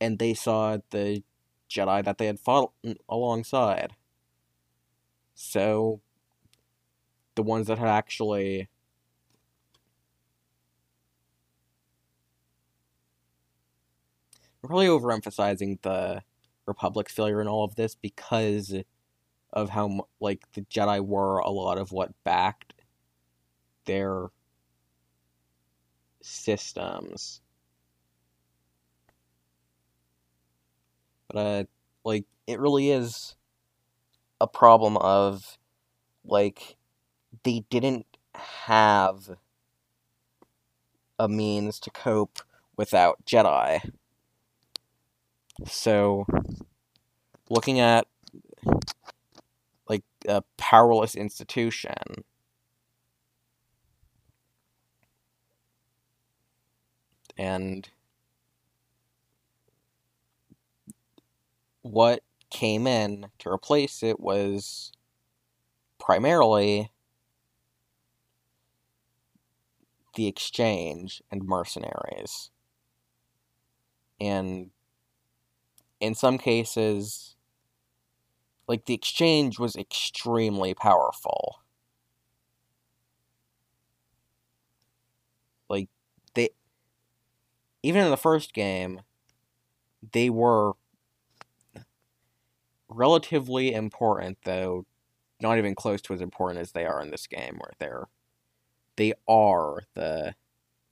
And 0.00 0.18
they 0.18 0.34
saw 0.34 0.78
the 0.90 1.22
Jedi 1.68 2.04
that 2.04 2.18
they 2.18 2.26
had 2.26 2.40
fought 2.40 2.72
alongside. 3.08 3.94
So, 5.34 6.00
the 7.34 7.42
ones 7.42 7.66
that 7.68 7.78
had 7.78 7.88
actually 7.88 8.68
probably 14.62 14.86
overemphasizing 14.86 15.80
the 15.82 16.22
Republic's 16.66 17.12
failure 17.12 17.40
in 17.40 17.48
all 17.48 17.64
of 17.64 17.76
this 17.76 17.94
because 17.94 18.74
of 19.52 19.70
how 19.70 20.06
like 20.20 20.42
the 20.52 20.62
Jedi 20.62 21.04
were 21.04 21.38
a 21.38 21.50
lot 21.50 21.78
of 21.78 21.92
what 21.92 22.12
backed 22.24 22.74
their 23.84 24.28
systems. 26.22 27.40
But 31.28 31.36
uh 31.36 31.64
like 32.04 32.24
it 32.46 32.58
really 32.60 32.90
is 32.90 33.34
a 34.40 34.46
problem 34.46 34.96
of 34.96 35.58
like 36.24 36.76
they 37.44 37.64
didn't 37.70 38.06
have 38.34 39.30
a 41.18 41.28
means 41.28 41.78
to 41.80 41.90
cope 41.90 42.40
without 42.76 43.24
Jedi. 43.26 43.92
So, 45.66 46.24
looking 47.50 47.80
at 47.80 48.06
a 50.28 50.42
powerless 50.56 51.14
institution, 51.14 52.24
and 57.38 57.88
what 61.82 62.22
came 62.50 62.86
in 62.86 63.28
to 63.38 63.48
replace 63.48 64.02
it 64.02 64.20
was 64.20 64.92
primarily 65.98 66.90
the 70.14 70.26
exchange 70.26 71.22
and 71.30 71.44
mercenaries. 71.44 72.50
And 74.20 74.70
in 76.00 76.14
some 76.14 76.36
cases, 76.36 77.36
like 78.70 78.84
the 78.84 78.94
exchange 78.94 79.58
was 79.58 79.74
extremely 79.74 80.74
powerful. 80.74 81.56
Like 85.68 85.88
they 86.34 86.50
even 87.82 88.04
in 88.04 88.10
the 88.10 88.16
first 88.16 88.54
game, 88.54 89.00
they 90.12 90.30
were 90.30 90.74
relatively 92.88 93.74
important 93.74 94.38
though 94.44 94.86
not 95.40 95.58
even 95.58 95.74
close 95.74 96.00
to 96.02 96.14
as 96.14 96.20
important 96.20 96.60
as 96.60 96.70
they 96.70 96.86
are 96.86 97.02
in 97.02 97.10
this 97.10 97.26
game 97.26 97.56
where 97.58 97.72
they're 97.80 98.06
they 98.96 99.14
are 99.26 99.82
the 99.94 100.34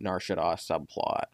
Nar 0.00 0.18
Shaddaa 0.18 0.56
subplot. 0.56 1.26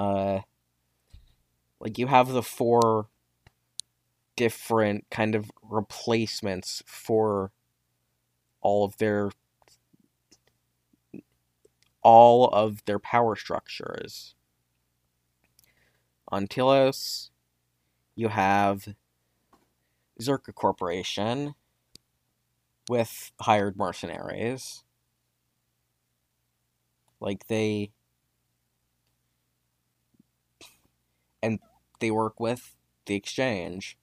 Uh 0.00 0.40
like 1.78 1.98
you 1.98 2.06
have 2.06 2.28
the 2.28 2.42
four 2.42 3.08
different 4.36 5.04
kind 5.10 5.34
of 5.34 5.50
replacements 5.62 6.82
for 6.86 7.52
all 8.62 8.84
of 8.84 8.96
their 8.96 9.30
all 12.02 12.48
of 12.48 12.82
their 12.86 12.98
power 12.98 13.36
structures. 13.36 14.34
On 16.28 16.46
Telos, 16.46 17.30
you 18.14 18.28
have 18.28 18.94
Czerka 20.18 20.54
Corporation 20.54 21.54
with 22.88 23.32
hired 23.40 23.76
mercenaries. 23.76 24.84
Like 27.20 27.48
they 27.48 27.90
and 31.42 31.58
they 32.00 32.10
work 32.10 32.40
with 32.40 32.76
the 33.06 33.14
exchange. 33.14 33.96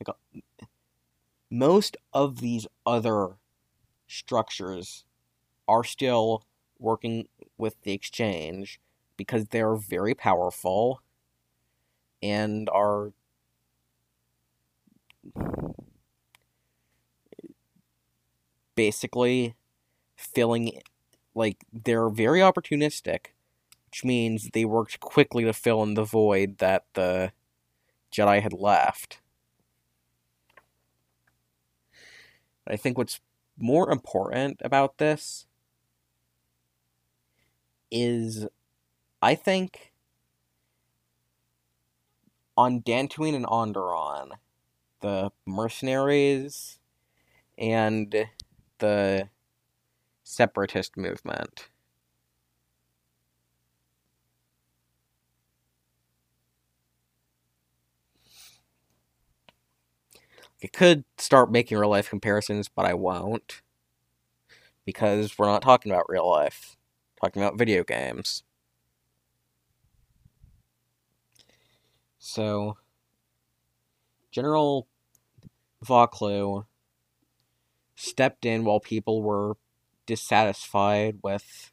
Like 0.00 0.08
uh, 0.08 0.40
most 1.50 1.96
of 2.12 2.40
these 2.40 2.66
other 2.86 3.36
structures 4.08 5.04
are 5.68 5.84
still 5.84 6.44
working 6.78 7.28
with 7.58 7.80
the 7.82 7.92
exchange 7.92 8.80
because 9.16 9.46
they're 9.46 9.76
very 9.76 10.14
powerful 10.14 11.02
and 12.22 12.68
are 12.70 13.12
basically 18.74 19.54
filling 20.16 20.80
like 21.34 21.64
they're 21.72 22.08
very 22.08 22.40
opportunistic, 22.40 23.26
which 23.86 24.04
means 24.04 24.50
they 24.52 24.64
worked 24.64 25.00
quickly 25.00 25.44
to 25.44 25.52
fill 25.52 25.82
in 25.82 25.94
the 25.94 26.04
void 26.04 26.58
that 26.58 26.84
the 26.94 27.32
Jedi 28.12 28.42
had 28.42 28.52
left. 28.52 29.20
I 32.66 32.76
think 32.76 32.98
what's 32.98 33.20
more 33.58 33.90
important 33.90 34.60
about 34.64 34.98
this 34.98 35.46
is 37.90 38.46
I 39.20 39.34
think 39.34 39.92
on 42.56 42.80
Dantooine 42.82 43.34
and 43.34 43.46
Onderon, 43.46 44.30
the 45.00 45.30
mercenaries 45.46 46.78
and 47.58 48.28
the 48.78 49.28
separatist 50.30 50.96
movement. 50.96 51.68
I 60.62 60.66
could 60.68 61.04
start 61.18 61.50
making 61.50 61.78
real 61.78 61.90
life 61.90 62.10
comparisons, 62.10 62.68
but 62.68 62.84
I 62.84 62.94
won't. 62.94 63.62
Because 64.84 65.38
we're 65.38 65.46
not 65.46 65.62
talking 65.62 65.90
about 65.92 66.06
real 66.08 66.28
life. 66.28 66.76
We're 67.20 67.28
talking 67.28 67.42
about 67.42 67.58
video 67.58 67.84
games. 67.84 68.42
So, 72.18 72.76
General 74.30 74.86
Vaklu 75.84 76.66
stepped 77.94 78.44
in 78.44 78.64
while 78.64 78.80
people 78.80 79.22
were 79.22 79.56
dissatisfied 80.10 81.20
with 81.22 81.70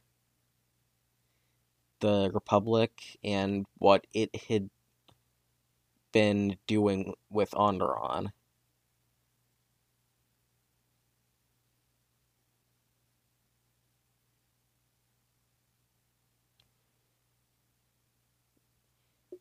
the 2.00 2.30
Republic 2.34 3.18
and 3.24 3.66
what 3.80 4.06
it 4.14 4.36
had 4.50 4.70
been 6.12 6.58
doing 6.68 7.14
with 7.30 7.52
Onderon. 7.52 8.32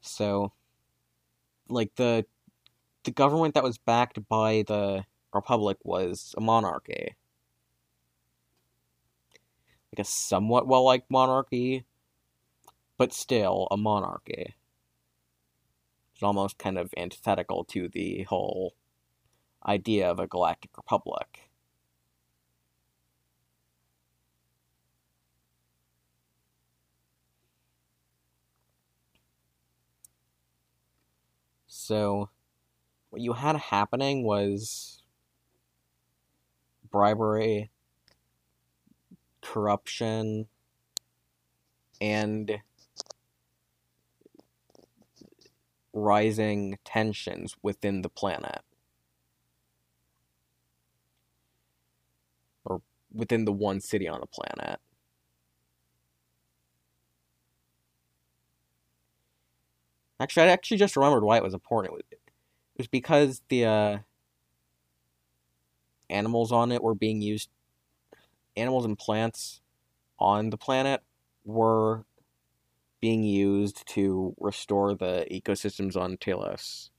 So, 0.01 0.53
like 1.69 1.95
the 1.97 2.25
the 3.05 3.11
government 3.13 3.55
that 3.55 3.65
was 3.65 3.79
backed 3.79 4.27
by 4.29 4.65
the 4.67 5.05
republic 5.33 5.79
was 5.85 6.35
a 6.39 6.41
monarchy, 6.41 7.15
like 9.97 10.07
a 10.07 10.09
somewhat 10.09 10.67
well 10.67 10.85
liked 10.85 11.11
monarchy, 11.11 11.85
but 12.99 13.13
still 13.13 13.67
a 13.71 13.77
monarchy. 13.77 14.55
It's 16.15 16.23
almost 16.23 16.59
kind 16.59 16.79
of 16.79 16.93
antithetical 16.97 17.65
to 17.65 17.89
the 17.89 18.25
whole 18.25 18.75
idea 19.67 20.11
of 20.11 20.19
a 20.19 20.27
galactic 20.27 20.77
republic. 20.77 21.51
So, 31.69 32.31
what 33.11 33.23
you 33.23 33.35
had 33.35 33.57
happening 33.57 34.25
was 34.25 35.03
bribery, 36.91 37.71
corruption, 39.53 40.47
and 42.01 42.59
rising 45.93 46.79
tensions 46.85 47.57
within 47.63 48.03
the 48.03 48.09
planet. 48.09 48.61
Or 52.65 52.83
within 53.13 53.45
the 53.45 53.53
one 53.53 53.81
city 53.81 54.09
on 54.09 54.21
the 54.21 54.27
planet. 54.27 54.81
Actually, 60.19 60.45
I 60.45 60.53
actually 60.53 60.79
just 60.79 60.97
remembered 60.97 61.25
why 61.25 61.37
it 61.37 61.43
was 61.43 61.55
important. 61.55 62.01
It 62.11 62.19
was 62.79 62.89
because 62.89 63.43
the 63.49 63.65
uh, 63.65 63.99
animals 66.09 66.53
on 66.53 66.73
it 66.73 66.83
were 66.83 66.95
being 66.95 67.21
used. 67.21 67.51
Animals 68.57 68.85
and 68.85 68.99
plants 68.99 69.61
on 70.19 70.51
the 70.51 70.57
planet 70.57 71.03
were 71.45 72.05
being 73.01 73.23
used 73.23 73.87
to 73.87 74.35
restore 74.41 74.95
the 74.95 75.27
ecosystems 75.31 75.97
on 75.97 76.17
Telos, 76.17 76.91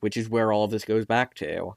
which 0.00 0.16
is 0.16 0.28
where 0.28 0.52
all 0.52 0.64
of 0.64 0.70
this 0.70 0.84
goes 0.84 1.04
back 1.04 1.34
to. 1.34 1.74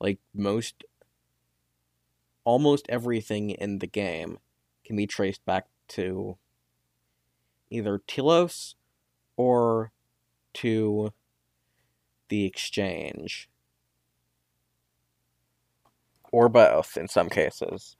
Like 0.00 0.18
most, 0.34 0.84
almost 2.44 2.86
everything 2.88 3.50
in 3.50 3.78
the 3.78 3.86
game 3.86 4.38
can 4.84 4.96
be 4.96 5.06
traced 5.06 5.44
back 5.44 5.66
to 5.88 6.36
either 7.70 8.00
Telos 8.06 8.76
or 9.36 9.92
to 10.54 11.12
the 12.28 12.44
exchange. 12.44 13.48
Or 16.32 16.48
both 16.48 16.96
in 16.96 17.08
some 17.08 17.30
cases. 17.30 17.96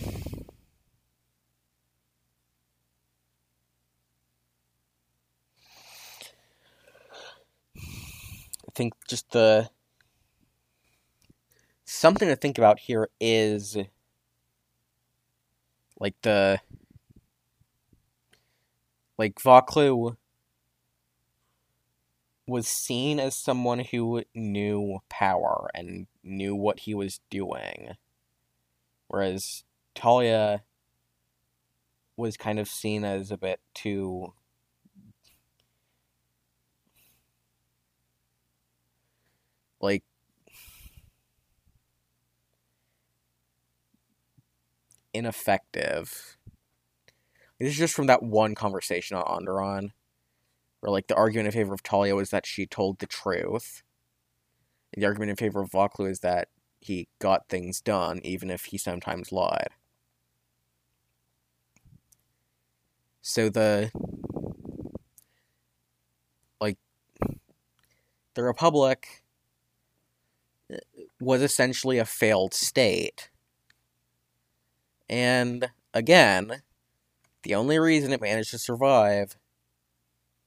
I 0.00 0.04
think 8.74 8.92
just 9.08 9.30
the 9.30 9.70
something 11.84 12.28
to 12.28 12.36
think 12.36 12.58
about 12.58 12.80
here 12.80 13.08
is 13.20 13.76
like 15.98 16.14
the 16.22 16.60
like 19.16 19.36
Vaklu 19.36 20.16
was 22.46 22.68
seen 22.68 23.20
as 23.20 23.34
someone 23.34 23.78
who 23.78 24.22
knew 24.34 24.98
power 25.08 25.70
and 25.74 26.06
knew 26.24 26.54
what 26.54 26.80
he 26.80 26.94
was 26.94 27.20
doing. 27.30 27.96
Whereas 29.08 29.64
Talia 29.94 30.64
was 32.16 32.36
kind 32.36 32.58
of 32.58 32.68
seen 32.68 33.04
as 33.04 33.30
a 33.30 33.36
bit 33.36 33.60
too 33.74 34.32
like 39.80 40.02
ineffective. 45.12 46.36
This 47.60 47.68
is 47.70 47.78
just 47.78 47.94
from 47.94 48.06
that 48.06 48.22
one 48.22 48.54
conversation 48.56 49.16
on 49.16 49.24
Onderon, 49.24 49.90
where 50.80 50.90
like 50.90 51.06
the 51.06 51.14
argument 51.14 51.46
in 51.46 51.52
favor 51.52 51.72
of 51.72 51.82
Talia 51.82 52.16
was 52.16 52.30
that 52.30 52.46
she 52.46 52.66
told 52.66 52.98
the 52.98 53.06
truth. 53.06 53.83
And 54.94 55.02
the 55.02 55.06
argument 55.06 55.30
in 55.30 55.36
favor 55.36 55.60
of 55.60 55.70
Vaklu 55.70 56.10
is 56.10 56.20
that 56.20 56.48
he 56.80 57.08
got 57.18 57.48
things 57.48 57.80
done, 57.80 58.20
even 58.24 58.50
if 58.50 58.66
he 58.66 58.78
sometimes 58.78 59.32
lied. 59.32 59.68
So 63.22 63.48
the 63.48 63.90
like 66.60 66.78
the 68.34 68.42
Republic 68.42 69.24
uh, 70.72 70.76
was 71.20 71.42
essentially 71.42 71.98
a 71.98 72.04
failed 72.04 72.54
state 72.54 73.30
and 75.08 75.70
again, 75.92 76.62
the 77.42 77.54
only 77.54 77.78
reason 77.78 78.12
it 78.12 78.20
managed 78.20 78.50
to 78.52 78.58
survive 78.58 79.36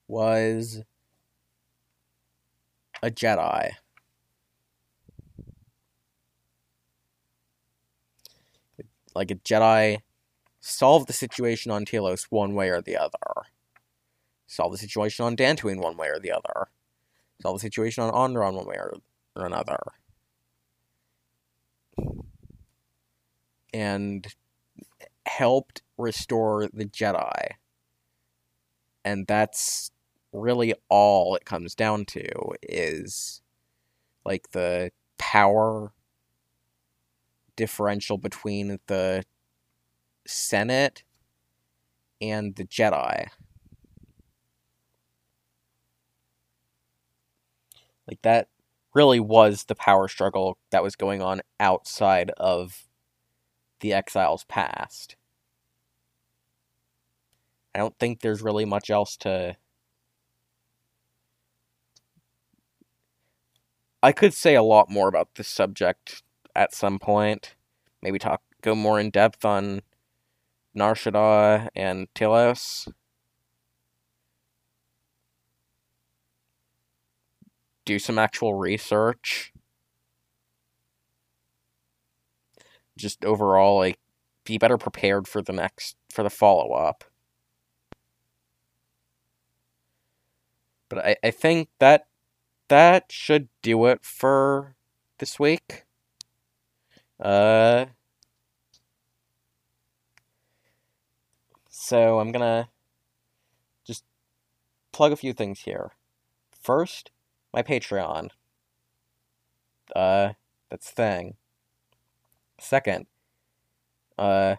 was 0.07 0.81
a 3.03 3.09
Jedi. 3.09 3.71
Like 9.17 9.31
a 9.31 9.35
Jedi 9.35 10.01
solved 10.59 11.09
the 11.09 11.13
situation 11.13 11.71
on 11.71 11.85
Telos 11.85 12.27
one 12.29 12.53
way 12.53 12.69
or 12.69 12.83
the 12.83 12.95
other. 12.95 13.47
Solve 14.45 14.71
the 14.71 14.77
situation 14.77 15.25
on 15.25 15.35
Dantooine 15.35 15.81
one 15.81 15.97
way 15.97 16.07
or 16.09 16.19
the 16.19 16.31
other. 16.31 16.67
Solve 17.41 17.55
the 17.55 17.61
situation 17.61 18.03
on 18.03 18.13
Onderon 18.13 18.53
one 18.53 18.67
way 18.67 18.75
or 18.75 19.45
another. 19.45 19.79
And 23.73 24.27
helped 25.25 25.81
restore 25.97 26.67
the 26.71 26.85
Jedi. 26.85 27.53
And 29.03 29.25
that's 29.25 29.89
really 30.31 30.75
all 30.89 31.35
it 31.35 31.43
comes 31.43 31.73
down 31.73 32.05
to 32.05 32.29
is 32.61 33.41
like 34.23 34.51
the 34.51 34.91
power 35.17 35.91
differential 37.57 38.17
between 38.17 38.79
the 38.87 39.25
Senate 40.25 41.03
and 42.21 42.55
the 42.55 42.63
Jedi. 42.63 43.27
Like 48.07 48.21
that 48.21 48.47
really 48.93 49.19
was 49.19 49.65
the 49.65 49.75
power 49.75 50.07
struggle 50.07 50.57
that 50.71 50.81
was 50.83 50.95
going 50.95 51.21
on 51.21 51.41
outside 51.59 52.31
of 52.37 52.87
the 53.81 53.93
exiles 53.93 54.45
past. 54.45 55.17
I 57.75 57.79
don't 57.79 57.97
think 57.99 58.21
there's 58.21 58.41
really 58.41 58.65
much 58.65 58.89
else 58.89 59.17
to 59.17 59.57
I 64.01 64.11
could 64.11 64.33
say 64.33 64.55
a 64.55 64.63
lot 64.63 64.89
more 64.89 65.07
about 65.07 65.35
this 65.35 65.47
subject 65.47 66.23
at 66.57 66.73
some 66.73 66.99
point. 66.99 67.55
Maybe 68.01 68.19
talk 68.19 68.41
go 68.61 68.75
more 68.75 68.99
in 68.99 69.11
depth 69.11 69.45
on 69.45 69.81
Nar 70.73 70.95
Shaddaa 70.95 71.69
and 71.75 72.07
Telos. 72.13 72.87
Do 77.85 77.99
some 77.99 78.19
actual 78.19 78.55
research. 78.55 79.53
Just 82.97 83.23
overall, 83.23 83.77
like, 83.77 83.99
be 84.43 84.57
better 84.57 84.77
prepared 84.77 85.27
for 85.27 85.41
the 85.41 85.53
next 85.53 85.95
for 86.09 86.23
the 86.23 86.29
follow 86.29 86.73
up. 86.73 87.03
But 90.89 91.05
I, 91.05 91.15
I 91.23 91.31
think 91.31 91.69
that 91.79 92.07
that 92.69 93.11
should 93.11 93.49
do 93.61 93.85
it 93.85 94.03
for 94.03 94.75
this 95.19 95.39
week. 95.39 95.86
Uh 97.19 97.85
So 101.69 102.19
I'm 102.19 102.33
gonna 102.33 102.67
just 103.85 104.03
plug 104.91 105.13
a 105.13 105.15
few 105.15 105.31
things 105.31 105.61
here. 105.61 105.91
First, 106.61 107.11
my 107.53 107.63
Patreon. 107.63 108.31
Uh, 109.95 110.33
that's 110.69 110.91
thing. 110.91 111.35
Second, 112.59 113.05
uh, 114.17 114.57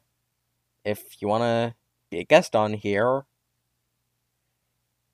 if 0.84 1.20
you 1.20 1.28
wanna 1.28 1.74
be 2.08 2.20
a 2.20 2.24
guest 2.24 2.56
on 2.56 2.72
here, 2.72 3.26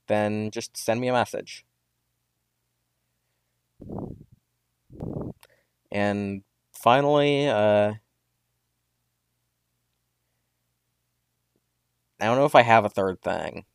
then 0.07 0.51
just 0.53 0.77
send 0.77 1.01
me 1.01 1.09
a 1.09 1.13
message. 1.13 1.65
And 5.91 6.45
finally, 6.85 7.49
uh, 7.49 7.95
I 12.21 12.27
don't 12.27 12.37
know 12.39 12.45
if 12.45 12.57
I 12.57 12.63
have 12.63 12.85
a 12.85 12.89
third 12.89 13.23
thing. 13.23 13.67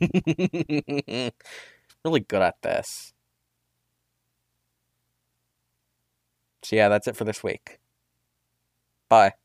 really 2.04 2.20
good 2.20 2.42
at 2.42 2.60
this. 2.62 3.12
So 6.62 6.76
yeah, 6.76 6.88
that's 6.88 7.06
it 7.08 7.16
for 7.16 7.24
this 7.24 7.42
week. 7.42 7.80
Bye. 9.08 9.39